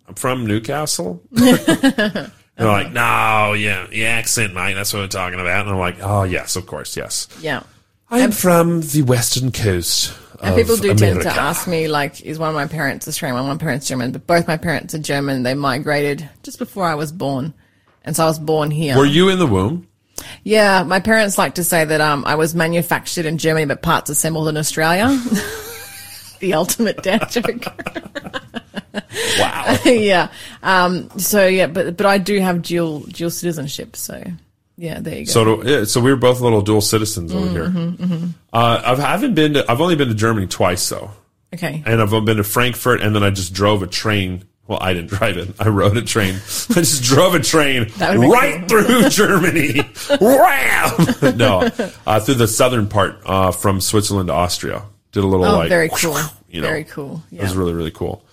I'm 0.07 0.15
from 0.15 0.45
Newcastle." 0.45 1.21
and 1.31 2.31
they're 2.57 2.67
like, 2.67 2.91
"No, 2.91 3.53
yeah, 3.53 3.87
the 3.87 4.05
accent, 4.05 4.53
mate. 4.53 4.73
That's 4.73 4.93
what 4.93 4.99
we're 4.99 5.07
talking 5.07 5.39
about." 5.39 5.61
And 5.61 5.69
I'm 5.69 5.79
like, 5.79 5.97
"Oh, 6.01 6.23
yes, 6.23 6.55
of 6.55 6.65
course, 6.65 6.97
yes. 6.97 7.27
Yeah. 7.41 7.63
I'm 8.09 8.31
from 8.31 8.81
the 8.81 9.01
western 9.03 9.51
coast." 9.51 10.13
And 10.41 10.55
people 10.55 10.77
do 10.77 10.93
tend 10.93 11.21
to 11.23 11.29
ask 11.33 11.67
me, 11.67 11.87
like, 11.87 12.21
is 12.21 12.37
one 12.37 12.49
of 12.49 12.55
my 12.55 12.67
parents 12.67 13.07
Australian, 13.07 13.41
one 13.41 13.49
of 13.49 13.57
my 13.59 13.63
parents 13.63 13.87
German? 13.87 14.11
But 14.11 14.27
both 14.27 14.47
my 14.47 14.57
parents 14.57 14.93
are 14.93 14.99
German. 14.99 15.41
They 15.41 15.55
migrated 15.55 16.29
just 16.43 16.59
before 16.59 16.85
I 16.85 16.93
was 16.93 17.11
born. 17.11 17.55
And 18.07 18.15
so 18.15 18.23
I 18.23 18.27
was 18.27 18.39
born 18.39 18.71
here. 18.71 18.97
Were 18.97 19.05
you 19.05 19.29
in 19.29 19.37
the 19.37 19.45
womb? 19.45 19.87
Yeah, 20.43 20.81
my 20.83 20.99
parents 20.99 21.37
like 21.37 21.55
to 21.55 21.63
say 21.63 21.85
that 21.85 22.01
um, 22.01 22.23
I 22.25 22.35
was 22.35 22.55
manufactured 22.55 23.25
in 23.27 23.37
Germany, 23.37 23.65
but 23.67 23.81
parts 23.83 24.09
assembled 24.09 24.47
in 24.47 24.57
Australia. 24.57 25.07
the 26.39 26.53
ultimate 26.55 27.03
dad 27.03 27.29
joke. 27.29 27.65
Wow. 29.39 29.77
yeah. 29.85 30.29
Um, 30.63 31.09
so 31.19 31.45
yeah, 31.45 31.67
but 31.67 31.97
but 31.97 32.05
I 32.05 32.17
do 32.17 32.39
have 32.39 32.61
dual 32.61 33.01
dual 33.01 33.29
citizenship. 33.29 33.95
So 33.95 34.23
yeah, 34.77 34.99
there 34.99 35.19
you 35.19 35.25
go. 35.25 35.31
So, 35.31 35.61
do, 35.61 35.69
yeah, 35.69 35.83
so 35.83 35.99
we 36.01 36.09
were 36.11 36.17
both 36.17 36.39
little 36.41 36.61
dual 36.61 36.81
citizens 36.81 37.33
over 37.33 37.67
Mm-hmm, 37.69 38.03
here. 38.05 38.29
Uh, 38.53 38.81
I've, 38.85 38.99
I 38.99 39.11
haven't 39.11 39.35
been 39.35 39.53
to. 39.55 39.69
I've 39.71 39.81
only 39.81 39.95
been 39.95 40.07
to 40.09 40.13
Germany 40.15 40.47
twice, 40.47 40.87
though. 40.89 41.11
okay. 41.53 41.83
and 41.85 42.01
I've 42.01 42.11
been 42.11 42.37
to 42.37 42.43
Frankfurt, 42.43 43.01
and 43.01 43.15
then 43.15 43.23
I 43.23 43.29
just 43.31 43.53
drove 43.53 43.83
a 43.83 43.87
train. 43.87 44.45
Well, 44.67 44.79
I 44.81 44.93
didn't 44.93 45.09
drive 45.09 45.37
it. 45.37 45.55
I 45.59 45.69
rode 45.69 45.95
a 45.97 46.01
train. 46.01 46.35
I 46.69 46.73
just 46.73 47.03
drove 47.03 47.35
a 47.35 47.39
train 47.39 47.87
That 47.97 48.17
right 48.17 48.67
through 48.67 49.09
Germany. 49.09 49.79
Wham! 50.19 51.37
no, 51.37 51.69
uh, 52.05 52.19
through 52.19 52.35
the 52.35 52.47
southern 52.47 52.87
part, 52.87 53.19
uh, 53.25 53.51
from 53.51 53.79
Switzerland 53.81 54.27
to 54.27 54.33
Austria. 54.33 54.83
Did 55.13 55.23
a 55.23 55.27
little 55.27 55.45
Oh, 55.45 55.57
like 55.57 55.69
very 55.69 55.89
cool. 55.89 56.17
You 56.49 56.61
know, 56.61 56.67
Very 56.67 56.83
cool. 56.83 57.23
It 57.31 57.41
was 57.41 57.55
really 57.55 57.73
really 57.73 57.91
cool. 57.91 58.23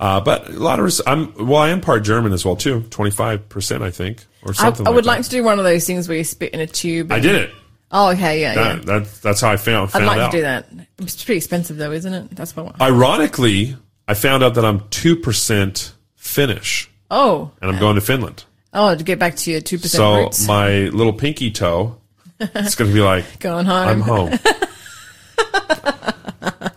Uh, 0.00 0.20
but 0.20 0.48
a 0.48 0.52
lot 0.52 0.78
of 0.78 0.84
res- 0.86 1.00
I'm 1.06 1.32
well, 1.46 1.60
I 1.60 1.68
am 1.68 1.80
part 1.80 2.02
German 2.02 2.32
as 2.32 2.44
well 2.44 2.56
too. 2.56 2.82
Twenty 2.90 3.10
five 3.10 3.48
percent, 3.48 3.82
I 3.82 3.90
think, 3.90 4.24
or 4.42 4.50
I, 4.50 4.54
something. 4.54 4.86
I 4.86 4.90
would 4.90 5.06
like, 5.06 5.18
like 5.18 5.24
to 5.26 5.30
do 5.30 5.44
one 5.44 5.58
of 5.58 5.64
those 5.64 5.86
things 5.86 6.08
where 6.08 6.18
you 6.18 6.24
spit 6.24 6.52
in 6.52 6.60
a 6.60 6.66
tube. 6.66 7.12
I 7.12 7.20
did 7.20 7.34
it. 7.36 7.50
Oh, 7.92 8.08
okay, 8.10 8.40
yeah, 8.40 8.54
yeah. 8.54 8.74
That, 8.76 8.86
that, 8.86 9.22
that's 9.22 9.40
how 9.42 9.50
I 9.50 9.56
found 9.58 9.90
it. 9.90 9.96
I'd 9.96 10.04
like 10.04 10.18
out. 10.18 10.30
to 10.32 10.38
do 10.38 10.42
that. 10.42 10.66
It's 10.98 11.22
pretty 11.22 11.36
expensive 11.36 11.76
though, 11.76 11.92
isn't 11.92 12.12
it? 12.12 12.30
That's 12.34 12.56
what. 12.56 12.62
I 12.62 12.64
want. 12.64 12.80
Ironically, 12.80 13.76
I 14.08 14.14
found 14.14 14.42
out 14.42 14.54
that 14.54 14.64
I'm 14.64 14.88
two 14.90 15.16
percent 15.16 15.92
Finnish, 16.16 16.90
oh, 17.10 17.50
and 17.60 17.70
I'm 17.70 17.78
going 17.78 17.94
to 17.96 18.00
Finland. 18.00 18.44
oh, 18.72 18.94
to 18.94 19.04
get 19.04 19.18
back 19.18 19.36
to 19.36 19.50
your 19.50 19.60
two 19.60 19.76
percent 19.78 19.98
So 19.98 20.16
roots. 20.16 20.46
my 20.46 20.70
little 20.88 21.12
pinky 21.12 21.50
toe, 21.50 21.96
it's 22.40 22.74
going 22.74 22.90
to 22.90 22.94
be 22.94 23.00
like, 23.02 23.24
Going 23.40 23.66
home. 23.66 23.88
I'm 23.88 24.00
home. 24.00 24.32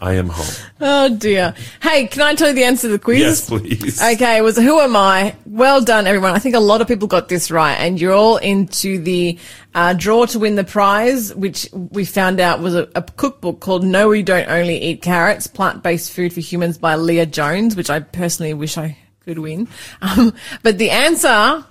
I 0.05 0.13
am 0.13 0.29
home. 0.29 0.45
Oh 0.79 1.17
dear. 1.17 1.55
Hey, 1.81 2.05
can 2.05 2.21
I 2.21 2.35
tell 2.35 2.49
you 2.49 2.53
the 2.53 2.63
answer 2.63 2.87
to 2.87 2.91
the 2.91 2.99
quiz? 2.99 3.19
Yes, 3.19 3.49
please. 3.49 3.99
Okay, 3.99 4.37
it 4.37 4.43
was 4.43 4.55
who 4.55 4.79
am 4.79 4.95
I? 4.95 5.35
Well 5.47 5.83
done, 5.83 6.05
everyone. 6.05 6.33
I 6.33 6.37
think 6.37 6.53
a 6.53 6.59
lot 6.59 6.79
of 6.79 6.87
people 6.87 7.07
got 7.07 7.27
this 7.27 7.49
right, 7.49 7.73
and 7.73 7.99
you're 7.99 8.13
all 8.13 8.37
into 8.37 8.99
the 8.99 9.39
uh, 9.73 9.93
draw 9.93 10.27
to 10.27 10.37
win 10.37 10.57
the 10.57 10.63
prize, 10.63 11.33
which 11.33 11.67
we 11.73 12.05
found 12.05 12.39
out 12.39 12.59
was 12.59 12.75
a, 12.75 12.87
a 12.93 13.01
cookbook 13.01 13.61
called 13.61 13.83
"No, 13.83 14.09
We 14.09 14.21
Don't 14.21 14.47
Only 14.47 14.79
Eat 14.79 15.01
Carrots: 15.01 15.47
Plant-Based 15.47 16.11
Food 16.11 16.33
for 16.33 16.39
Humans" 16.39 16.77
by 16.77 16.93
Leah 16.97 17.25
Jones, 17.25 17.75
which 17.75 17.89
I 17.89 17.99
personally 17.99 18.53
wish 18.53 18.77
I 18.77 18.95
could 19.21 19.39
win. 19.39 19.67
Um, 20.03 20.35
but 20.61 20.77
the 20.77 20.91
answer 20.91 21.65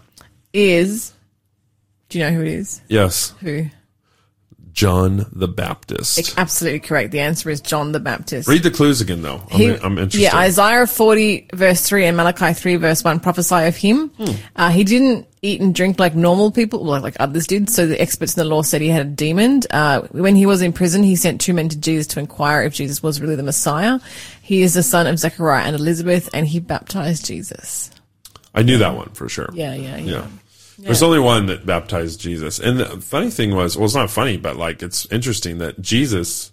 is, 0.52 1.12
do 2.08 2.18
you 2.18 2.24
know 2.24 2.32
who 2.32 2.40
it 2.40 2.48
is? 2.48 2.80
Yes, 2.88 3.32
Who? 3.42 3.66
John 4.74 5.24
the 5.32 5.46
Baptist. 5.46 6.34
Absolutely 6.36 6.80
correct. 6.80 7.12
The 7.12 7.20
answer 7.20 7.48
is 7.48 7.60
John 7.60 7.92
the 7.92 8.00
Baptist. 8.00 8.48
Read 8.48 8.64
the 8.64 8.72
clues 8.72 9.00
again, 9.00 9.22
though. 9.22 9.40
I'm, 9.52 9.58
He- 9.60 9.68
I'm 9.76 9.98
interested. 9.98 10.20
Yeah, 10.20 10.36
Isaiah 10.36 10.86
40 10.86 11.48
verse 11.54 11.80
3 11.82 12.06
and 12.06 12.16
Malachi 12.16 12.52
3 12.52 12.76
verse 12.76 13.04
1 13.04 13.20
prophesy 13.20 13.66
of 13.66 13.76
him. 13.76 14.08
Hmm. 14.08 14.30
Uh, 14.56 14.70
he 14.70 14.82
didn't 14.82 15.28
eat 15.42 15.60
and 15.60 15.74
drink 15.74 16.00
like 16.00 16.16
normal 16.16 16.50
people, 16.50 16.82
well, 16.84 17.00
like 17.00 17.16
others 17.20 17.46
did. 17.46 17.70
So 17.70 17.86
the 17.86 18.00
experts 18.00 18.36
in 18.36 18.42
the 18.42 18.48
law 18.52 18.62
said 18.62 18.80
he 18.80 18.88
had 18.88 19.06
a 19.06 19.10
demon. 19.10 19.60
Uh, 19.70 20.02
when 20.10 20.34
he 20.34 20.44
was 20.44 20.60
in 20.60 20.72
prison, 20.72 21.04
he 21.04 21.14
sent 21.14 21.40
two 21.40 21.54
men 21.54 21.68
to 21.68 21.78
Jesus 21.78 22.08
to 22.08 22.20
inquire 22.20 22.62
if 22.62 22.74
Jesus 22.74 23.00
was 23.00 23.20
really 23.20 23.36
the 23.36 23.42
Messiah. 23.44 24.00
He 24.42 24.62
is 24.62 24.74
the 24.74 24.82
son 24.82 25.06
of 25.06 25.20
Zechariah 25.20 25.64
and 25.66 25.76
Elizabeth 25.76 26.28
and 26.34 26.48
he 26.48 26.58
baptized 26.58 27.26
Jesus. 27.26 27.92
I 28.56 28.62
knew 28.62 28.78
that 28.78 28.96
one 28.96 29.10
for 29.10 29.28
sure. 29.28 29.50
Yeah, 29.52 29.74
yeah, 29.74 29.96
yeah. 29.98 30.12
Yeah. 30.12 30.26
There's 30.78 31.02
only 31.02 31.20
one 31.20 31.46
that 31.46 31.64
baptized 31.66 32.20
Jesus. 32.20 32.58
And 32.58 32.80
the 32.80 32.86
funny 33.00 33.30
thing 33.30 33.54
was, 33.54 33.76
well, 33.76 33.84
it's 33.86 33.94
not 33.94 34.10
funny, 34.10 34.36
but 34.36 34.56
like 34.56 34.82
it's 34.82 35.06
interesting 35.12 35.58
that 35.58 35.80
Jesus 35.80 36.52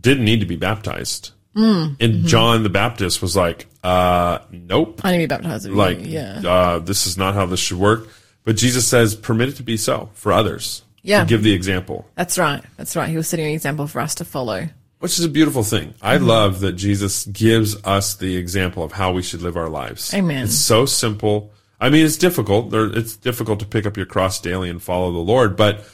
didn't 0.00 0.24
need 0.24 0.40
to 0.40 0.46
be 0.46 0.56
baptized. 0.56 1.30
Mm. 1.56 1.96
And 2.00 2.12
Mm-hmm. 2.14 2.26
John 2.26 2.62
the 2.62 2.68
Baptist 2.70 3.20
was 3.20 3.34
like, 3.36 3.66
uh, 3.82 4.38
nope. 4.52 5.00
I 5.04 5.10
need 5.12 5.16
to 5.16 5.22
be 5.22 5.26
baptized 5.42 5.68
like 5.68 5.98
yeah. 6.02 6.40
uh, 6.46 6.78
this 6.78 7.06
is 7.06 7.16
not 7.18 7.34
how 7.34 7.46
this 7.46 7.60
should 7.60 7.78
work 7.78 8.08
but 8.44 8.56
jesus 8.56 8.86
says 8.86 9.14
permit 9.14 9.48
it 9.50 9.56
to 9.56 9.62
be 9.62 9.76
so 9.76 10.08
for 10.14 10.32
others 10.32 10.82
Yeah. 11.02 11.24
give 11.24 11.42
the 11.42 11.52
example 11.52 12.06
That's 12.14 12.38
right. 12.38 12.62
That's 12.76 12.94
right. 12.96 13.08
He 13.08 13.16
was 13.16 13.26
setting 13.28 13.46
an 13.46 13.52
example 13.52 13.86
for 13.86 14.00
us 14.00 14.14
to 14.16 14.24
follow. 14.24 14.68
which 14.98 15.18
is 15.18 15.24
a 15.24 15.28
beautiful 15.28 15.62
thing 15.62 15.94
i 16.02 16.16
Mm-hmm. 16.16 16.26
love 16.26 16.60
that 16.60 16.72
jesus 16.72 17.24
gives 17.26 17.76
us 17.84 18.14
the 18.16 18.36
example 18.36 18.82
of 18.82 18.92
how 18.92 19.12
we 19.12 19.22
should 19.22 19.40
live 19.42 19.56
our 19.56 19.68
lives 19.70 20.12
Amen. 20.14 20.44
it's 20.44 20.54
so 20.56 20.84
simple 20.86 21.50
i 21.80 21.88
mean 21.88 22.04
it's 22.04 22.16
difficult 22.16 22.72
it's 22.72 23.16
difficult 23.16 23.60
to 23.60 23.66
pick 23.66 23.86
up 23.86 23.96
your 23.96 24.06
cross 24.06 24.40
daily 24.40 24.70
and 24.70 24.82
follow 24.82 25.12
the 25.12 25.18
lord 25.18 25.56
but 25.56 25.84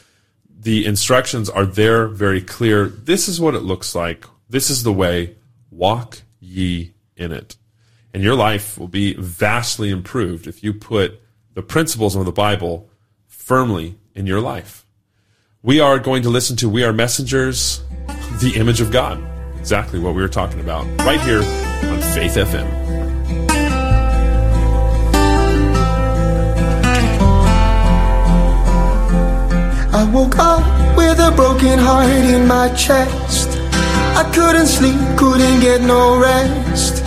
the 0.59 0.85
instructions 0.87 1.49
are 1.49 1.67
there 1.67 2.07
very 2.09 2.41
clear 2.41 2.87
this 2.87 3.29
is 3.29 3.41
what 3.41 3.55
it 3.55 3.63
looks 3.63 3.95
like 3.95 4.25
this 4.49 4.71
is 4.71 4.83
the 4.83 4.93
way 4.93 5.37
walk 5.71 6.23
ye 6.41 6.93
in 7.17 7.33
it 7.33 7.57
and 8.17 8.25
your 8.25 8.35
life 8.35 8.79
will 8.79 8.89
be 8.89 9.13
vastly 9.13 9.91
improved 9.91 10.47
if 10.47 10.65
you 10.65 10.73
put 10.73 11.21
the 11.53 11.63
principles 11.63 12.17
of 12.17 12.25
the 12.25 12.33
Bible 12.33 12.89
firmly 13.27 13.99
in 14.15 14.27
your 14.27 14.41
life. 14.41 14.87
We 15.63 15.81
are 15.81 15.99
going 15.99 16.23
to 16.23 16.31
listen 16.31 16.57
to 16.57 16.69
We 16.71 16.83
Are 16.83 16.95
Messengers, 16.95 17.83
the 18.41 18.55
image 18.57 18.81
of 18.81 18.91
God. 18.91 19.23
Exactly 19.59 19.99
what 19.99 20.15
we 20.15 20.23
were 20.23 20.29
talking 20.29 20.61
about 20.61 20.87
right 21.01 21.21
here 21.21 21.41
on 21.41 22.01
Faith 22.15 22.37
FM. 22.37 22.86
Woke 30.13 30.39
up 30.39 30.65
with 30.97 31.19
a 31.19 31.33
broken 31.35 31.79
heart 31.79 32.11
in 32.11 32.47
my 32.47 32.69
chest. 32.75 33.49
I 34.17 34.25
couldn't 34.35 34.67
sleep, 34.67 34.99
couldn't 35.17 35.61
get 35.61 35.81
no 35.83 36.19
rest. 36.19 37.05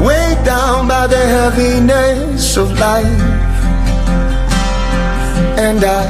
Weighed 0.00 0.44
down 0.44 0.88
by 0.88 1.06
the 1.06 1.22
heaviness 1.36 2.56
of 2.56 2.70
life. 2.78 3.20
And 5.58 5.82
I 5.84 6.02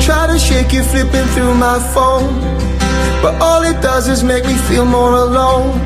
try 0.00 0.26
to 0.26 0.38
shake 0.38 0.72
you 0.72 0.82
flipping 0.82 1.26
through 1.34 1.54
my 1.54 1.78
phone. 1.94 2.32
But 3.22 3.34
all 3.42 3.62
it 3.62 3.80
does 3.82 4.08
is 4.08 4.22
make 4.22 4.44
me 4.46 4.56
feel 4.68 4.84
more 4.84 5.12
alone. 5.12 5.78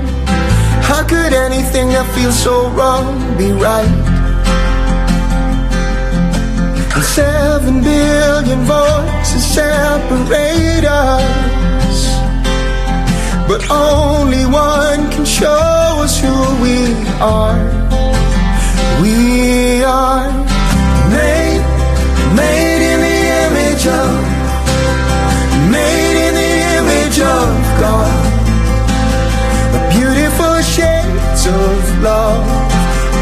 How 0.89 1.03
could 1.07 1.33
anything 1.33 1.89
that 1.89 2.07
feels 2.15 2.39
so 2.39 2.69
wrong 2.71 3.37
be 3.39 3.53
right? 3.53 4.12
Seven 7.03 7.83
billion 7.83 8.61
voices 8.65 9.45
separate 9.45 10.85
us. 10.85 11.99
but 13.49 13.61
only 13.71 14.47
one 14.47 15.11
can 15.11 15.25
show 15.27 16.01
us 16.05 16.19
who 16.21 16.35
we 16.63 16.77
are. 17.21 17.61
We 19.03 19.85
are 19.85 20.31
made, 21.11 21.63
made 22.41 22.83
in 22.93 22.99
the 23.09 23.21
image 23.45 23.85
of, 23.87 24.11
made 25.71 26.17
in 26.27 26.35
the 26.43 26.55
image 26.79 27.19
of 27.21 27.49
God. 27.83 28.15
Beautiful 29.97 30.57
shades 30.63 31.47
of 31.47 32.03
love. 32.03 32.47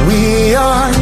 We 0.07 0.55
are 0.55 1.00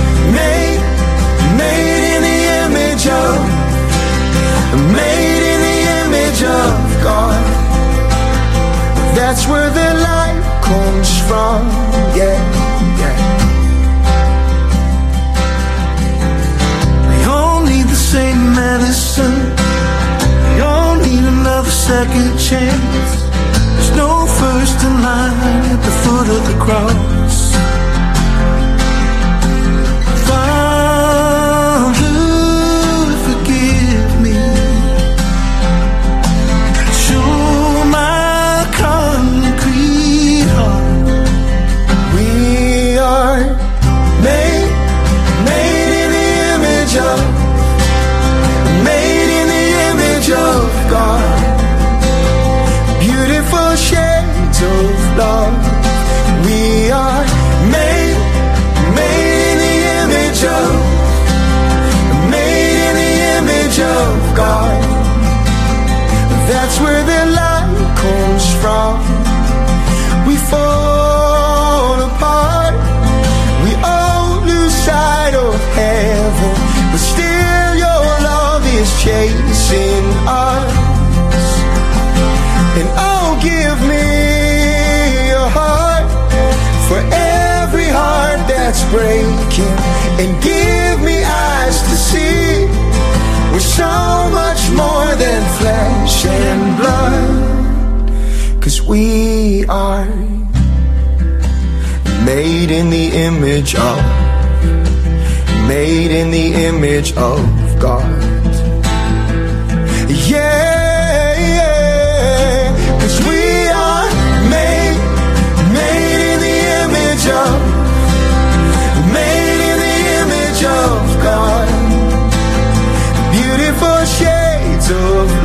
That's 9.29 9.47
where 9.47 9.69
the 9.69 9.91
light 10.09 10.41
comes 10.63 11.11
from. 11.29 11.61
Yeah, 12.17 12.41
yeah. 13.01 13.17
We 17.11 17.25
all 17.27 17.61
need 17.63 17.85
the 17.89 18.03
same 18.15 18.55
medicine. 18.55 19.39
We 20.55 20.63
all 20.63 20.97
need 20.97 21.25
another 21.37 21.69
second 21.69 22.39
chance. 22.39 23.11
There's 23.75 23.95
no 23.99 24.25
first 24.41 24.83
in 24.83 25.03
line 25.03 25.65
at 25.73 25.81
the 25.85 25.93
foot 26.03 26.29
of 26.35 26.43
the 26.51 26.65
cross. 26.65 27.18
Chasing 79.69 80.05
us. 80.27 80.73
And 82.79 82.89
oh, 82.97 83.39
give 83.43 83.79
me 83.93 85.31
a 85.31 85.49
heart 85.59 86.09
for 86.89 87.01
every 87.13 87.89
heart 87.89 88.41
that's 88.49 88.83
breaking. 88.91 89.77
And 90.21 90.43
give 90.43 91.01
me 91.03 91.23
eyes 91.25 91.81
to 91.83 91.97
see 92.09 92.67
we're 93.53 93.61
so 93.61 94.31
much 94.41 94.63
more 94.71 95.11
than 95.17 95.43
flesh 95.59 96.27
and 96.27 96.77
blood. 96.79 98.63
Cause 98.63 98.83
we 98.83 99.65
are 99.67 100.07
made 102.25 102.71
in 102.71 102.91
the 102.91 103.09
image 103.29 103.75
of, 103.75 103.99
made 105.67 106.11
in 106.11 106.31
the 106.31 106.67
image 106.67 107.13
of 107.17 107.39
God. 107.81 108.18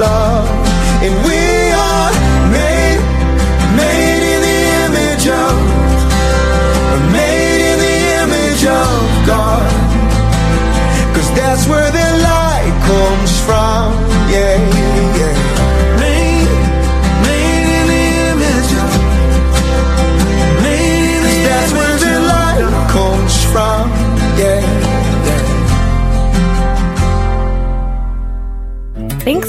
Love. 0.04 0.48
And 1.06 1.14
we 1.26 1.33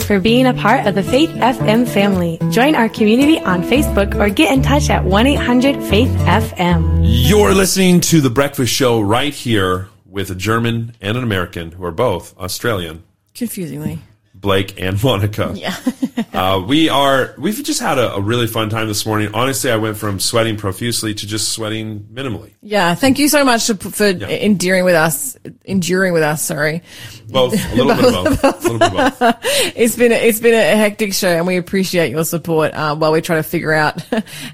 for 0.04 0.20
being 0.20 0.46
a 0.46 0.54
part 0.54 0.86
of 0.86 0.94
the 0.94 1.02
Faith 1.02 1.30
FM 1.30 1.88
family. 1.88 2.38
Join 2.50 2.74
our 2.74 2.88
community 2.88 3.40
on 3.40 3.62
Facebook 3.62 4.14
or 4.14 4.28
get 4.28 4.52
in 4.52 4.62
touch 4.62 4.90
at 4.90 5.04
1 5.04 5.26
800 5.26 5.82
Faith 5.84 6.10
FM. 6.10 7.00
You're 7.04 7.54
listening 7.54 8.00
to 8.02 8.20
The 8.20 8.30
Breakfast 8.30 8.72
Show 8.72 9.00
right 9.00 9.34
here 9.34 9.88
with 10.06 10.30
a 10.30 10.34
German 10.34 10.94
and 11.00 11.16
an 11.16 11.24
American 11.24 11.72
who 11.72 11.84
are 11.84 11.90
both 11.90 12.36
Australian, 12.38 13.02
Confusingly. 13.34 13.98
Blake 14.44 14.80
and 14.80 15.02
Monica. 15.02 15.52
Yeah. 15.56 15.76
Uh, 16.32 16.60
we 16.66 16.88
are, 16.88 17.32
we've 17.38 17.62
just 17.62 17.80
had 17.80 17.96
a, 17.96 18.14
a 18.14 18.20
really 18.20 18.48
fun 18.48 18.68
time 18.68 18.88
this 18.88 19.06
morning. 19.06 19.30
Honestly, 19.34 19.70
I 19.70 19.76
went 19.76 19.96
from 19.96 20.18
sweating 20.18 20.56
profusely 20.56 21.14
to 21.14 21.26
just 21.26 21.50
sweating 21.50 22.00
minimally. 22.12 22.52
Yeah. 22.60 22.94
Thank 22.96 23.20
you 23.20 23.28
so 23.28 23.44
much 23.44 23.66
for, 23.66 23.74
for 23.74 24.04
enduring 24.04 24.84
with 24.84 24.96
us, 24.96 25.36
enduring 25.64 26.12
with 26.12 26.24
us. 26.24 26.42
Sorry. 26.42 26.82
Both, 27.28 27.54
a 27.72 27.74
little 27.76 27.94
bit 27.94 28.04
of 28.04 28.42
both. 28.42 28.44
A 28.44 28.68
little 28.72 28.78
bit 28.78 28.92
of 28.92 29.18
both. 29.18 29.38
It's 29.76 29.96
been, 29.96 30.10
a, 30.10 30.16
it's 30.16 30.40
been 30.40 30.54
a 30.54 30.76
hectic 30.76 31.14
show 31.14 31.28
and 31.28 31.46
we 31.46 31.56
appreciate 31.56 32.10
your 32.10 32.24
support, 32.24 32.74
uh, 32.74 32.96
while 32.96 33.12
we 33.12 33.20
try 33.20 33.36
to 33.36 33.44
figure 33.44 33.72
out 33.72 34.00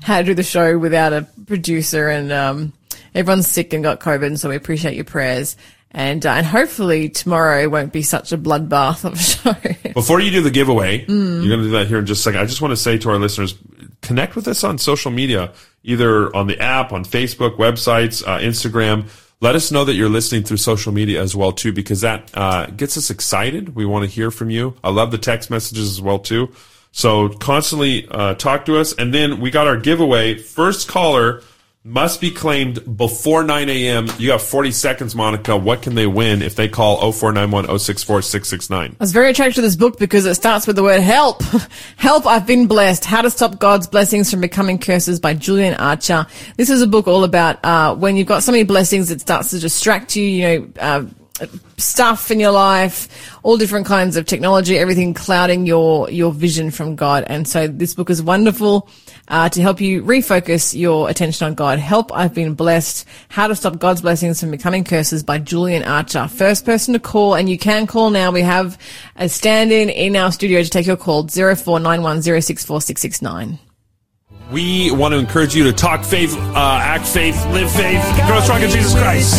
how 0.02 0.18
to 0.18 0.24
do 0.24 0.34
the 0.34 0.42
show 0.42 0.78
without 0.78 1.14
a 1.14 1.26
producer 1.46 2.08
and, 2.08 2.30
um, 2.30 2.72
everyone's 3.14 3.48
sick 3.48 3.72
and 3.72 3.82
got 3.82 4.00
COVID. 4.00 4.38
So 4.38 4.50
we 4.50 4.56
appreciate 4.56 4.94
your 4.94 5.04
prayers. 5.04 5.56
And, 5.92 6.24
uh, 6.24 6.30
and 6.30 6.46
hopefully 6.46 7.08
tomorrow 7.08 7.68
won't 7.68 7.92
be 7.92 8.02
such 8.02 8.32
a 8.32 8.38
bloodbath 8.38 9.04
of 9.04 9.14
a 9.14 9.16
show. 9.84 9.92
Before 9.92 10.20
you 10.20 10.30
do 10.30 10.40
the 10.40 10.50
giveaway, 10.50 11.04
you're 11.06 11.48
going 11.48 11.48
to 11.48 11.64
do 11.64 11.70
that 11.70 11.88
here 11.88 11.98
in 11.98 12.06
just 12.06 12.20
a 12.20 12.22
second. 12.22 12.40
I 12.40 12.46
just 12.46 12.62
want 12.62 12.72
to 12.72 12.76
say 12.76 12.96
to 12.98 13.10
our 13.10 13.18
listeners, 13.18 13.56
connect 14.00 14.36
with 14.36 14.46
us 14.46 14.62
on 14.62 14.78
social 14.78 15.10
media, 15.10 15.52
either 15.82 16.34
on 16.34 16.46
the 16.46 16.58
app, 16.60 16.92
on 16.92 17.04
Facebook, 17.04 17.56
websites, 17.56 18.26
uh, 18.26 18.38
Instagram. 18.38 19.08
Let 19.40 19.56
us 19.56 19.72
know 19.72 19.84
that 19.84 19.94
you're 19.94 20.08
listening 20.08 20.44
through 20.44 20.58
social 20.58 20.92
media 20.92 21.20
as 21.20 21.34
well 21.34 21.50
too, 21.50 21.72
because 21.72 22.02
that 22.02 22.30
uh, 22.34 22.66
gets 22.66 22.96
us 22.96 23.10
excited. 23.10 23.74
We 23.74 23.84
want 23.86 24.04
to 24.04 24.10
hear 24.10 24.30
from 24.30 24.50
you. 24.50 24.76
I 24.84 24.90
love 24.90 25.10
the 25.10 25.18
text 25.18 25.50
messages 25.50 25.90
as 25.90 26.00
well 26.00 26.18
too. 26.18 26.52
So 26.92 27.28
constantly 27.28 28.06
uh, 28.10 28.34
talk 28.34 28.66
to 28.66 28.78
us, 28.78 28.92
and 28.92 29.14
then 29.14 29.40
we 29.40 29.50
got 29.50 29.66
our 29.66 29.76
giveaway. 29.76 30.36
First 30.36 30.88
caller 30.88 31.42
must 31.82 32.20
be 32.20 32.30
claimed 32.30 32.96
before 32.96 33.42
9 33.42 33.70
a.m. 33.70 34.06
You 34.18 34.28
got 34.28 34.42
40 34.42 34.70
seconds, 34.70 35.14
Monica. 35.14 35.56
What 35.56 35.80
can 35.80 35.94
they 35.94 36.06
win 36.06 36.42
if 36.42 36.54
they 36.54 36.68
call 36.68 37.10
0491 37.10 37.78
064 37.78 38.20
669? 38.20 38.96
I 39.00 39.02
was 39.02 39.12
very 39.12 39.30
attracted 39.30 39.54
to 39.54 39.60
this 39.62 39.76
book 39.76 39.98
because 39.98 40.26
it 40.26 40.34
starts 40.34 40.66
with 40.66 40.76
the 40.76 40.82
word 40.82 41.00
help. 41.00 41.42
help, 41.96 42.26
I've 42.26 42.46
been 42.46 42.66
blessed. 42.66 43.06
How 43.06 43.22
to 43.22 43.30
Stop 43.30 43.58
God's 43.58 43.86
Blessings 43.86 44.30
from 44.30 44.42
Becoming 44.42 44.78
Curses 44.78 45.20
by 45.20 45.32
Julian 45.32 45.72
Archer. 45.74 46.26
This 46.58 46.68
is 46.68 46.82
a 46.82 46.86
book 46.86 47.06
all 47.08 47.24
about, 47.24 47.64
uh, 47.64 47.94
when 47.94 48.16
you've 48.16 48.28
got 48.28 48.42
so 48.42 48.52
many 48.52 48.64
blessings, 48.64 49.10
it 49.10 49.22
starts 49.22 49.48
to 49.50 49.58
distract 49.58 50.16
you, 50.16 50.24
you 50.24 50.42
know, 50.42 50.68
uh, 50.80 51.04
stuff 51.76 52.30
in 52.30 52.40
your 52.40 52.52
life, 52.52 53.08
all 53.42 53.56
different 53.56 53.86
kinds 53.86 54.16
of 54.16 54.26
technology, 54.26 54.78
everything 54.78 55.14
clouding 55.14 55.66
your, 55.66 56.08
your 56.10 56.32
vision 56.32 56.70
from 56.70 56.94
God. 56.96 57.24
And 57.26 57.48
so 57.48 57.66
this 57.66 57.94
book 57.94 58.10
is 58.10 58.22
wonderful, 58.22 58.88
uh, 59.28 59.48
to 59.48 59.62
help 59.62 59.80
you 59.80 60.02
refocus 60.02 60.78
your 60.78 61.08
attention 61.08 61.46
on 61.46 61.54
God. 61.54 61.78
Help, 61.78 62.12
I've 62.12 62.34
been 62.34 62.52
blessed. 62.54 63.06
How 63.28 63.46
to 63.46 63.54
stop 63.54 63.78
God's 63.78 64.02
blessings 64.02 64.40
from 64.40 64.50
becoming 64.50 64.82
curses 64.84 65.22
by 65.22 65.38
Julian 65.38 65.84
Archer. 65.84 66.26
First 66.28 66.64
person 66.64 66.94
to 66.94 67.00
call, 67.00 67.34
and 67.34 67.48
you 67.48 67.56
can 67.56 67.86
call 67.86 68.10
now. 68.10 68.32
We 68.32 68.42
have 68.42 68.76
a 69.16 69.28
stand-in 69.28 69.88
in 69.88 70.16
our 70.16 70.32
studio 70.32 70.60
to 70.62 70.68
take 70.68 70.86
your 70.86 70.96
call, 70.96 71.24
0491064669. 71.24 73.60
We 74.50 74.90
want 74.90 75.14
to 75.14 75.18
encourage 75.18 75.54
you 75.54 75.62
to 75.64 75.72
talk 75.72 76.02
faith, 76.02 76.36
uh, 76.36 76.80
act 76.82 77.06
faith, 77.06 77.36
live 77.46 77.70
faith, 77.70 78.02
grow 78.26 78.40
strong 78.40 78.62
in 78.62 78.70
Jesus 78.70 78.94
Christ. 78.94 79.34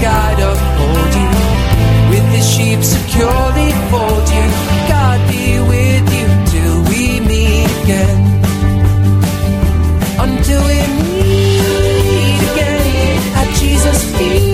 God 0.00 0.36
uphold 0.50 1.12
you. 1.20 1.30
With 2.10 2.26
his 2.34 2.46
sheep 2.52 2.80
securely 2.82 3.70
fold 3.90 4.26
you. 4.36 4.46
God 4.88 5.18
be 5.30 5.60
with 5.72 6.06
you 6.16 6.28
till 6.52 6.76
we 6.90 7.20
meet 7.20 7.70
again. 7.82 8.18
Until 10.24 10.62
we 10.70 10.78
meet 10.98 12.40
again 12.50 13.18
at 13.40 13.48
Jesus' 13.60 14.04
feet. 14.16 14.49